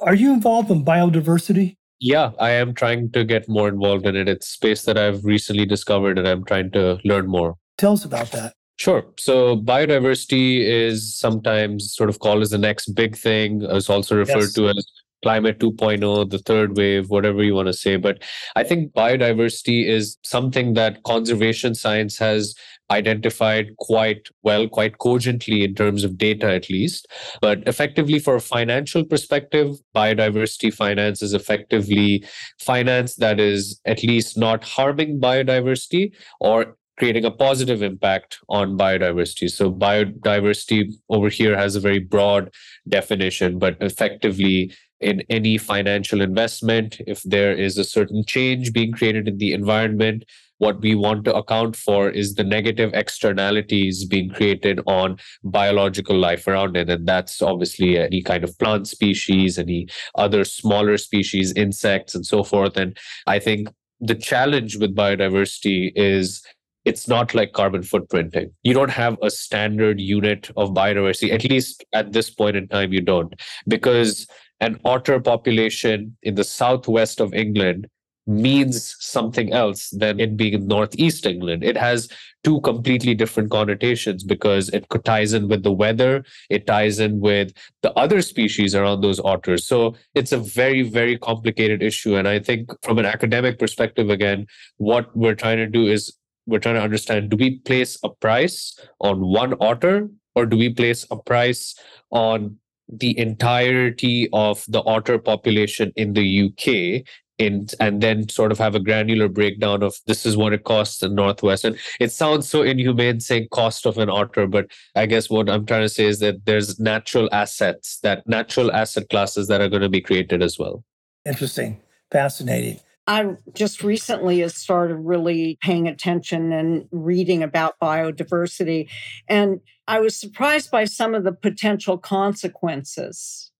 Are 0.00 0.14
you 0.14 0.32
involved 0.32 0.70
in 0.70 0.84
biodiversity? 0.84 1.76
Yeah, 2.00 2.30
I 2.38 2.50
am 2.50 2.74
trying 2.74 3.10
to 3.12 3.24
get 3.24 3.48
more 3.48 3.68
involved 3.68 4.06
in 4.06 4.14
it. 4.14 4.28
It's 4.28 4.46
space 4.46 4.84
that 4.84 4.96
I've 4.96 5.24
recently 5.24 5.66
discovered 5.66 6.18
and 6.18 6.28
I'm 6.28 6.44
trying 6.44 6.70
to 6.72 7.00
learn 7.04 7.26
more. 7.26 7.56
Tell 7.76 7.94
us 7.94 8.04
about 8.04 8.30
that. 8.30 8.52
Sure. 8.76 9.04
So 9.18 9.56
biodiversity 9.56 10.64
is 10.64 11.16
sometimes 11.18 11.92
sort 11.92 12.08
of 12.08 12.20
called 12.20 12.42
as 12.42 12.50
the 12.50 12.58
next 12.58 12.94
big 12.94 13.16
thing. 13.16 13.62
It's 13.62 13.90
also 13.90 14.14
referred 14.16 14.38
yes. 14.38 14.52
to 14.52 14.68
as 14.68 14.86
climate 15.22 15.58
2.0 15.58 16.30
the 16.30 16.38
third 16.38 16.76
wave 16.76 17.10
whatever 17.10 17.42
you 17.42 17.54
want 17.54 17.66
to 17.66 17.72
say 17.72 17.96
but 17.96 18.22
i 18.56 18.62
think 18.62 18.92
biodiversity 18.92 19.86
is 19.86 20.16
something 20.24 20.74
that 20.74 21.02
conservation 21.02 21.74
science 21.74 22.18
has 22.18 22.54
identified 22.90 23.76
quite 23.78 24.28
well 24.42 24.66
quite 24.66 24.98
cogently 24.98 25.62
in 25.62 25.74
terms 25.74 26.04
of 26.04 26.16
data 26.16 26.50
at 26.50 26.70
least 26.70 27.06
but 27.42 27.62
effectively 27.66 28.18
for 28.18 28.36
a 28.36 28.40
financial 28.40 29.04
perspective 29.04 29.76
biodiversity 29.94 30.72
finance 30.72 31.20
is 31.20 31.34
effectively 31.34 32.24
finance 32.58 33.16
that 33.16 33.38
is 33.38 33.80
at 33.84 34.02
least 34.02 34.38
not 34.38 34.64
harming 34.64 35.20
biodiversity 35.20 36.12
or 36.40 36.76
creating 36.98 37.24
a 37.24 37.30
positive 37.30 37.80
impact 37.80 38.38
on 38.48 38.76
biodiversity. 38.76 39.48
So, 39.50 39.72
biodiversity 39.72 40.92
over 41.08 41.28
here 41.28 41.56
has 41.56 41.76
a 41.76 41.80
very 41.80 42.00
broad 42.00 42.52
definition, 42.88 43.58
but 43.58 43.76
effectively 43.80 44.72
in 45.00 45.22
any 45.30 45.58
financial 45.58 46.20
investment, 46.20 47.00
if 47.06 47.22
there 47.22 47.52
is 47.52 47.78
a 47.78 47.84
certain 47.84 48.24
change 48.24 48.72
being 48.72 48.92
created 48.92 49.28
in 49.28 49.38
the 49.38 49.52
environment, 49.52 50.24
what 50.58 50.80
we 50.80 50.94
want 50.94 51.24
to 51.24 51.34
account 51.34 51.76
for 51.76 52.10
is 52.10 52.34
the 52.34 52.44
negative 52.44 52.90
externalities 52.92 54.04
being 54.04 54.28
created 54.28 54.80
on 54.86 55.16
biological 55.44 56.16
life 56.16 56.46
around 56.46 56.76
it. 56.76 56.90
And 56.90 57.06
that's 57.06 57.40
obviously 57.40 57.96
any 57.96 58.22
kind 58.22 58.44
of 58.44 58.58
plant 58.58 58.88
species, 58.88 59.58
any 59.58 59.86
other 60.16 60.44
smaller 60.44 60.96
species, 60.96 61.52
insects, 61.52 62.14
and 62.14 62.26
so 62.26 62.42
forth. 62.42 62.76
And 62.76 62.98
I 63.26 63.38
think 63.38 63.68
the 64.00 64.16
challenge 64.16 64.76
with 64.76 64.94
biodiversity 64.94 65.92
is 65.94 66.42
it's 66.84 67.06
not 67.06 67.34
like 67.34 67.52
carbon 67.52 67.82
footprinting. 67.82 68.50
You 68.62 68.72
don't 68.72 68.90
have 68.90 69.18
a 69.22 69.30
standard 69.30 70.00
unit 70.00 70.50
of 70.56 70.70
biodiversity, 70.70 71.32
at 71.32 71.44
least 71.44 71.84
at 71.92 72.12
this 72.12 72.30
point 72.30 72.56
in 72.56 72.66
time, 72.68 72.92
you 72.92 73.00
don't, 73.00 73.34
because 73.66 74.26
an 74.60 74.80
otter 74.84 75.20
population 75.20 76.16
in 76.22 76.34
the 76.34 76.44
southwest 76.44 77.20
of 77.20 77.32
England 77.34 77.88
means 78.28 78.94
something 79.00 79.52
else 79.54 79.88
than 79.90 80.20
it 80.20 80.36
being 80.36 80.52
in 80.52 80.66
northeast 80.66 81.24
England. 81.24 81.64
It 81.64 81.78
has 81.78 82.10
two 82.44 82.60
completely 82.60 83.14
different 83.14 83.50
connotations 83.50 84.22
because 84.22 84.68
it 84.68 84.86
ties 85.04 85.32
in 85.32 85.48
with 85.48 85.62
the 85.62 85.72
weather, 85.72 86.24
it 86.50 86.66
ties 86.66 86.98
in 86.98 87.20
with 87.20 87.52
the 87.82 87.92
other 87.94 88.20
species 88.20 88.74
around 88.74 89.00
those 89.00 89.18
otters. 89.20 89.66
So 89.66 89.96
it's 90.14 90.32
a 90.32 90.38
very, 90.38 90.82
very 90.82 91.16
complicated 91.16 91.82
issue. 91.82 92.16
And 92.16 92.28
I 92.28 92.38
think 92.38 92.70
from 92.82 92.98
an 92.98 93.06
academic 93.06 93.58
perspective, 93.58 94.10
again, 94.10 94.46
what 94.76 95.16
we're 95.16 95.34
trying 95.34 95.56
to 95.58 95.66
do 95.66 95.86
is 95.86 96.12
we're 96.46 96.58
trying 96.58 96.76
to 96.76 96.82
understand 96.82 97.30
do 97.30 97.36
we 97.36 97.58
place 97.60 97.98
a 98.02 98.08
price 98.08 98.78
on 99.00 99.20
one 99.20 99.54
otter 99.60 100.08
or 100.34 100.46
do 100.46 100.56
we 100.56 100.68
place 100.72 101.06
a 101.10 101.16
price 101.16 101.74
on 102.10 102.56
the 102.88 103.18
entirety 103.18 104.28
of 104.32 104.64
the 104.68 104.82
otter 104.82 105.18
population 105.18 105.92
in 105.96 106.14
the 106.14 106.44
UK 106.46 107.04
in, 107.38 107.68
and 107.78 108.02
then 108.02 108.28
sort 108.28 108.50
of 108.50 108.58
have 108.58 108.74
a 108.74 108.80
granular 108.80 109.28
breakdown 109.28 109.82
of 109.82 109.96
this 110.06 110.26
is 110.26 110.36
what 110.36 110.52
it 110.52 110.64
costs 110.64 111.02
in 111.02 111.14
Northwest. 111.14 111.64
And 111.64 111.78
it 112.00 112.10
sounds 112.10 112.48
so 112.48 112.62
inhumane 112.62 113.20
saying 113.20 113.48
cost 113.52 113.86
of 113.86 113.98
an 113.98 114.10
otter, 114.10 114.46
but 114.46 114.70
I 114.96 115.06
guess 115.06 115.30
what 115.30 115.48
I'm 115.48 115.64
trying 115.64 115.82
to 115.82 115.88
say 115.88 116.06
is 116.06 116.18
that 116.18 116.44
there's 116.46 116.80
natural 116.80 117.28
assets, 117.32 118.00
that 118.02 118.26
natural 118.26 118.72
asset 118.72 119.08
classes 119.08 119.48
that 119.48 119.60
are 119.60 119.68
going 119.68 119.82
to 119.82 119.88
be 119.88 120.00
created 120.00 120.42
as 120.42 120.58
well. 120.58 120.84
Interesting. 121.24 121.80
Fascinating. 122.10 122.80
I 123.08 123.36
just 123.54 123.82
recently 123.82 124.40
has 124.40 124.54
started 124.54 124.96
really 124.96 125.56
paying 125.62 125.88
attention 125.88 126.52
and 126.52 126.86
reading 126.92 127.42
about 127.42 127.80
biodiversity. 127.82 128.90
And 129.26 129.60
I 129.88 129.98
was 130.00 130.14
surprised 130.14 130.70
by 130.70 130.84
some 130.84 131.14
of 131.14 131.24
the 131.24 131.32
potential 131.32 131.96
consequences 131.96 133.50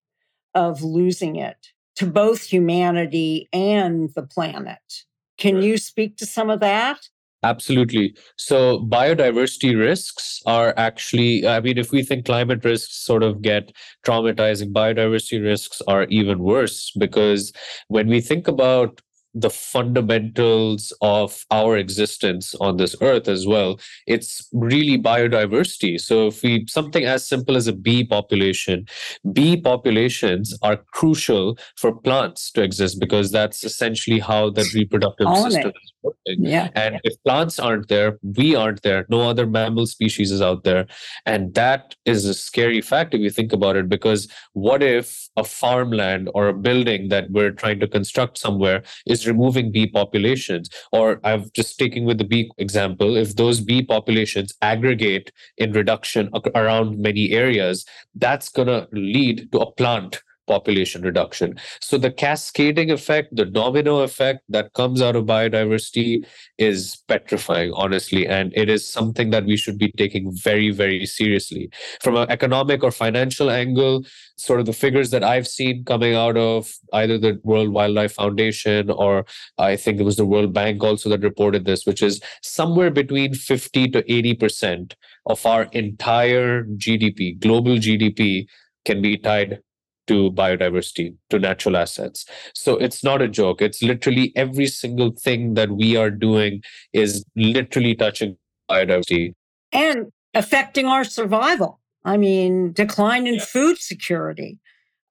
of 0.53 0.83
losing 0.83 1.35
it 1.35 1.57
to 1.95 2.05
both 2.05 2.43
humanity 2.43 3.49
and 3.51 4.11
the 4.15 4.21
planet. 4.21 4.77
Can 5.39 5.63
you 5.63 5.79
speak 5.79 6.17
to 6.17 6.27
some 6.27 6.51
of 6.51 6.59
that? 6.59 6.99
Absolutely. 7.41 8.15
So 8.35 8.81
biodiversity 8.81 9.75
risks 9.75 10.41
are 10.45 10.75
actually, 10.77 11.47
I 11.47 11.59
mean, 11.59 11.77
if 11.79 11.91
we 11.91 12.03
think 12.03 12.25
climate 12.25 12.63
risks 12.63 12.97
sort 12.97 13.23
of 13.23 13.41
get 13.41 13.71
traumatizing, 14.05 14.73
biodiversity 14.73 15.41
risks 15.41 15.81
are 15.87 16.03
even 16.03 16.39
worse 16.39 16.91
because 16.99 17.51
when 17.87 18.07
we 18.07 18.21
think 18.21 18.47
about 18.47 19.01
the 19.33 19.49
fundamentals 19.49 20.93
of 21.01 21.45
our 21.51 21.77
existence 21.77 22.55
on 22.55 22.77
this 22.77 22.95
earth 23.01 23.27
as 23.27 23.45
well. 23.45 23.79
It's 24.07 24.47
really 24.53 24.97
biodiversity. 24.97 25.99
So 25.99 26.27
if 26.27 26.41
we 26.41 26.65
something 26.67 27.05
as 27.05 27.27
simple 27.27 27.55
as 27.55 27.67
a 27.67 27.73
bee 27.73 28.03
population 28.03 28.87
bee 29.31 29.59
populations 29.59 30.57
are 30.61 30.77
crucial 30.77 31.57
for 31.77 31.93
plants 31.93 32.51
to 32.51 32.63
exist 32.63 32.99
because 32.99 33.31
that's 33.31 33.63
essentially 33.63 34.19
how 34.19 34.49
the 34.49 34.69
reproductive 34.73 35.27
system 35.37 35.71
is 35.83 35.93
working. 36.01 36.45
Yeah. 36.45 36.69
and 36.75 36.99
if 37.03 37.13
plants 37.23 37.59
aren't 37.59 37.87
there 37.87 38.17
we 38.23 38.55
aren't 38.55 38.81
there. 38.81 39.05
No 39.09 39.29
other 39.29 39.45
mammal 39.45 39.85
species 39.85 40.31
is 40.31 40.41
out 40.41 40.63
there. 40.63 40.87
And 41.25 41.53
that 41.55 41.95
is 42.05 42.25
a 42.25 42.33
scary 42.33 42.81
fact 42.81 43.13
if 43.13 43.21
you 43.21 43.29
think 43.29 43.53
about 43.53 43.75
it 43.75 43.89
because 43.89 44.27
what 44.53 44.81
if 44.83 45.29
a 45.35 45.43
farmland 45.43 46.29
or 46.33 46.47
a 46.47 46.53
building 46.53 47.09
that 47.09 47.29
we're 47.31 47.51
trying 47.51 47.79
to 47.79 47.87
construct 47.87 48.37
somewhere 48.37 48.83
is 49.05 49.18
removing 49.27 49.71
bee 49.71 49.87
populations 49.87 50.69
or 50.91 51.19
i've 51.23 51.51
just 51.53 51.77
taking 51.77 52.05
with 52.05 52.17
the 52.17 52.23
bee 52.23 52.49
example 52.57 53.15
if 53.15 53.35
those 53.35 53.59
bee 53.59 53.83
populations 53.83 54.53
aggregate 54.61 55.31
in 55.57 55.71
reduction 55.71 56.29
around 56.55 56.99
many 56.99 57.31
areas 57.31 57.85
that's 58.15 58.49
going 58.49 58.67
to 58.67 58.87
lead 58.91 59.51
to 59.51 59.59
a 59.59 59.71
plant 59.73 60.21
population 60.49 61.01
reduction. 61.09 61.55
So 61.79 61.97
the 61.97 62.11
cascading 62.11 62.91
effect 62.97 63.35
the 63.41 63.45
domino 63.45 63.99
effect 64.09 64.41
that 64.49 64.73
comes 64.73 65.01
out 65.01 65.15
of 65.15 65.25
biodiversity 65.25 66.25
is 66.57 66.79
petrifying 67.07 67.71
honestly 67.83 68.27
and 68.27 68.51
it 68.63 68.69
is 68.75 68.85
something 68.97 69.29
that 69.35 69.45
we 69.45 69.57
should 69.63 69.77
be 69.77 69.91
taking 70.03 70.31
very 70.49 70.71
very 70.71 71.05
seriously. 71.05 71.69
From 72.01 72.15
an 72.15 72.29
economic 72.37 72.83
or 72.83 72.91
financial 72.91 73.49
angle 73.49 74.03
sort 74.39 74.59
of 74.59 74.65
the 74.65 74.73
figures 74.73 75.09
that 75.11 75.23
i've 75.23 75.47
seen 75.47 75.83
coming 75.83 76.15
out 76.15 76.37
of 76.37 76.73
either 76.93 77.17
the 77.17 77.39
world 77.43 77.69
wildlife 77.69 78.13
foundation 78.13 78.89
or 78.89 79.25
i 79.57 79.75
think 79.75 79.99
it 79.99 80.03
was 80.03 80.15
the 80.15 80.25
world 80.25 80.53
bank 80.53 80.83
also 80.83 81.09
that 81.09 81.21
reported 81.21 81.65
this 81.65 81.85
which 81.85 82.01
is 82.01 82.21
somewhere 82.41 82.89
between 82.89 83.33
50 83.33 83.89
to 83.89 84.03
80% 84.03 84.93
of 85.25 85.45
our 85.45 85.63
entire 85.83 86.63
gdp 86.63 87.39
global 87.39 87.75
gdp 87.87 88.45
can 88.85 89.01
be 89.01 89.17
tied 89.17 89.59
to 90.09 90.31
biodiversity, 90.31 91.15
to 91.29 91.37
natural 91.37 91.77
assets. 91.77 92.25
So 92.55 92.77
it's 92.77 93.03
not 93.03 93.21
a 93.21 93.27
joke. 93.27 93.61
It's 93.61 93.83
literally 93.83 94.33
every 94.35 94.65
single 94.65 95.11
thing 95.11 95.53
that 95.53 95.69
we 95.69 95.95
are 95.95 96.09
doing 96.09 96.63
is 96.93 97.23
literally 97.35 97.93
touching 97.93 98.35
biodiversity. 98.69 99.33
And 99.71 100.07
affecting 100.33 100.87
our 100.87 101.03
survival. 101.03 101.79
I 102.03 102.17
mean, 102.17 102.73
decline 102.73 103.27
in 103.27 103.39
food 103.39 103.77
security. 103.77 104.57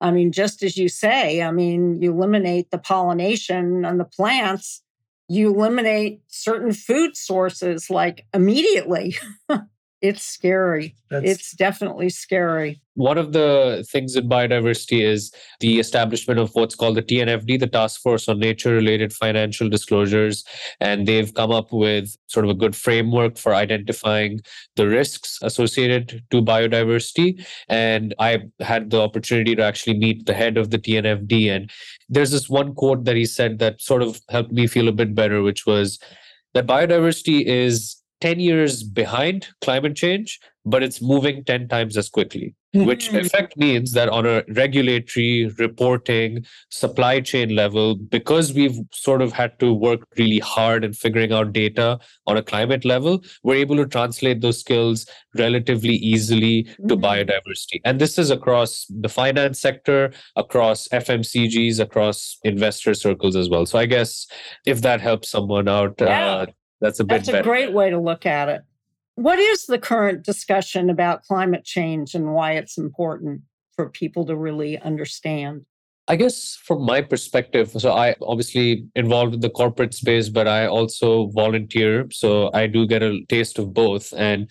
I 0.00 0.10
mean, 0.10 0.32
just 0.32 0.64
as 0.64 0.76
you 0.76 0.88
say, 0.88 1.42
I 1.42 1.52
mean, 1.52 2.02
you 2.02 2.12
eliminate 2.12 2.72
the 2.72 2.78
pollination 2.78 3.84
on 3.84 3.98
the 3.98 4.04
plants, 4.04 4.82
you 5.28 5.54
eliminate 5.54 6.22
certain 6.26 6.72
food 6.72 7.16
sources 7.16 7.88
like 7.88 8.26
immediately. 8.34 9.16
it's 10.00 10.22
scary. 10.22 10.94
That's 11.10 11.24
It's 11.24 11.52
definitely 11.56 12.08
scary. 12.10 12.80
One 12.94 13.18
of 13.18 13.32
the 13.32 13.86
things 13.90 14.14
in 14.14 14.28
biodiversity 14.28 15.02
is 15.02 15.32
the 15.60 15.80
establishment 15.80 16.38
of 16.38 16.50
what's 16.52 16.74
called 16.74 16.96
the 16.96 17.02
TNFD, 17.02 17.58
the 17.58 17.66
Task 17.66 18.00
Force 18.00 18.28
on 18.28 18.38
Nature 18.38 18.72
Related 18.72 19.12
Financial 19.12 19.68
Disclosures. 19.68 20.44
And 20.80 21.06
they've 21.06 21.32
come 21.34 21.50
up 21.50 21.72
with 21.72 22.16
sort 22.26 22.44
of 22.44 22.50
a 22.50 22.54
good 22.54 22.76
framework 22.76 23.38
for 23.38 23.54
identifying 23.54 24.40
the 24.76 24.88
risks 24.88 25.38
associated 25.42 26.22
to 26.30 26.42
biodiversity. 26.42 27.44
And 27.68 28.14
I 28.18 28.44
had 28.60 28.90
the 28.90 29.00
opportunity 29.00 29.56
to 29.56 29.62
actually 29.62 29.98
meet 29.98 30.26
the 30.26 30.34
head 30.34 30.56
of 30.56 30.70
the 30.70 30.78
TNFD. 30.78 31.50
And 31.50 31.70
there's 32.08 32.30
this 32.30 32.48
one 32.48 32.74
quote 32.74 33.04
that 33.04 33.16
he 33.16 33.26
said 33.26 33.58
that 33.58 33.80
sort 33.80 34.02
of 34.02 34.20
helped 34.28 34.52
me 34.52 34.66
feel 34.68 34.88
a 34.88 34.92
bit 34.92 35.14
better, 35.14 35.42
which 35.42 35.66
was 35.66 35.98
that 36.54 36.66
biodiversity 36.66 37.44
is 37.44 37.96
10 38.20 38.40
years 38.40 38.82
behind 38.82 39.48
climate 39.60 39.94
change, 39.96 40.38
but 40.64 40.82
it's 40.82 41.00
moving 41.00 41.44
10 41.44 41.68
times 41.68 41.96
as 41.96 42.08
quickly, 42.10 42.54
which 42.74 43.08
in 43.08 43.16
effect 43.16 43.56
means 43.56 43.92
that 43.92 44.08
on 44.10 44.26
a 44.26 44.42
regulatory 44.48 45.46
reporting 45.58 46.44
supply 46.70 47.20
chain 47.20 47.54
level, 47.54 47.94
because 47.94 48.52
we've 48.52 48.78
sort 48.92 49.22
of 49.22 49.32
had 49.32 49.58
to 49.60 49.72
work 49.72 50.00
really 50.18 50.40
hard 50.40 50.84
in 50.84 50.92
figuring 50.92 51.32
out 51.32 51.52
data 51.52 51.98
on 52.26 52.36
a 52.36 52.42
climate 52.42 52.84
level, 52.84 53.22
we're 53.44 53.54
able 53.54 53.76
to 53.76 53.86
translate 53.86 54.40
those 54.42 54.60
skills 54.60 55.06
relatively 55.36 55.94
easily 55.94 56.64
to 56.88 56.96
Mhm. 56.96 57.02
biodiversity. 57.02 57.80
And 57.84 57.98
this 58.00 58.18
is 58.18 58.30
across 58.30 58.84
the 58.90 59.08
finance 59.08 59.58
sector, 59.60 60.12
across 60.36 60.86
FMCGs, 60.92 61.78
across 61.80 62.36
investor 62.44 62.92
circles 62.94 63.36
as 63.36 63.48
well. 63.48 63.64
So 63.64 63.78
I 63.78 63.86
guess 63.86 64.26
if 64.66 64.82
that 64.82 65.00
helps 65.00 65.30
someone 65.30 65.68
out, 65.68 65.94
Yeah. 66.00 66.26
uh, 66.34 66.46
that's 66.80 67.00
a 67.00 67.04
bit 67.04 67.16
That's 67.16 67.28
a 67.28 67.32
better. 67.32 67.44
great 67.44 67.72
way 67.72 67.90
to 67.90 67.98
look 67.98 68.26
at 68.26 68.48
it. 68.48 68.62
What 69.14 69.38
is 69.38 69.66
the 69.66 69.78
current 69.78 70.24
discussion 70.24 70.90
about 70.90 71.22
climate 71.24 71.64
change 71.64 72.14
and 72.14 72.32
why 72.34 72.52
it's 72.52 72.78
important 72.78 73.42
for 73.74 73.88
people 73.88 74.24
to 74.26 74.36
really 74.36 74.78
understand? 74.78 75.66
I 76.06 76.16
guess 76.16 76.56
from 76.64 76.86
my 76.86 77.02
perspective, 77.02 77.70
so 77.70 77.92
I 77.92 78.14
obviously 78.22 78.86
involved 78.94 79.34
in 79.34 79.40
the 79.40 79.50
corporate 79.50 79.92
space, 79.92 80.30
but 80.30 80.48
I 80.48 80.66
also 80.66 81.26
volunteer. 81.34 82.06
So 82.10 82.50
I 82.54 82.66
do 82.66 82.86
get 82.86 83.02
a 83.02 83.20
taste 83.28 83.58
of 83.58 83.74
both. 83.74 84.14
And 84.16 84.50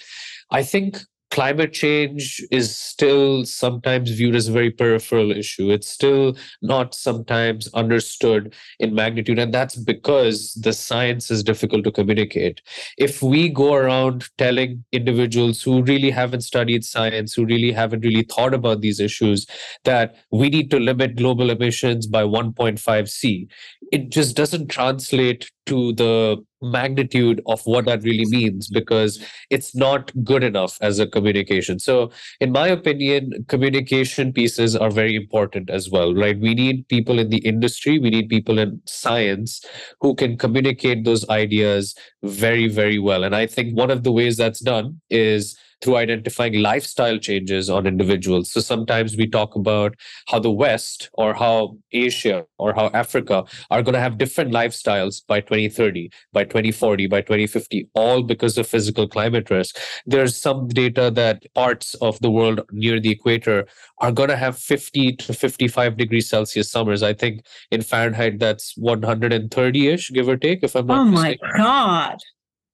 I 0.52 0.62
think 0.64 1.00
climate 1.38 1.72
change 1.72 2.44
is 2.50 2.76
still 2.76 3.46
sometimes 3.46 4.10
viewed 4.10 4.36
as 4.36 4.48
a 4.48 4.52
very 4.52 4.72
peripheral 4.72 5.32
issue. 5.32 5.70
It's 5.70 5.88
still 5.88 6.36
not 6.64 6.96
sometimes 6.96 7.68
understood 7.76 8.56
in 8.80 8.96
magnitude. 8.96 9.38
And 9.38 9.54
that's 9.54 9.76
because 9.76 10.56
the 10.56 10.74
science 10.74 11.30
is 11.30 11.44
difficult 11.44 11.84
to 11.84 11.92
communicate. 11.92 12.62
If 12.98 13.22
we 13.22 13.50
go 13.50 13.76
around 13.76 14.28
telling 14.40 14.84
individuals 14.92 15.62
who 15.62 15.84
really 15.84 16.10
haven't 16.10 16.42
studied 16.42 16.84
science, 16.84 17.36
who 17.36 17.46
really 17.46 17.72
haven't 17.72 18.04
really 18.04 18.24
thought 18.24 18.56
about 18.56 18.82
these 18.82 19.00
issues, 19.00 19.46
that 19.84 20.16
we 20.32 20.50
need 20.50 20.72
to 20.72 20.80
limit 20.80 21.18
global 21.18 21.52
emissions 21.52 22.08
by 22.08 22.24
1.5 22.24 23.08
C. 23.08 23.48
It 23.92 24.10
just 24.10 24.36
doesn't 24.36 24.70
translate 24.70 25.52
to 25.68 25.94
the 25.94 26.44
magnitude 26.62 27.42
of 27.46 27.62
what 27.66 27.86
that 27.86 28.04
really 28.04 28.26
means 28.26 28.68
because 28.68 29.24
it's 29.50 29.76
not 29.76 30.12
good 30.24 30.44
enough 30.44 30.78
as 30.82 31.00
a 31.00 31.08
communication. 31.08 31.80
So, 31.80 32.12
in 32.40 32.52
my 32.52 32.68
opinion, 32.68 33.46
communication 33.48 34.34
pieces 34.34 34.76
are 34.76 34.92
very 34.92 35.16
important 35.16 35.70
as 35.70 35.90
well, 35.90 36.14
right? 36.14 36.40
We 36.40 36.56
need 36.56 36.88
people 36.88 37.20
in 37.20 37.30
the 37.30 37.40
industry, 37.40 38.00
we 38.00 38.10
need 38.10 38.30
people 38.30 38.60
in 38.60 38.82
science 38.86 39.64
who 40.02 40.16
can 40.16 40.38
communicate 40.38 41.06
those 41.06 41.28
ideas 41.30 41.96
very, 42.24 42.68
very 42.68 43.00
well. 43.00 43.24
And 43.24 43.36
I 43.36 43.48
think 43.48 43.78
one 43.78 43.92
of 43.92 44.04
the 44.04 44.12
ways 44.12 44.38
that's 44.38 44.60
done 44.60 45.02
is 45.10 45.58
through 45.82 45.98
identifying 45.98 46.62
lifestyle 46.62 47.18
changes 47.18 47.70
on 47.70 47.86
individuals. 47.86 48.52
So 48.52 48.60
sometimes 48.60 49.16
we 49.16 49.28
talk 49.28 49.56
about 49.56 49.96
how 50.28 50.40
the 50.40 50.52
West 50.52 51.10
or 51.14 51.34
how 51.34 51.78
Asia 51.92 52.46
or 52.58 52.74
how 52.74 52.90
Africa 52.94 53.46
are 53.70 53.84
going 53.84 53.94
to 53.94 54.00
have 54.00 54.18
different 54.18 54.52
lifestyles 54.52 55.26
by 55.28 55.42
2030, 55.42 56.10
by 56.34 56.44
2040, 56.44 57.08
by 57.08 57.22
2050, 57.22 57.90
all 57.94 58.24
because 58.24 58.58
of 58.58 58.68
physical 58.68 59.08
climate 59.08 59.50
risk. 59.50 59.78
There's 60.06 60.36
some 60.36 60.68
data 60.68 61.12
that 61.12 61.46
parts 61.54 61.94
of 61.96 62.20
the 62.22 62.32
world 62.32 62.62
near 62.72 63.00
the 63.00 63.12
equator 63.12 63.68
are 64.00 64.12
going 64.12 64.30
to 64.30 64.38
have 64.38 64.58
50 64.58 65.14
to 65.18 65.34
55 65.34 65.98
degrees 65.98 66.30
Celsius 66.30 66.72
summers. 66.72 67.04
I 67.04 67.14
think 67.14 67.46
in 67.72 67.82
Fahrenheit, 67.82 68.40
that's 68.40 68.76
130 68.78 69.88
ish, 69.88 70.12
give 70.12 70.28
or 70.28 70.38
take, 70.38 70.64
if 70.64 70.76
I'm 70.76 70.88
not 70.88 71.06
mistaken. 71.06 71.40
Oh 71.44 71.58
my 71.58 71.60
mistaken. 71.60 71.64
God. 71.64 72.18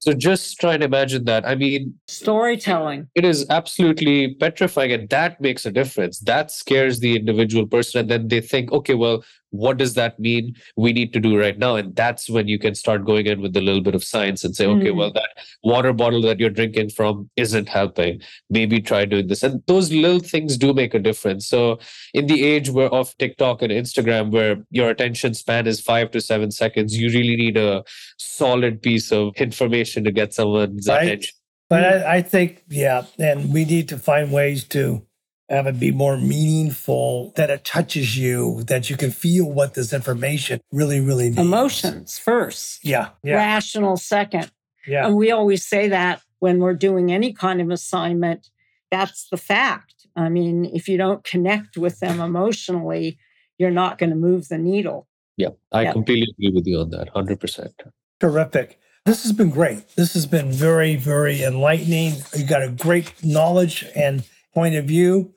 So 0.04 0.12
just 0.12 0.60
try 0.60 0.74
and 0.74 0.84
imagine 0.84 1.24
that. 1.26 1.48
I 1.48 1.56
mean, 1.56 1.98
Storytelling. 2.10 3.08
it 3.16 3.24
is 3.24 3.46
absolutely 3.50 4.36
petrifying, 4.36 4.92
and 4.92 5.08
that 5.08 5.40
makes 5.40 5.66
a 5.66 5.72
difference. 5.72 6.20
That 6.20 6.52
scares 6.52 7.00
the 7.00 7.16
individual 7.16 7.66
person, 7.66 8.02
and 8.02 8.10
then 8.10 8.28
they 8.28 8.42
think, 8.42 8.74
okay, 8.74 8.96
well, 8.96 9.24
what 9.54 9.78
does 9.78 9.94
that 9.94 10.20
mean 10.20 10.56
we 10.76 10.92
need 10.94 11.14
to 11.14 11.20
do 11.20 11.32
right 11.40 11.58
now? 11.58 11.76
And 11.76 11.96
that's 11.96 12.30
when 12.36 12.48
you 12.48 12.58
can 12.58 12.74
start 12.76 13.06
going 13.06 13.28
in 13.28 13.40
with 13.40 13.56
a 13.56 13.62
little 13.62 13.82
bit 13.88 13.96
of 13.96 14.04
science 14.04 14.44
and 14.44 14.56
say 14.56 14.66
okay 14.66 14.90
Mm. 14.92 14.96
well 15.00 15.12
that 15.14 15.30
water 15.64 15.94
bottle 15.94 16.22
that 16.24 16.40
you're 16.40 16.50
drinking 16.60 16.90
from 16.90 17.30
isn't 17.36 17.70
helping. 17.70 18.22
Maybe 18.50 18.82
try 18.82 19.06
doing 19.06 19.28
this. 19.28 19.44
And 19.44 19.62
those 19.68 19.92
little 19.92 20.20
things 20.20 20.58
do 20.58 20.74
make 20.74 20.94
a 20.96 21.00
difference. 21.10 21.48
So 21.48 21.80
in 22.14 22.26
the 22.28 22.44
age 22.44 22.70
where 22.70 22.90
of 23.00 23.16
tiktok 23.20 23.62
and 23.62 23.72
instagram 23.72 24.32
where 24.32 24.58
your 24.72 24.90
attention 24.90 25.34
span 25.36 25.68
is 25.68 25.80
five 25.80 26.10
to 26.12 26.22
seven 26.22 26.50
seconds 26.52 26.98
you 26.98 27.10
really 27.10 27.36
need 27.36 27.58
a 27.58 27.84
solid 28.18 28.82
piece 28.82 29.12
of 29.12 29.34
information 29.38 30.04
to 30.04 30.12
get 30.12 30.34
someone's 30.34 30.88
Right. 30.88 31.04
attention. 31.04 31.36
But 31.70 31.84
I, 31.86 32.16
I 32.18 32.22
think, 32.22 32.64
yeah, 32.70 33.06
and 33.18 33.52
we 33.54 33.66
need 33.66 33.88
to 33.90 33.98
find 33.98 34.32
ways 34.32 34.64
to 34.76 35.06
have 35.54 35.68
it 35.68 35.80
be 35.80 35.92
more 35.92 36.18
meaningful, 36.18 37.34
that 37.36 37.50
it 37.50 37.64
touches 37.64 38.18
you, 38.18 38.64
that 38.64 38.90
you 38.90 38.98
can 38.98 39.12
feel 39.12 39.46
what 39.46 39.74
this 39.74 39.94
information 39.94 40.60
really, 40.72 41.00
really 41.00 41.26
means. 41.30 41.38
Emotions 41.40 42.18
first, 42.20 42.84
Yeah. 42.84 43.10
Yeah. 43.24 43.36
rational 43.36 43.98
second. 43.98 44.52
Yeah. 44.88 45.08
And 45.08 45.16
we 45.16 45.32
always 45.32 45.66
say 45.66 45.88
that 45.90 46.22
when 46.40 46.60
we're 46.60 46.74
doing 46.74 47.12
any 47.12 47.34
kind 47.34 47.62
of 47.62 47.70
assignment, 47.70 48.50
that's 48.92 49.28
the 49.30 49.38
fact. 49.38 50.08
I 50.16 50.30
mean, 50.30 50.66
if 50.66 50.88
you 50.88 50.98
don't 50.98 51.24
connect 51.24 51.78
with 51.78 52.00
them 52.00 52.20
emotionally, 52.20 53.18
you're 53.58 53.72
not 53.72 53.98
going 53.98 54.10
to 54.12 54.16
move 54.16 54.48
the 54.50 54.58
needle. 54.58 55.08
yeah 55.38 55.50
i 55.72 55.82
Yeah. 55.84 55.92
completely 55.94 56.28
agree 56.34 56.52
with 56.54 56.68
you 56.68 56.80
on 56.80 56.90
that 56.92 57.08
100% 57.16 57.72
Terrific. 58.20 58.80
This 59.06 59.24
has 59.24 59.34
been 59.34 59.50
great. 59.50 59.82
This 59.96 60.14
has 60.14 60.26
been 60.26 60.52
very, 60.52 60.96
very 60.96 61.44
enlightening. 61.44 62.14
You 62.38 62.46
got 62.46 62.62
a 62.64 62.70
great 62.70 63.12
knowledge 63.24 63.86
and 63.96 64.24
point 64.54 64.76
of 64.76 64.86
view. 64.86 65.34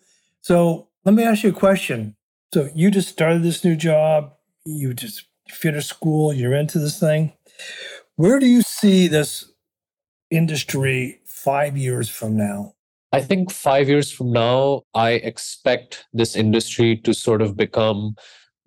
So 0.46 0.86
let 1.04 1.12
me 1.16 1.24
ask 1.24 1.42
you 1.42 1.50
a 1.50 1.52
question. 1.52 2.14
So 2.54 2.70
you 2.72 2.92
just 2.92 3.08
started 3.08 3.42
this 3.42 3.64
new 3.64 3.74
job, 3.74 4.34
you 4.64 4.94
just 4.94 5.26
finished 5.48 5.88
school, 5.88 6.32
you're 6.32 6.54
into 6.54 6.78
this 6.78 7.00
thing. 7.00 7.32
Where 8.14 8.38
do 8.38 8.46
you 8.46 8.62
see 8.62 9.08
this 9.08 9.50
industry 10.30 11.20
five 11.26 11.76
years 11.76 12.08
from 12.08 12.36
now? 12.36 12.74
I 13.10 13.22
think 13.22 13.50
five 13.50 13.88
years 13.88 14.12
from 14.12 14.30
now, 14.30 14.82
I 14.94 15.14
expect 15.30 16.06
this 16.12 16.36
industry 16.36 16.96
to 16.98 17.12
sort 17.12 17.42
of 17.42 17.56
become 17.56 18.14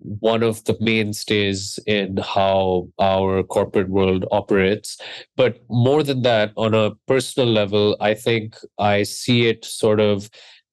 one 0.00 0.42
of 0.42 0.62
the 0.64 0.76
mainstays 0.80 1.78
in 1.86 2.18
how 2.18 2.88
our 2.98 3.42
corporate 3.42 3.88
world 3.88 4.26
operates. 4.30 4.98
But 5.34 5.62
more 5.70 6.02
than 6.02 6.20
that, 6.22 6.52
on 6.58 6.74
a 6.74 6.90
personal 7.06 7.48
level, 7.48 7.96
I 8.00 8.12
think 8.12 8.56
I 8.78 9.02
see 9.04 9.46
it 9.46 9.64
sort 9.64 10.00
of 10.00 10.28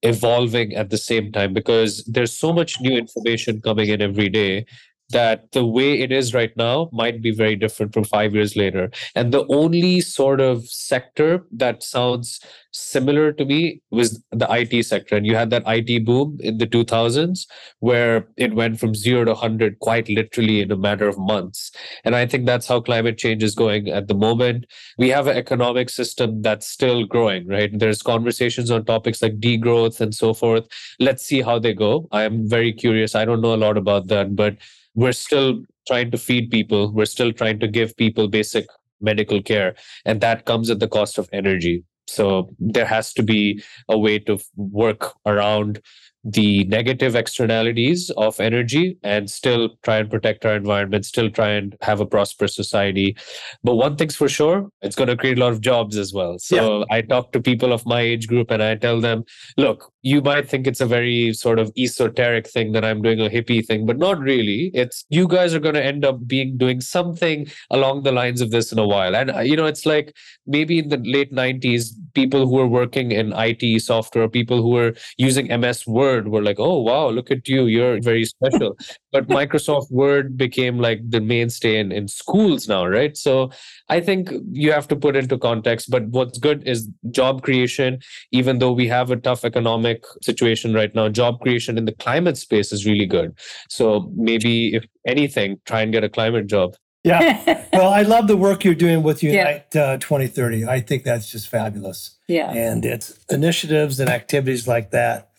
evolving 0.07 0.73
at 0.75 0.89
the 0.89 0.97
same 0.97 1.31
time 1.31 1.53
because 1.53 2.03
there's 2.05 2.37
so 2.37 2.53
much 2.53 2.79
new 2.81 2.95
information 2.97 3.61
coming 3.61 3.89
in 3.89 4.01
every 4.01 4.29
day 4.29 4.65
that 5.09 5.51
the 5.53 5.65
way 5.65 6.01
it 6.01 6.11
is 6.11 6.33
right 6.33 6.55
now 6.57 6.89
might 6.91 7.21
be 7.21 7.31
very 7.31 7.55
different 7.55 7.93
from 7.93 8.03
five 8.03 8.35
years 8.35 8.55
later. 8.55 8.91
And 9.15 9.33
the 9.33 9.45
only 9.47 10.01
sort 10.01 10.41
of 10.41 10.67
sector 10.67 11.45
that 11.51 11.83
sounds 11.83 12.39
similar 12.71 13.31
to 13.31 13.45
me 13.45 13.81
was 13.89 14.21
the 14.31 14.47
IT 14.49 14.83
sector. 14.83 15.15
And 15.15 15.25
you 15.25 15.35
had 15.35 15.49
that 15.49 15.63
IT 15.65 16.05
boom 16.05 16.37
in 16.41 16.57
the 16.57 16.67
2000s 16.67 17.47
where 17.79 18.27
it 18.37 18.53
went 18.53 18.79
from 18.79 18.93
zero 18.93 19.23
to 19.25 19.31
100 19.31 19.79
quite 19.79 20.09
literally 20.09 20.61
in 20.61 20.71
a 20.71 20.77
matter 20.77 21.07
of 21.07 21.17
months. 21.17 21.71
And 22.03 22.15
I 22.15 22.25
think 22.25 22.45
that's 22.45 22.67
how 22.67 22.81
climate 22.81 23.17
change 23.17 23.43
is 23.43 23.55
going 23.55 23.87
at 23.87 24.07
the 24.07 24.13
moment. 24.13 24.65
We 24.97 25.09
have 25.09 25.27
an 25.27 25.37
economic 25.37 25.89
system 25.89 26.41
that's 26.41 26.67
still 26.67 27.05
growing, 27.05 27.47
right? 27.47 27.71
There's 27.77 28.01
conversations 28.01 28.69
on 28.69 28.85
topics 28.85 29.21
like 29.21 29.39
degrowth 29.39 29.99
and 30.01 30.13
so 30.13 30.33
forth. 30.33 30.67
Let's 30.99 31.25
see 31.25 31.41
how 31.41 31.59
they 31.59 31.73
go. 31.73 32.07
I 32.11 32.23
am 32.23 32.47
very 32.47 32.73
curious. 32.73 33.15
I 33.15 33.25
don't 33.25 33.41
know 33.41 33.55
a 33.55 33.63
lot 33.65 33.77
about 33.77 34.07
that, 34.07 34.35
but 34.35 34.57
we're 34.97 35.13
still 35.13 35.63
trying 35.87 36.11
to 36.11 36.17
feed 36.17 36.49
people. 36.49 36.91
We're 36.91 37.05
still 37.05 37.31
trying 37.31 37.59
to 37.59 37.67
give 37.67 37.95
people 37.95 38.27
basic 38.27 38.65
medical 38.99 39.41
care. 39.41 39.75
And 40.05 40.19
that 40.21 40.45
comes 40.45 40.69
at 40.69 40.79
the 40.79 40.87
cost 40.87 41.17
of 41.17 41.29
energy. 41.31 41.83
So 42.07 42.49
there 42.59 42.85
has 42.85 43.13
to 43.13 43.23
be 43.23 43.63
a 43.87 43.97
way 43.97 44.17
to 44.19 44.39
work 44.55 45.13
around 45.25 45.81
the 46.23 46.63
negative 46.65 47.15
externalities 47.15 48.09
of 48.17 48.39
energy 48.39 48.97
and 49.03 49.29
still 49.29 49.69
try 49.83 49.97
and 49.97 50.09
protect 50.09 50.45
our 50.45 50.55
environment, 50.55 51.05
still 51.05 51.29
try 51.29 51.49
and 51.51 51.77
have 51.81 52.01
a 52.01 52.05
prosperous 52.05 52.55
society. 52.55 53.15
But 53.63 53.75
one 53.75 53.95
thing's 53.95 54.15
for 54.15 54.27
sure, 54.27 54.67
it's 54.81 54.95
going 54.95 55.07
to 55.07 55.15
create 55.15 55.37
a 55.37 55.41
lot 55.41 55.53
of 55.53 55.61
jobs 55.61 55.95
as 55.95 56.11
well. 56.13 56.37
So 56.39 56.85
I 56.89 57.01
talk 57.01 57.31
to 57.33 57.39
people 57.39 57.71
of 57.71 57.85
my 57.85 58.01
age 58.01 58.27
group 58.27 58.51
and 58.51 58.63
I 58.63 58.75
tell 58.75 58.99
them, 58.99 59.23
look, 59.57 59.91
you 60.07 60.21
might 60.21 60.49
think 60.49 60.67
it's 60.67 60.79
a 60.79 60.85
very 60.85 61.33
sort 61.33 61.59
of 61.59 61.69
esoteric 61.77 62.47
thing 62.47 62.71
that 62.71 62.85
I'm 62.85 63.01
doing 63.01 63.19
a 63.19 63.29
hippie 63.29 63.65
thing, 63.65 63.85
but 63.85 63.97
not 63.97 64.17
really. 64.19 64.71
It's 64.73 65.03
you 65.09 65.27
guys 65.27 65.53
are 65.53 65.59
going 65.59 65.75
to 65.75 65.83
end 65.83 66.05
up 66.05 66.25
being 66.25 66.57
doing 66.57 66.79
something 66.79 67.45
along 67.71 68.03
the 68.03 68.13
lines 68.13 68.39
of 68.39 68.51
this 68.51 68.71
in 68.71 68.79
a 68.79 68.87
while. 68.87 69.17
And, 69.17 69.29
uh, 69.31 69.39
you 69.39 69.57
know, 69.57 69.65
it's 69.65 69.85
like 69.85 70.15
maybe 70.45 70.79
in 70.79 70.87
the 70.87 71.01
late 71.03 71.33
90s, 71.33 71.89
people 72.13 72.47
who 72.47 72.55
were 72.55 72.67
working 72.67 73.11
in 73.11 73.33
IT 73.35 73.81
software, 73.81 74.29
people 74.29 74.61
who 74.61 74.69
were 74.69 74.93
using 75.17 75.47
MS 75.59 75.85
Word 75.85 76.29
were 76.29 76.41
like, 76.41 76.57
oh, 76.57 76.81
wow, 76.81 77.09
look 77.09 77.29
at 77.29 77.45
you. 77.49 77.65
You're 77.65 77.99
very 77.99 78.23
special. 78.23 78.77
but 79.11 79.27
Microsoft 79.27 79.91
Word 79.91 80.37
became 80.37 80.79
like 80.79 81.01
the 81.09 81.19
mainstay 81.19 81.79
in, 81.79 81.91
in 81.91 82.07
schools 82.07 82.69
now, 82.69 82.87
right? 82.87 83.17
So 83.17 83.51
I 83.89 83.99
think 83.99 84.31
you 84.53 84.71
have 84.71 84.87
to 84.87 84.95
put 84.95 85.17
into 85.17 85.37
context. 85.37 85.89
But 85.89 86.07
what's 86.07 86.39
good 86.39 86.65
is 86.65 86.89
job 87.11 87.41
creation, 87.41 87.99
even 88.31 88.59
though 88.59 88.71
we 88.71 88.87
have 88.87 89.11
a 89.11 89.17
tough 89.17 89.43
economic 89.43 89.96
situation 90.21 90.73
right 90.73 90.93
now, 90.95 91.09
job 91.09 91.39
creation 91.41 91.77
in 91.77 91.85
the 91.85 91.91
climate 91.93 92.37
space 92.37 92.71
is 92.71 92.85
really 92.85 93.05
good. 93.05 93.37
So 93.69 94.11
maybe, 94.15 94.75
if 94.75 94.85
anything, 95.05 95.59
try 95.65 95.81
and 95.81 95.91
get 95.91 96.03
a 96.03 96.09
climate 96.09 96.47
job. 96.47 96.75
Yeah. 97.03 97.63
Well, 97.73 97.93
I 97.93 98.01
love 98.01 98.27
the 98.27 98.35
work 98.37 98.63
you're 98.65 98.73
doing 98.73 99.03
with 99.03 99.21
Yeah. 99.21 99.61
Uh, 99.75 99.97
2030. 99.97 100.65
I 100.65 100.79
think 100.79 101.03
that's 101.03 101.29
just 101.31 101.47
fabulous. 101.47 102.17
yeah. 102.27 102.49
And 102.51 102.83
it's 102.83 103.19
initiatives 103.29 103.99
and 103.99 104.09
activities 104.09 104.67
like 104.67 104.89
that 104.91 105.29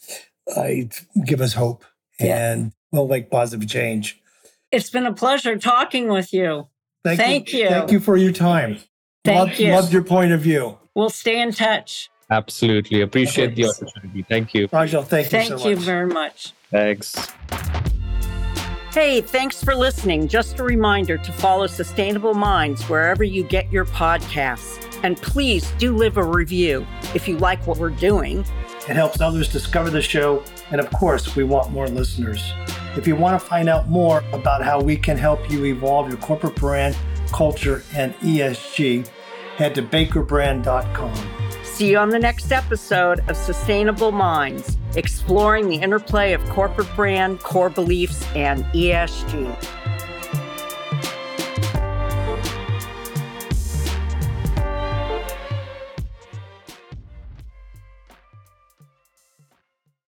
I 0.57 0.89
give 1.27 1.41
us 1.41 1.55
hope 1.55 1.85
Yeah. 2.21 2.53
and 2.53 2.73
will 2.93 3.09
make 3.09 3.29
positive 3.31 3.69
change. 3.69 4.21
It's 4.71 4.89
been 4.89 5.05
a 5.07 5.13
pleasure 5.13 5.57
talking 5.59 6.09
with 6.09 6.33
you. 6.33 6.69
Thank 7.05 7.53
you. 7.53 7.69
Thank 7.69 7.91
you 7.91 7.99
for 8.01 8.17
your 8.17 8.33
time. 8.33 8.79
Thank 9.25 9.39
loved, 9.39 9.59
you. 9.59 9.73
Loved 9.73 9.93
your 9.93 10.05
point 10.05 10.33
of 10.33 10.41
view. 10.43 10.79
We'll 10.95 11.11
stay 11.11 11.41
in 11.41 11.53
touch. 11.53 12.09
Absolutely. 12.31 13.01
Appreciate 13.01 13.55
the 13.57 13.69
opportunity. 13.69 14.23
Thank 14.29 14.55
you. 14.55 14.69
Pranjal, 14.69 15.05
thank 15.05 15.27
you 15.27 15.31
Thank 15.31 15.59
so 15.59 15.69
you 15.69 15.77
much. 15.77 15.85
very 15.85 16.07
much. 16.07 16.53
Thanks. 16.71 17.15
Hey, 18.93 19.21
thanks 19.21 19.63
for 19.63 19.75
listening. 19.75 20.29
Just 20.29 20.59
a 20.59 20.65
reminder 20.65 21.19
to 21.19 21.33
follow 21.33 21.67
Sustainable 21.67 22.35
Minds 22.35 22.83
wherever 22.89 23.23
you 23.23 23.45
get 23.45 23.71
your 23.71 23.85
podcasts. 23.85 24.85
And 25.03 25.17
please 25.17 25.71
do 25.79 25.97
leave 25.97 26.17
a 26.17 26.25
review 26.25 26.87
if 27.15 27.29
you 27.29 27.39
like 27.39 27.65
what 27.67 27.79
we're 27.79 27.91
doing. 27.91 28.41
It 28.89 28.97
helps 28.97 29.21
others 29.21 29.49
discover 29.53 29.91
the 29.91 30.03
show. 30.03 30.43
And 30.71 30.81
of 30.81 30.91
course, 30.91 31.37
we 31.37 31.45
want 31.45 31.71
more 31.71 31.87
listeners. 31.89 32.53
If 32.97 33.07
you 33.07 33.15
want 33.15 33.41
to 33.41 33.47
find 33.47 33.69
out 33.69 33.89
more 33.89 34.25
about 34.33 34.65
how 34.65 34.81
we 34.81 34.97
can 34.97 35.17
help 35.17 35.51
you 35.51 35.67
evolve 35.67 36.09
your 36.09 36.19
corporate 36.19 36.57
brand, 36.57 36.97
culture, 37.31 37.85
and 37.95 38.15
ESG, 38.17 39.07
head 39.57 39.75
to 39.77 39.83
bakerbrand.com. 39.83 41.48
See 41.79 41.91
you 41.91 41.99
on 41.99 42.09
the 42.09 42.19
next 42.19 42.51
episode 42.51 43.21
of 43.31 43.37
Sustainable 43.37 44.11
Minds, 44.11 44.77
exploring 44.97 45.69
the 45.69 45.77
interplay 45.77 46.33
of 46.33 46.45
corporate 46.47 46.89
brand, 46.97 47.39
core 47.39 47.71
beliefs, 47.71 48.27
and 48.35 48.65
ESG. 48.75 49.78